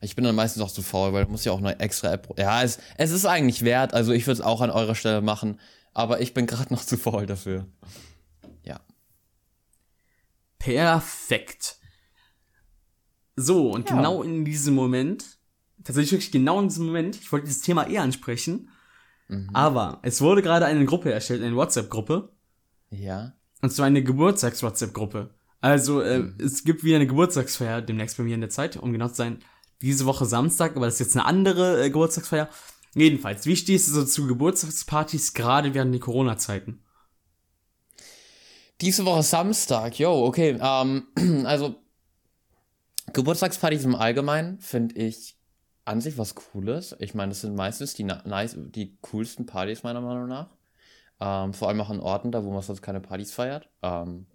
Ich 0.00 0.14
bin 0.14 0.24
dann 0.24 0.36
meistens 0.36 0.62
auch 0.62 0.70
zu 0.70 0.82
faul, 0.82 1.12
weil 1.12 1.24
du 1.24 1.32
musst 1.32 1.44
ja 1.44 1.52
auch 1.52 1.58
eine 1.58 1.78
extra 1.80 2.12
App. 2.12 2.32
Ja, 2.38 2.62
es, 2.62 2.78
es 2.96 3.10
ist 3.10 3.26
eigentlich 3.26 3.64
wert. 3.64 3.92
Also 3.92 4.12
ich 4.12 4.26
würde 4.26 4.40
es 4.40 4.40
auch 4.40 4.60
an 4.60 4.70
eurer 4.70 4.94
Stelle 4.94 5.20
machen, 5.20 5.58
aber 5.92 6.20
ich 6.20 6.32
bin 6.32 6.46
gerade 6.46 6.72
noch 6.72 6.84
zu 6.84 6.96
faul 6.96 7.26
dafür. 7.26 7.66
Ja. 8.64 8.80
Perfekt. 10.58 11.76
So, 13.34 13.70
und 13.70 13.90
ja. 13.90 13.96
genau 13.96 14.22
in 14.22 14.44
diesem 14.44 14.74
Moment, 14.74 15.38
tatsächlich 15.82 16.12
wirklich 16.12 16.32
genau 16.32 16.60
in 16.60 16.68
diesem 16.68 16.86
Moment, 16.86 17.16
ich 17.16 17.32
wollte 17.32 17.46
dieses 17.46 17.62
Thema 17.62 17.86
eher 17.88 18.02
ansprechen, 18.02 18.68
mhm. 19.28 19.50
aber 19.52 19.98
es 20.02 20.20
wurde 20.20 20.42
gerade 20.42 20.66
eine 20.66 20.84
Gruppe 20.84 21.12
erstellt, 21.12 21.42
eine 21.42 21.56
WhatsApp-Gruppe. 21.56 22.32
Ja. 22.90 23.32
Und 23.60 23.72
zwar 23.72 23.86
eine 23.86 24.04
Geburtstags-WhatsApp-Gruppe. 24.04 25.34
Also, 25.60 26.00
äh, 26.00 26.20
mhm. 26.20 26.38
es 26.38 26.64
gibt 26.64 26.84
wieder 26.84 26.96
eine 26.96 27.06
Geburtstagsfeier 27.06 27.82
demnächst 27.82 28.16
bei 28.16 28.22
mir 28.22 28.34
in 28.34 28.40
der 28.40 28.50
Zeit, 28.50 28.76
um 28.76 28.92
genau 28.92 29.08
zu 29.08 29.16
sein. 29.16 29.40
Diese 29.82 30.04
Woche 30.04 30.26
Samstag, 30.26 30.76
aber 30.76 30.86
das 30.86 30.94
ist 30.94 31.00
jetzt 31.00 31.16
eine 31.16 31.26
andere 31.26 31.84
äh, 31.84 31.90
Geburtstagsfeier. 31.90 32.48
Jedenfalls, 32.94 33.46
wie 33.46 33.56
stehst 33.56 33.88
du 33.88 33.92
so 33.92 34.04
zu 34.04 34.26
Geburtstagspartys, 34.26 35.32
gerade 35.32 35.74
während 35.74 35.94
der 35.94 36.00
Corona-Zeiten? 36.00 36.82
Diese 38.80 39.04
Woche 39.04 39.22
Samstag, 39.22 39.98
yo, 39.98 40.26
okay. 40.26 40.58
Ähm, 40.60 41.06
also, 41.46 41.76
Geburtstagspartys 43.12 43.84
im 43.84 43.94
Allgemeinen 43.94 44.58
finde 44.60 44.96
ich 44.96 45.36
an 45.84 46.00
sich 46.00 46.18
was 46.18 46.34
Cooles. 46.34 46.96
Ich 46.98 47.14
meine, 47.14 47.30
das 47.30 47.42
sind 47.42 47.54
meistens 47.54 47.94
die, 47.94 48.04
nice, 48.04 48.56
die 48.56 48.96
coolsten 49.02 49.46
Partys, 49.46 49.82
meiner 49.82 50.00
Meinung 50.00 50.28
nach. 50.28 50.56
Ähm, 51.20 51.52
vor 51.52 51.68
allem 51.68 51.80
auch 51.80 51.90
an 51.90 52.00
Orten, 52.00 52.32
da 52.32 52.44
wo 52.44 52.50
man 52.50 52.62
sonst 52.62 52.82
keine 52.82 53.00
Partys 53.00 53.32
feiert. 53.32 53.68
Ähm, 53.82 54.26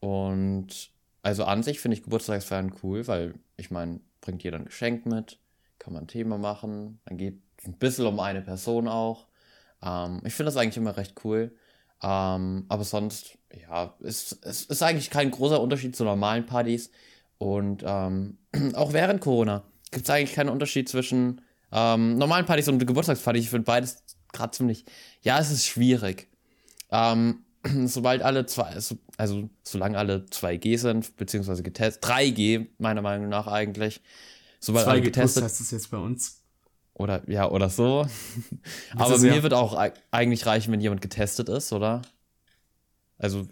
und 0.00 0.90
also 1.22 1.44
an 1.44 1.62
sich 1.62 1.80
finde 1.80 1.96
ich 1.96 2.04
Geburtstagsfeiern 2.04 2.74
cool, 2.82 3.06
weil 3.06 3.34
ich 3.56 3.70
meine, 3.70 4.00
bringt 4.20 4.42
jeder 4.42 4.58
ein 4.58 4.64
Geschenk 4.64 5.06
mit, 5.06 5.38
kann 5.78 5.92
man 5.92 6.04
ein 6.04 6.08
Thema 6.08 6.38
machen, 6.38 7.00
dann 7.04 7.18
geht 7.18 7.40
es 7.58 7.66
ein 7.66 7.78
bisschen 7.78 8.06
um 8.06 8.20
eine 8.20 8.42
Person 8.42 8.88
auch. 8.88 9.26
Ähm, 9.82 10.20
ich 10.24 10.34
finde 10.34 10.52
das 10.52 10.56
eigentlich 10.56 10.76
immer 10.76 10.96
recht 10.96 11.14
cool. 11.24 11.52
Ähm, 12.02 12.64
aber 12.68 12.84
sonst, 12.84 13.38
ja, 13.52 13.94
es 14.00 14.32
ist, 14.32 14.70
ist, 14.70 14.82
eigentlich 14.82 15.10
kein 15.10 15.30
großer 15.30 15.60
Unterschied 15.60 15.96
zu 15.96 16.04
normalen 16.04 16.46
Partys. 16.46 16.90
Und 17.38 17.82
ähm, 17.86 18.38
auch 18.74 18.92
während 18.92 19.20
Corona 19.20 19.64
gibt 19.90 20.04
es 20.04 20.10
eigentlich 20.10 20.34
keinen 20.34 20.50
Unterschied 20.50 20.88
zwischen 20.88 21.40
ähm, 21.72 22.16
normalen 22.16 22.46
Partys 22.46 22.68
und 22.68 22.78
Geburtstagspartys. 22.78 23.44
Ich 23.44 23.50
finde 23.50 23.64
beides 23.64 24.02
gerade 24.32 24.52
ziemlich. 24.52 24.84
Ja, 25.22 25.38
es 25.38 25.50
ist 25.50 25.66
schwierig. 25.66 26.28
Ähm, 26.90 27.44
sobald 27.86 28.22
alle 28.22 28.46
zwei, 28.46 28.74
also 29.16 29.50
solange 29.62 29.98
alle 29.98 30.26
2G 30.30 30.78
sind, 30.78 31.16
beziehungsweise 31.16 31.62
getestet, 31.62 32.04
3G 32.04 32.66
meiner 32.78 33.02
Meinung 33.02 33.28
nach 33.28 33.46
eigentlich. 33.46 34.00
Sobald 34.60 34.86
2G 34.86 34.90
alle 34.90 35.00
getestet 35.02 35.44
heißt 35.44 35.60
es 35.60 35.70
jetzt 35.70 35.90
bei 35.90 35.98
uns. 35.98 36.42
Oder 36.94 37.28
ja, 37.28 37.48
oder 37.48 37.70
so. 37.70 38.06
Aber 38.96 39.18
mir 39.18 39.36
ja. 39.36 39.42
wird 39.42 39.54
auch 39.54 39.76
eigentlich 40.10 40.46
reichen, 40.46 40.72
wenn 40.72 40.80
jemand 40.80 41.00
getestet 41.00 41.48
ist, 41.48 41.72
oder? 41.72 42.02
Also, 43.18 43.48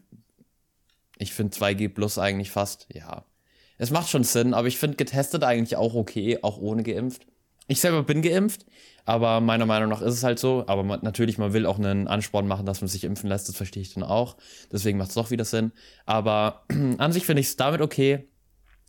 ich 1.19 1.33
finde 1.33 1.57
2G 1.57 1.89
plus 1.89 2.19
eigentlich 2.19 2.51
fast, 2.51 2.87
ja. 2.93 3.25
Es 3.79 3.91
macht 3.91 4.09
schon 4.09 4.25
Sinn, 4.25 4.55
aber 4.55 4.69
ich 4.69 4.79
finde 4.79 4.97
getestet 4.97 5.45
eigentlich 5.45 5.77
auch 5.77 5.95
okay, 5.95 6.39
auch 6.43 6.57
ohne 6.57 6.83
geimpft. 6.83 7.27
Ich 7.69 7.81
selber 7.81 8.03
bin 8.03 8.23
geimpft, 8.23 8.65
aber 9.05 9.41
meiner 9.41 9.67
Meinung 9.67 9.89
nach 9.89 10.03
ist 10.03 10.15
es 10.15 10.25
halt 10.25 10.39
so. 10.39 10.65
Aber 10.67 10.83
man, 10.83 11.01
natürlich, 11.03 11.39
man 11.39 11.53
will 11.53 11.67
auch 11.67 11.79
einen 11.79 12.07
Ansporn 12.07 12.47
machen, 12.47 12.67
dass 12.67 12.81
man 12.81 12.89
sich 12.89 13.05
impfen 13.05 13.29
lässt, 13.29 13.49
das 13.49 13.57
verstehe 13.57 13.83
ich 13.83 13.95
dann 13.95 14.05
auch. 14.05 14.37
Deswegen 14.73 14.99
macht 14.99 15.09
es 15.09 15.15
doch 15.15 15.31
wieder 15.31 15.45
Sinn. 15.45 15.73
Aber 16.05 16.65
an 16.99 17.13
sich 17.13 17.27
finde 17.27 17.41
ich 17.41 17.49
es 17.49 17.57
damit 17.57 17.81
okay. 17.81 18.29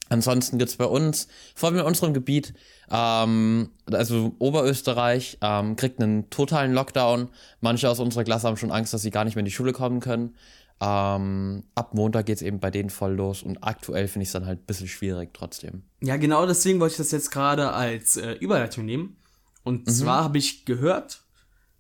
Ansonsten 0.10 0.58
gibt 0.58 0.70
es 0.70 0.78
bei 0.78 0.86
uns, 0.86 1.28
vor 1.54 1.70
allem 1.70 1.80
in 1.80 1.86
unserem 1.86 2.14
Gebiet, 2.14 2.54
ähm, 2.90 3.72
also 3.92 4.36
Oberösterreich, 4.40 5.38
ähm, 5.42 5.76
kriegt 5.76 6.02
einen 6.02 6.30
totalen 6.30 6.74
Lockdown. 6.74 7.30
Manche 7.60 7.90
aus 7.90 8.00
unserer 8.00 8.24
Klasse 8.24 8.48
haben 8.48 8.58
schon 8.58 8.72
Angst, 8.72 8.94
dass 8.94 9.02
sie 9.02 9.12
gar 9.12 9.26
nicht 9.26 9.36
mehr 9.36 9.42
in 9.42 9.46
die 9.46 9.52
Schule 9.52 9.74
kommen 9.74 10.00
können. 10.00 10.36
Ähm, 10.80 11.64
ab 11.74 11.96
Montag 11.96 12.28
geht 12.28 12.38
es 12.38 12.42
eben 12.44 12.60
bei 12.60 12.70
denen 12.70 12.92
voll 12.92 13.14
los 13.14 13.42
und 13.42 13.64
aktuell 13.64 14.08
finde 14.08 14.24
ich 14.24 14.30
es 14.30 14.34
dann 14.34 14.46
halt 14.46 14.62
ein 14.62 14.66
bisschen 14.66 14.88
schwierig 14.88 15.34
trotzdem. 15.34 15.84
Ja, 16.02 16.18
genau 16.18 16.46
deswegen 16.46 16.80
wollte 16.80 16.94
ich 16.94 16.98
das 16.98 17.12
jetzt 17.12 17.32
gerade 17.32 17.72
als 17.74 18.18
äh, 18.18 18.34
Überleitung 18.34 18.86
nehmen. 18.86 19.18
Und 19.64 19.88
mhm. 19.88 19.92
zwar 19.92 20.24
habe 20.24 20.38
ich 20.38 20.66
gehört, 20.66 21.24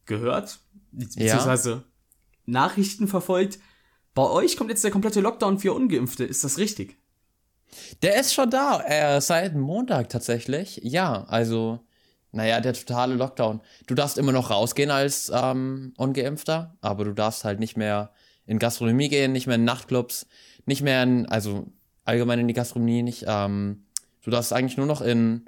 gehört, 0.05 0.59
beziehungsweise 0.91 1.71
ja. 1.71 1.83
Nachrichten 2.45 3.07
verfolgt, 3.07 3.59
bei 4.15 4.23
euch 4.23 4.57
kommt 4.57 4.71
jetzt 4.71 4.83
der 4.83 4.89
komplette 4.89 5.21
Lockdown 5.21 5.59
für 5.59 5.73
Ungeimpfte. 5.73 6.23
Ist 6.23 6.43
das 6.43 6.57
richtig? 6.57 6.97
Der 8.01 8.19
ist 8.19 8.33
schon 8.33 8.49
da, 8.49 8.81
äh, 8.81 9.21
seit 9.21 9.53
Montag 9.53 10.09
tatsächlich. 10.09 10.79
Ja, 10.81 11.25
also, 11.25 11.85
naja, 12.31 12.59
der 12.61 12.73
totale 12.73 13.13
Lockdown. 13.13 13.61
Du 13.85 13.93
darfst 13.93 14.17
immer 14.17 14.31
noch 14.31 14.49
rausgehen 14.49 14.89
als 14.89 15.31
ähm, 15.31 15.93
Ungeimpfter, 15.97 16.75
aber 16.81 17.05
du 17.05 17.13
darfst 17.13 17.43
halt 17.43 17.59
nicht 17.59 17.77
mehr 17.77 18.11
in 18.47 18.59
Gastronomie 18.59 19.09
gehen, 19.09 19.33
nicht 19.33 19.45
mehr 19.45 19.57
in 19.57 19.65
Nachtclubs, 19.65 20.25
nicht 20.65 20.81
mehr 20.81 21.03
in, 21.03 21.27
also 21.27 21.67
allgemein 22.05 22.39
in 22.39 22.47
die 22.47 22.53
Gastronomie 22.53 23.03
nicht. 23.03 23.25
Ähm, 23.27 23.85
du 24.23 24.31
darfst 24.31 24.53
eigentlich 24.53 24.77
nur 24.77 24.87
noch 24.87 25.01
in 25.01 25.45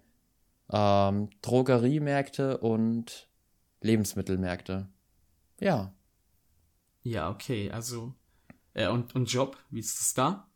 ähm, 0.72 1.30
Drogeriemärkte 1.42 2.58
und 2.58 3.28
Lebensmittelmärkte. 3.82 4.88
Ja. 5.60 5.94
Ja, 7.04 7.30
okay, 7.30 7.72
also. 7.72 8.14
Äh, 8.74 8.90
und, 8.90 9.16
und 9.16 9.32
Job, 9.32 9.58
wie 9.72 9.80
ist 9.80 9.98
das 10.00 10.14
da? 10.14 10.48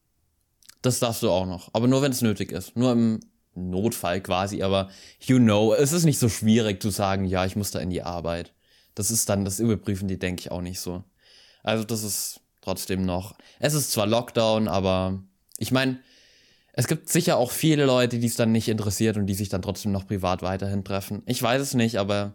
Das 0.81 0.99
darfst 0.99 1.23
du 1.23 1.29
auch 1.29 1.45
noch. 1.45 1.69
Aber 1.73 1.87
nur 1.87 2.01
wenn 2.01 2.11
es 2.11 2.21
nötig 2.21 2.51
ist. 2.51 2.75
Nur 2.75 2.91
im 2.91 3.21
Notfall 3.55 4.21
quasi. 4.21 4.61
Aber 4.61 4.89
you 5.21 5.37
know, 5.37 5.73
es 5.73 5.93
ist 5.93 6.03
nicht 6.03 6.19
so 6.19 6.27
schwierig 6.27 6.81
zu 6.81 6.89
sagen, 6.89 7.25
ja, 7.25 7.45
ich 7.45 7.55
muss 7.55 7.71
da 7.71 7.79
in 7.79 7.89
die 7.89 8.03
Arbeit. 8.03 8.53
Das 8.93 9.09
ist 9.09 9.29
dann, 9.29 9.45
das 9.45 9.59
überprüfen 9.59 10.07
die, 10.07 10.19
denke 10.19 10.41
ich, 10.41 10.51
auch 10.51 10.61
nicht 10.61 10.79
so. 10.79 11.03
Also 11.63 11.83
das 11.83 12.03
ist 12.03 12.41
trotzdem 12.61 13.05
noch. 13.05 13.35
Es 13.59 13.73
ist 13.73 13.91
zwar 13.91 14.05
Lockdown, 14.05 14.67
aber 14.67 15.23
ich 15.57 15.71
meine, 15.71 15.99
es 16.73 16.87
gibt 16.87 17.09
sicher 17.09 17.37
auch 17.37 17.51
viele 17.51 17.85
Leute, 17.85 18.19
die 18.19 18.27
es 18.27 18.35
dann 18.35 18.51
nicht 18.51 18.67
interessiert 18.67 19.17
und 19.17 19.27
die 19.27 19.35
sich 19.35 19.49
dann 19.49 19.61
trotzdem 19.61 19.91
noch 19.91 20.07
privat 20.07 20.41
weiterhin 20.41 20.83
treffen. 20.83 21.23
Ich 21.25 21.41
weiß 21.41 21.61
es 21.61 21.73
nicht, 21.73 21.97
aber 21.97 22.33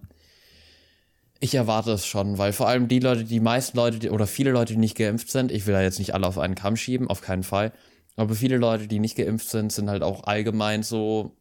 ich 1.40 1.54
erwarte 1.54 1.92
es 1.92 2.06
schon, 2.06 2.38
weil 2.38 2.52
vor 2.52 2.68
allem 2.68 2.88
die 2.88 3.00
Leute, 3.00 3.24
die 3.24 3.40
meisten 3.40 3.76
Leute 3.76 3.98
die, 3.98 4.10
oder 4.10 4.26
viele 4.26 4.50
Leute, 4.50 4.72
die 4.72 4.78
nicht 4.78 4.96
geimpft 4.96 5.30
sind, 5.30 5.52
ich 5.52 5.66
will 5.66 5.74
da 5.74 5.82
jetzt 5.82 5.98
nicht 5.98 6.14
alle 6.14 6.26
auf 6.26 6.38
einen 6.38 6.54
Kamm 6.54 6.76
schieben, 6.76 7.08
auf 7.08 7.20
keinen 7.20 7.42
Fall, 7.44 7.72
aber 8.16 8.34
viele 8.34 8.56
Leute, 8.56 8.88
die 8.88 8.98
nicht 8.98 9.16
geimpft 9.16 9.48
sind, 9.48 9.72
sind 9.72 9.88
halt 9.88 10.02
auch 10.02 10.24
allgemein 10.24 10.82
so, 10.82 11.36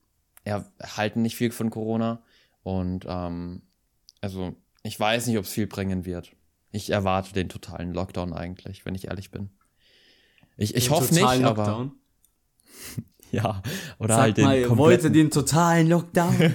ja, 0.46 0.66
halten 0.82 1.24
nicht 1.24 1.36
viel 1.36 1.52
von 1.52 1.70
Corona 1.70 2.22
und 2.64 3.06
ähm, 3.08 3.64
also 4.22 4.56
ich 4.84 5.00
weiß 5.00 5.28
nicht, 5.28 5.38
ob 5.38 5.46
es 5.46 5.52
viel 5.52 5.68
bringen 5.68 6.06
wird. 6.06 6.32
Ich 6.72 6.90
erwarte 6.90 7.34
den 7.34 7.50
totalen 7.50 7.94
Lockdown 7.94 8.34
eigentlich, 8.34 8.86
wenn 8.86 8.96
ich 8.96 9.08
ehrlich 9.08 9.32
bin. 9.32 9.50
Ich, 10.58 10.76
ich 10.76 10.90
hoffe 10.90 11.14
nicht, 11.14 11.24
Lockdown? 11.24 11.46
aber. 11.46 11.92
ja, 13.32 13.62
oder 14.00 14.16
Sag 14.16 14.22
halt 14.24 14.38
den. 14.38 14.46
Mal, 14.46 14.78
wollt 14.78 15.04
den 15.04 15.32
totalen 15.32 15.88
Lockdown? 15.88 16.36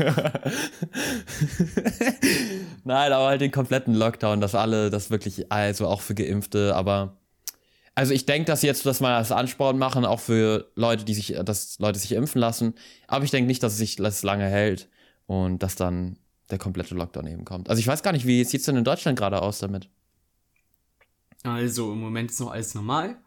Nein, 2.85 3.13
aber 3.13 3.27
halt 3.27 3.41
den 3.41 3.53
kompletten 3.53 3.95
Lockdown, 3.95 4.41
dass 4.41 4.55
alle, 4.55 4.91
das 4.91 5.11
wirklich, 5.11 5.51
also 5.53 5.87
auch 5.87 6.01
für 6.01 6.15
Geimpfte, 6.15 6.75
aber. 6.75 7.17
Also 7.95 8.15
ich 8.15 8.25
denke, 8.25 8.47
dass 8.47 8.63
jetzt 8.63 8.87
das 8.87 9.01
mal 9.01 9.17
als 9.17 9.33
Ansporn 9.33 9.77
machen, 9.77 10.07
auch 10.07 10.21
für 10.21 10.71
Leute, 10.77 11.05
die 11.05 11.13
sich, 11.13 11.37
dass 11.45 11.79
Leute 11.79 11.99
sich 11.99 12.13
impfen 12.13 12.41
lassen. 12.41 12.73
Aber 13.07 13.23
ich 13.23 13.31
denke 13.31 13.47
nicht, 13.47 13.63
dass 13.63 13.73
es 13.73 13.79
sich 13.79 13.97
das 13.97 14.23
lange 14.23 14.47
hält 14.47 14.89
und 15.27 15.63
dass 15.63 15.75
dann 15.75 16.17
der 16.51 16.57
komplette 16.57 16.95
Lockdown 16.95 17.27
eben 17.27 17.45
kommt. 17.45 17.69
Also 17.69 17.81
ich 17.81 17.87
weiß 17.87 18.03
gar 18.03 18.13
nicht, 18.13 18.27
wie 18.27 18.43
sieht 18.45 18.61
es 18.61 18.67
denn 18.67 18.77
in 18.77 18.85
Deutschland 18.85 19.19
gerade 19.19 19.43
aus 19.43 19.59
damit? 19.59 19.91
Also 21.43 21.93
im 21.93 22.01
Moment 22.01 22.31
ist 22.31 22.41
noch 22.41 22.53
alles 22.53 22.75
normal. 22.75 23.21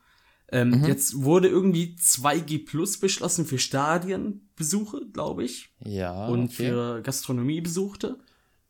Ähm, 0.51 0.69
mhm. 0.69 0.86
Jetzt 0.86 1.23
wurde 1.23 1.47
irgendwie 1.47 1.95
2G 1.99 2.65
Plus 2.65 2.99
beschlossen 2.99 3.45
für 3.45 3.58
Stadienbesuche, 3.58 5.01
glaube 5.12 5.43
ich. 5.43 5.73
Ja. 5.84 6.28
Und 6.28 6.45
okay. 6.45 6.67
für 6.67 7.01
Gastronomiebesuchte, 7.01 8.19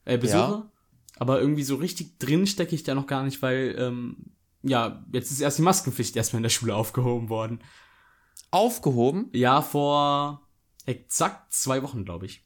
äh, 0.05 0.17
Besucher. 0.17 0.37
Ja. 0.37 0.71
Aber 1.17 1.39
irgendwie 1.39 1.63
so 1.63 1.75
richtig 1.75 2.17
drin 2.17 2.47
stecke 2.47 2.75
ich 2.75 2.83
da 2.83 2.95
noch 2.95 3.07
gar 3.07 3.23
nicht, 3.23 3.41
weil, 3.41 3.75
ähm, 3.77 4.17
ja, 4.63 5.05
jetzt 5.11 5.31
ist 5.31 5.41
erst 5.41 5.57
die 5.57 5.63
Maskenpflicht 5.63 6.15
erstmal 6.15 6.39
in 6.39 6.43
der 6.43 6.49
Schule 6.49 6.75
aufgehoben 6.75 7.29
worden. 7.29 7.59
Aufgehoben? 8.51 9.29
Ja, 9.33 9.61
vor 9.61 10.41
exakt 10.85 11.53
zwei 11.53 11.83
Wochen, 11.83 12.05
glaube 12.05 12.25
ich. 12.25 12.44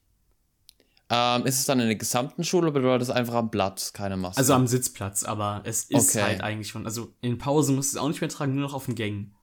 Ähm, 1.12 1.46
ist 1.46 1.60
es 1.60 1.66
dann 1.66 1.80
in 1.80 1.88
der 1.88 1.96
gesamten 1.96 2.44
Schule 2.44 2.68
oder 2.68 2.82
bedeutet 2.82 3.10
es 3.10 3.10
einfach 3.10 3.34
am 3.34 3.50
Platz 3.50 3.94
keine 3.94 4.16
Maske? 4.16 4.40
Also 4.40 4.54
am 4.54 4.68
Sitzplatz, 4.68 5.24
aber 5.24 5.62
es 5.64 5.86
ist 5.86 6.16
okay. 6.16 6.24
halt 6.24 6.42
eigentlich 6.42 6.70
schon. 6.70 6.86
Also 6.86 7.14
in 7.22 7.38
Pausen 7.40 7.76
musst 7.76 7.94
du 7.94 7.98
es 7.98 8.04
auch 8.04 8.08
nicht 8.08 8.22
mehr 8.22 8.30
tragen, 8.30 8.54
nur 8.54 8.64
noch 8.64 8.76
auf 8.76 8.86
den 8.86 8.96
Gängen. 8.96 9.34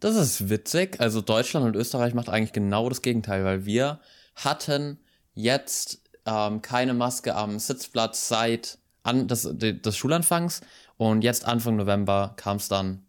Das 0.00 0.16
ist 0.16 0.48
witzig. 0.48 0.98
Also 0.98 1.20
Deutschland 1.20 1.66
und 1.66 1.76
Österreich 1.76 2.14
macht 2.14 2.28
eigentlich 2.28 2.52
genau 2.52 2.88
das 2.88 3.02
Gegenteil, 3.02 3.44
weil 3.44 3.64
wir 3.64 4.00
hatten 4.34 4.98
jetzt 5.34 6.02
ähm, 6.26 6.62
keine 6.62 6.94
Maske 6.94 7.36
am 7.36 7.58
Sitzplatz 7.58 8.28
seit 8.28 8.78
an, 9.02 9.28
des, 9.28 9.48
des 9.52 9.96
Schulanfangs 9.96 10.62
und 10.96 11.22
jetzt 11.22 11.44
Anfang 11.44 11.76
November 11.76 12.34
kam 12.36 12.56
es 12.56 12.68
dann, 12.68 13.06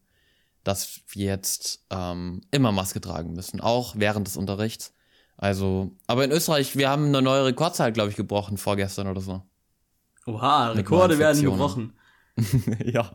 dass 0.63 1.01
wir 1.07 1.25
jetzt 1.25 1.85
ähm, 1.89 2.41
immer 2.51 2.71
Maske 2.71 3.01
tragen 3.01 3.33
müssen, 3.33 3.59
auch 3.59 3.95
während 3.97 4.27
des 4.27 4.37
Unterrichts. 4.37 4.93
Also, 5.41 5.91
aber 6.05 6.23
in 6.23 6.31
Österreich, 6.31 6.77
wir 6.77 6.87
haben 6.87 7.07
eine 7.07 7.23
neue 7.23 7.45
Rekordzahl, 7.45 7.91
glaube 7.91 8.11
ich, 8.11 8.15
gebrochen 8.15 8.57
vorgestern 8.57 9.07
oder 9.07 9.21
so. 9.21 9.41
Oha, 10.27 10.69
Rekorde 10.69 11.17
werden 11.17 11.41
gebrochen. 11.41 11.93
ja, 12.85 13.09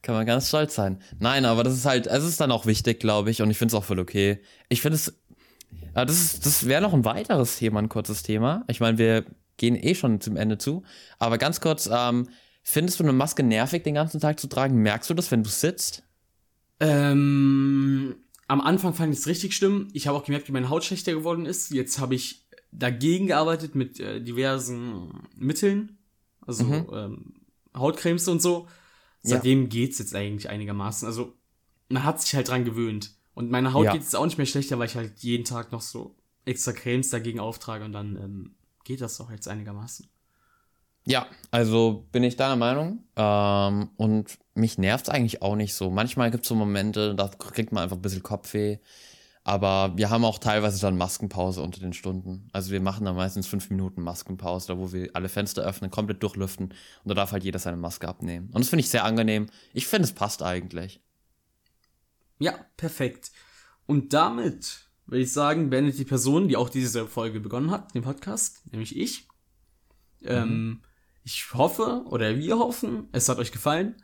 kann 0.00 0.14
man 0.14 0.26
ganz 0.26 0.46
stolz 0.46 0.76
sein. 0.76 1.02
Nein, 1.18 1.44
aber 1.44 1.64
das 1.64 1.74
ist 1.74 1.84
halt, 1.84 2.06
es 2.06 2.22
ist 2.22 2.40
dann 2.40 2.52
auch 2.52 2.66
wichtig, 2.66 3.00
glaube 3.00 3.32
ich, 3.32 3.42
und 3.42 3.50
ich 3.50 3.58
finde 3.58 3.74
es 3.74 3.74
auch 3.74 3.82
voll 3.82 3.98
okay. 3.98 4.40
Ich 4.68 4.80
finde 4.80 4.94
es, 4.94 5.18
das 5.92 6.10
ist, 6.12 6.46
das 6.46 6.66
wäre 6.68 6.80
noch 6.80 6.94
ein 6.94 7.04
weiteres 7.04 7.56
Thema, 7.56 7.80
ein 7.80 7.88
kurzes 7.88 8.22
Thema. 8.22 8.64
Ich 8.68 8.78
meine, 8.78 8.96
wir 8.96 9.24
gehen 9.56 9.74
eh 9.74 9.96
schon 9.96 10.20
zum 10.20 10.36
Ende 10.36 10.58
zu, 10.58 10.84
aber 11.18 11.36
ganz 11.36 11.60
kurz, 11.60 11.90
ähm, 11.92 12.28
findest 12.62 13.00
du 13.00 13.04
eine 13.04 13.12
Maske 13.12 13.42
nervig, 13.42 13.82
den 13.82 13.94
ganzen 13.94 14.20
Tag 14.20 14.38
zu 14.38 14.46
tragen? 14.46 14.76
Merkst 14.76 15.10
du 15.10 15.14
das, 15.14 15.32
wenn 15.32 15.42
du 15.42 15.50
sitzt? 15.50 16.04
Ähm, 16.78 18.14
am 18.48 18.60
Anfang 18.60 18.94
fand 18.94 19.12
ich 19.12 19.20
es 19.20 19.26
richtig 19.26 19.56
schlimm. 19.56 19.88
Ich 19.92 20.06
habe 20.06 20.16
auch 20.16 20.24
gemerkt, 20.24 20.48
wie 20.48 20.52
meine 20.52 20.68
Haut 20.68 20.84
schlechter 20.84 21.12
geworden 21.12 21.46
ist. 21.46 21.70
Jetzt 21.70 21.98
habe 21.98 22.14
ich 22.14 22.46
dagegen 22.72 23.26
gearbeitet 23.26 23.74
mit 23.74 23.98
äh, 24.00 24.20
diversen 24.20 25.28
Mitteln, 25.36 25.98
also 26.46 26.64
mhm. 26.64 26.86
ähm, 26.92 27.34
Hautcremes 27.76 28.28
und 28.28 28.40
so. 28.40 28.68
Seitdem 29.22 29.62
ja. 29.62 29.68
geht's 29.68 29.98
jetzt 29.98 30.14
eigentlich 30.14 30.48
einigermaßen. 30.48 31.06
Also 31.06 31.34
man 31.88 32.04
hat 32.04 32.20
sich 32.22 32.34
halt 32.34 32.48
dran 32.48 32.64
gewöhnt. 32.64 33.12
Und 33.34 33.50
meine 33.50 33.72
Haut 33.72 33.84
ja. 33.84 33.92
geht 33.92 34.02
jetzt 34.02 34.16
auch 34.16 34.24
nicht 34.24 34.38
mehr 34.38 34.46
schlechter, 34.46 34.78
weil 34.78 34.86
ich 34.86 34.96
halt 34.96 35.18
jeden 35.18 35.44
Tag 35.44 35.72
noch 35.72 35.82
so 35.82 36.16
extra 36.44 36.72
Cremes 36.72 37.10
dagegen 37.10 37.40
auftrage 37.40 37.84
und 37.84 37.92
dann 37.92 38.16
ähm, 38.16 38.54
geht 38.84 39.00
das 39.00 39.18
doch 39.18 39.30
jetzt 39.30 39.48
einigermaßen. 39.48 40.08
Ja, 41.06 41.26
also 41.50 42.06
bin 42.12 42.24
ich 42.24 42.36
deiner 42.36 42.56
Meinung. 42.56 43.04
Ähm, 43.16 43.90
und 43.96 44.38
mich 44.56 44.78
nervt 44.78 45.08
es 45.08 45.14
eigentlich 45.14 45.42
auch 45.42 45.56
nicht 45.56 45.74
so. 45.74 45.90
Manchmal 45.90 46.30
gibt 46.30 46.44
es 46.44 46.48
so 46.48 46.54
Momente, 46.54 47.14
da 47.14 47.28
kriegt 47.28 47.72
man 47.72 47.82
einfach 47.82 47.96
ein 47.96 48.02
bisschen 48.02 48.22
Kopfweh. 48.22 48.78
Aber 49.44 49.96
wir 49.96 50.10
haben 50.10 50.24
auch 50.24 50.40
teilweise 50.40 50.80
dann 50.80 50.96
Maskenpause 50.96 51.62
unter 51.62 51.80
den 51.80 51.92
Stunden. 51.92 52.48
Also 52.52 52.72
wir 52.72 52.80
machen 52.80 53.04
da 53.04 53.12
meistens 53.12 53.46
fünf 53.46 53.70
Minuten 53.70 54.02
Maskenpause, 54.02 54.66
da 54.66 54.78
wo 54.78 54.92
wir 54.92 55.10
alle 55.14 55.28
Fenster 55.28 55.62
öffnen, 55.62 55.90
komplett 55.90 56.22
durchlüften 56.22 56.66
und 56.70 56.74
da 57.08 57.14
darf 57.14 57.30
halt 57.30 57.44
jeder 57.44 57.60
seine 57.60 57.76
Maske 57.76 58.08
abnehmen. 58.08 58.50
Und 58.52 58.60
das 58.60 58.70
finde 58.70 58.80
ich 58.80 58.90
sehr 58.90 59.04
angenehm. 59.04 59.46
Ich 59.72 59.86
finde, 59.86 60.04
es 60.04 60.12
passt 60.12 60.42
eigentlich. 60.42 61.00
Ja, 62.40 62.54
perfekt. 62.76 63.30
Und 63.86 64.12
damit 64.12 64.88
würde 65.06 65.22
ich 65.22 65.32
sagen, 65.32 65.70
beendet 65.70 65.96
die 65.96 66.04
Person, 66.04 66.48
die 66.48 66.56
auch 66.56 66.68
diese 66.68 67.06
Folge 67.06 67.38
begonnen 67.38 67.70
hat, 67.70 67.94
den 67.94 68.02
Podcast, 68.02 68.62
nämlich 68.72 68.96
ich. 68.96 69.28
Ähm, 70.22 70.48
mhm. 70.48 70.52
Ähm, 70.52 70.82
Ich 71.22 71.54
hoffe, 71.54 72.02
oder 72.06 72.36
wir 72.36 72.58
hoffen, 72.58 73.08
es 73.12 73.28
hat 73.28 73.38
euch 73.38 73.52
gefallen. 73.52 73.96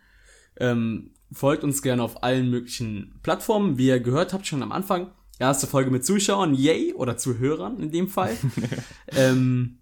Ähm, 0.57 1.11
folgt 1.33 1.65
uns 1.65 1.83
gerne 1.83 2.03
auf 2.03 2.23
allen 2.23 2.51
möglichen 2.51 3.19
Plattformen. 3.23 3.79
Wie 3.79 3.87
ihr 3.87 4.01
gehört 4.01 4.33
habt 4.33 4.47
schon 4.47 4.63
am 4.63 4.73
Anfang, 4.73 5.11
erste 5.39 5.67
Folge 5.67 5.91
mit 5.91 6.05
Zuschauern, 6.05 6.55
yay, 6.55 6.93
oder 6.95 7.17
Zuhörern 7.17 7.81
in 7.81 7.91
dem 7.91 8.09
Fall. 8.09 8.37
ähm, 9.09 9.79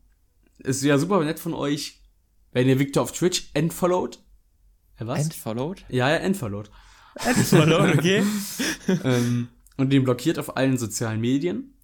es 0.58 0.82
wäre 0.82 0.98
super 0.98 1.22
nett 1.24 1.40
von 1.40 1.54
euch, 1.54 2.00
wenn 2.52 2.68
ihr 2.68 2.78
Victor 2.78 3.02
auf 3.02 3.12
Twitch 3.12 3.50
entfollowt. 3.54 4.22
Ja, 4.98 5.06
was? 5.06 5.24
Entfollowed? 5.24 5.84
Ja, 5.88 6.10
ja, 6.10 6.16
entfollowed. 6.16 6.70
Entfollowed, 7.14 7.98
okay. 7.98 8.22
ähm, 9.04 9.48
und 9.76 9.90
den 9.92 10.04
blockiert 10.04 10.38
auf 10.38 10.56
allen 10.56 10.76
sozialen 10.76 11.20
Medien. 11.20 11.74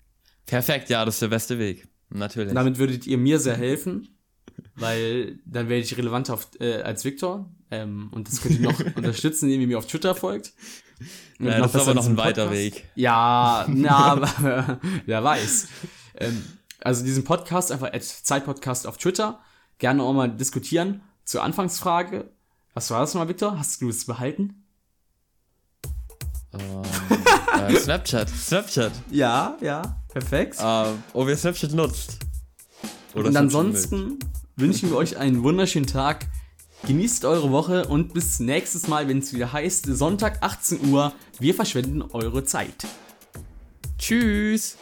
Perfekt, 0.44 0.90
ja, 0.90 1.04
das 1.04 1.16
ist 1.16 1.22
der 1.22 1.28
beste 1.28 1.58
Weg. 1.58 1.88
Natürlich. 2.10 2.54
Damit 2.54 2.78
würdet 2.78 3.06
ihr 3.06 3.18
mir 3.18 3.40
sehr 3.40 3.56
helfen, 3.56 4.16
weil 4.76 5.40
dann 5.44 5.68
werde 5.68 5.82
ich 5.82 5.96
relevanter 5.96 6.34
auf, 6.34 6.48
äh, 6.60 6.82
als 6.82 7.04
Victor. 7.04 7.50
Ähm, 7.70 8.08
und 8.12 8.28
das 8.28 8.40
könnt 8.40 8.60
ihr 8.60 8.60
noch 8.60 8.78
unterstützen, 8.96 9.46
indem 9.46 9.62
ihr 9.62 9.66
mir 9.66 9.78
auf 9.78 9.86
Twitter 9.86 10.14
folgt. 10.14 10.52
ja, 11.38 11.58
das 11.58 11.74
ist 11.74 11.80
aber 11.80 11.94
noch 11.94 12.06
ein 12.06 12.16
weiter 12.16 12.50
Weg. 12.50 12.88
Ja, 12.94 13.66
na, 13.68 13.96
aber 13.98 14.80
wer 15.04 15.24
weiß. 15.24 15.68
Ähm, 16.16 16.42
also 16.80 17.04
diesen 17.04 17.24
Podcast, 17.24 17.72
einfach 17.72 17.92
als 17.92 18.22
Zeitpodcast 18.22 18.86
auf 18.86 18.98
Twitter, 18.98 19.40
gerne 19.78 20.02
auch 20.02 20.12
mal 20.12 20.28
diskutieren. 20.28 21.02
Zur 21.24 21.42
Anfangsfrage, 21.42 22.30
was 22.74 22.90
war 22.90 23.00
das 23.00 23.14
mal, 23.14 23.28
Victor? 23.28 23.58
Hast 23.58 23.82
du 23.82 23.88
es 23.88 24.04
behalten? 24.04 24.62
Uh, 26.54 26.82
äh, 27.58 27.76
Snapchat, 27.76 28.28
Snapchat. 28.28 28.92
Ja, 29.10 29.56
ja, 29.60 30.00
perfekt. 30.08 30.58
Uh, 30.60 30.94
oh, 31.12 31.26
wer 31.26 31.36
Snapchat 31.36 31.72
nutzt. 31.72 32.18
Oder 33.14 33.28
und 33.28 33.36
ansonsten 33.36 34.18
wünschen 34.56 34.90
wir 34.90 34.96
euch 34.96 35.16
einen 35.16 35.42
wunderschönen 35.42 35.86
Tag. 35.86 36.26
Genießt 36.86 37.24
eure 37.24 37.50
Woche 37.50 37.88
und 37.88 38.14
bis 38.14 38.38
nächstes 38.38 38.86
Mal, 38.86 39.08
wenn 39.08 39.18
es 39.18 39.34
wieder 39.34 39.52
heißt, 39.52 39.86
Sonntag 39.86 40.40
18 40.40 40.88
Uhr. 40.88 41.12
Wir 41.40 41.52
verschwenden 41.52 42.00
eure 42.00 42.44
Zeit. 42.44 42.86
Tschüss. 43.98 44.76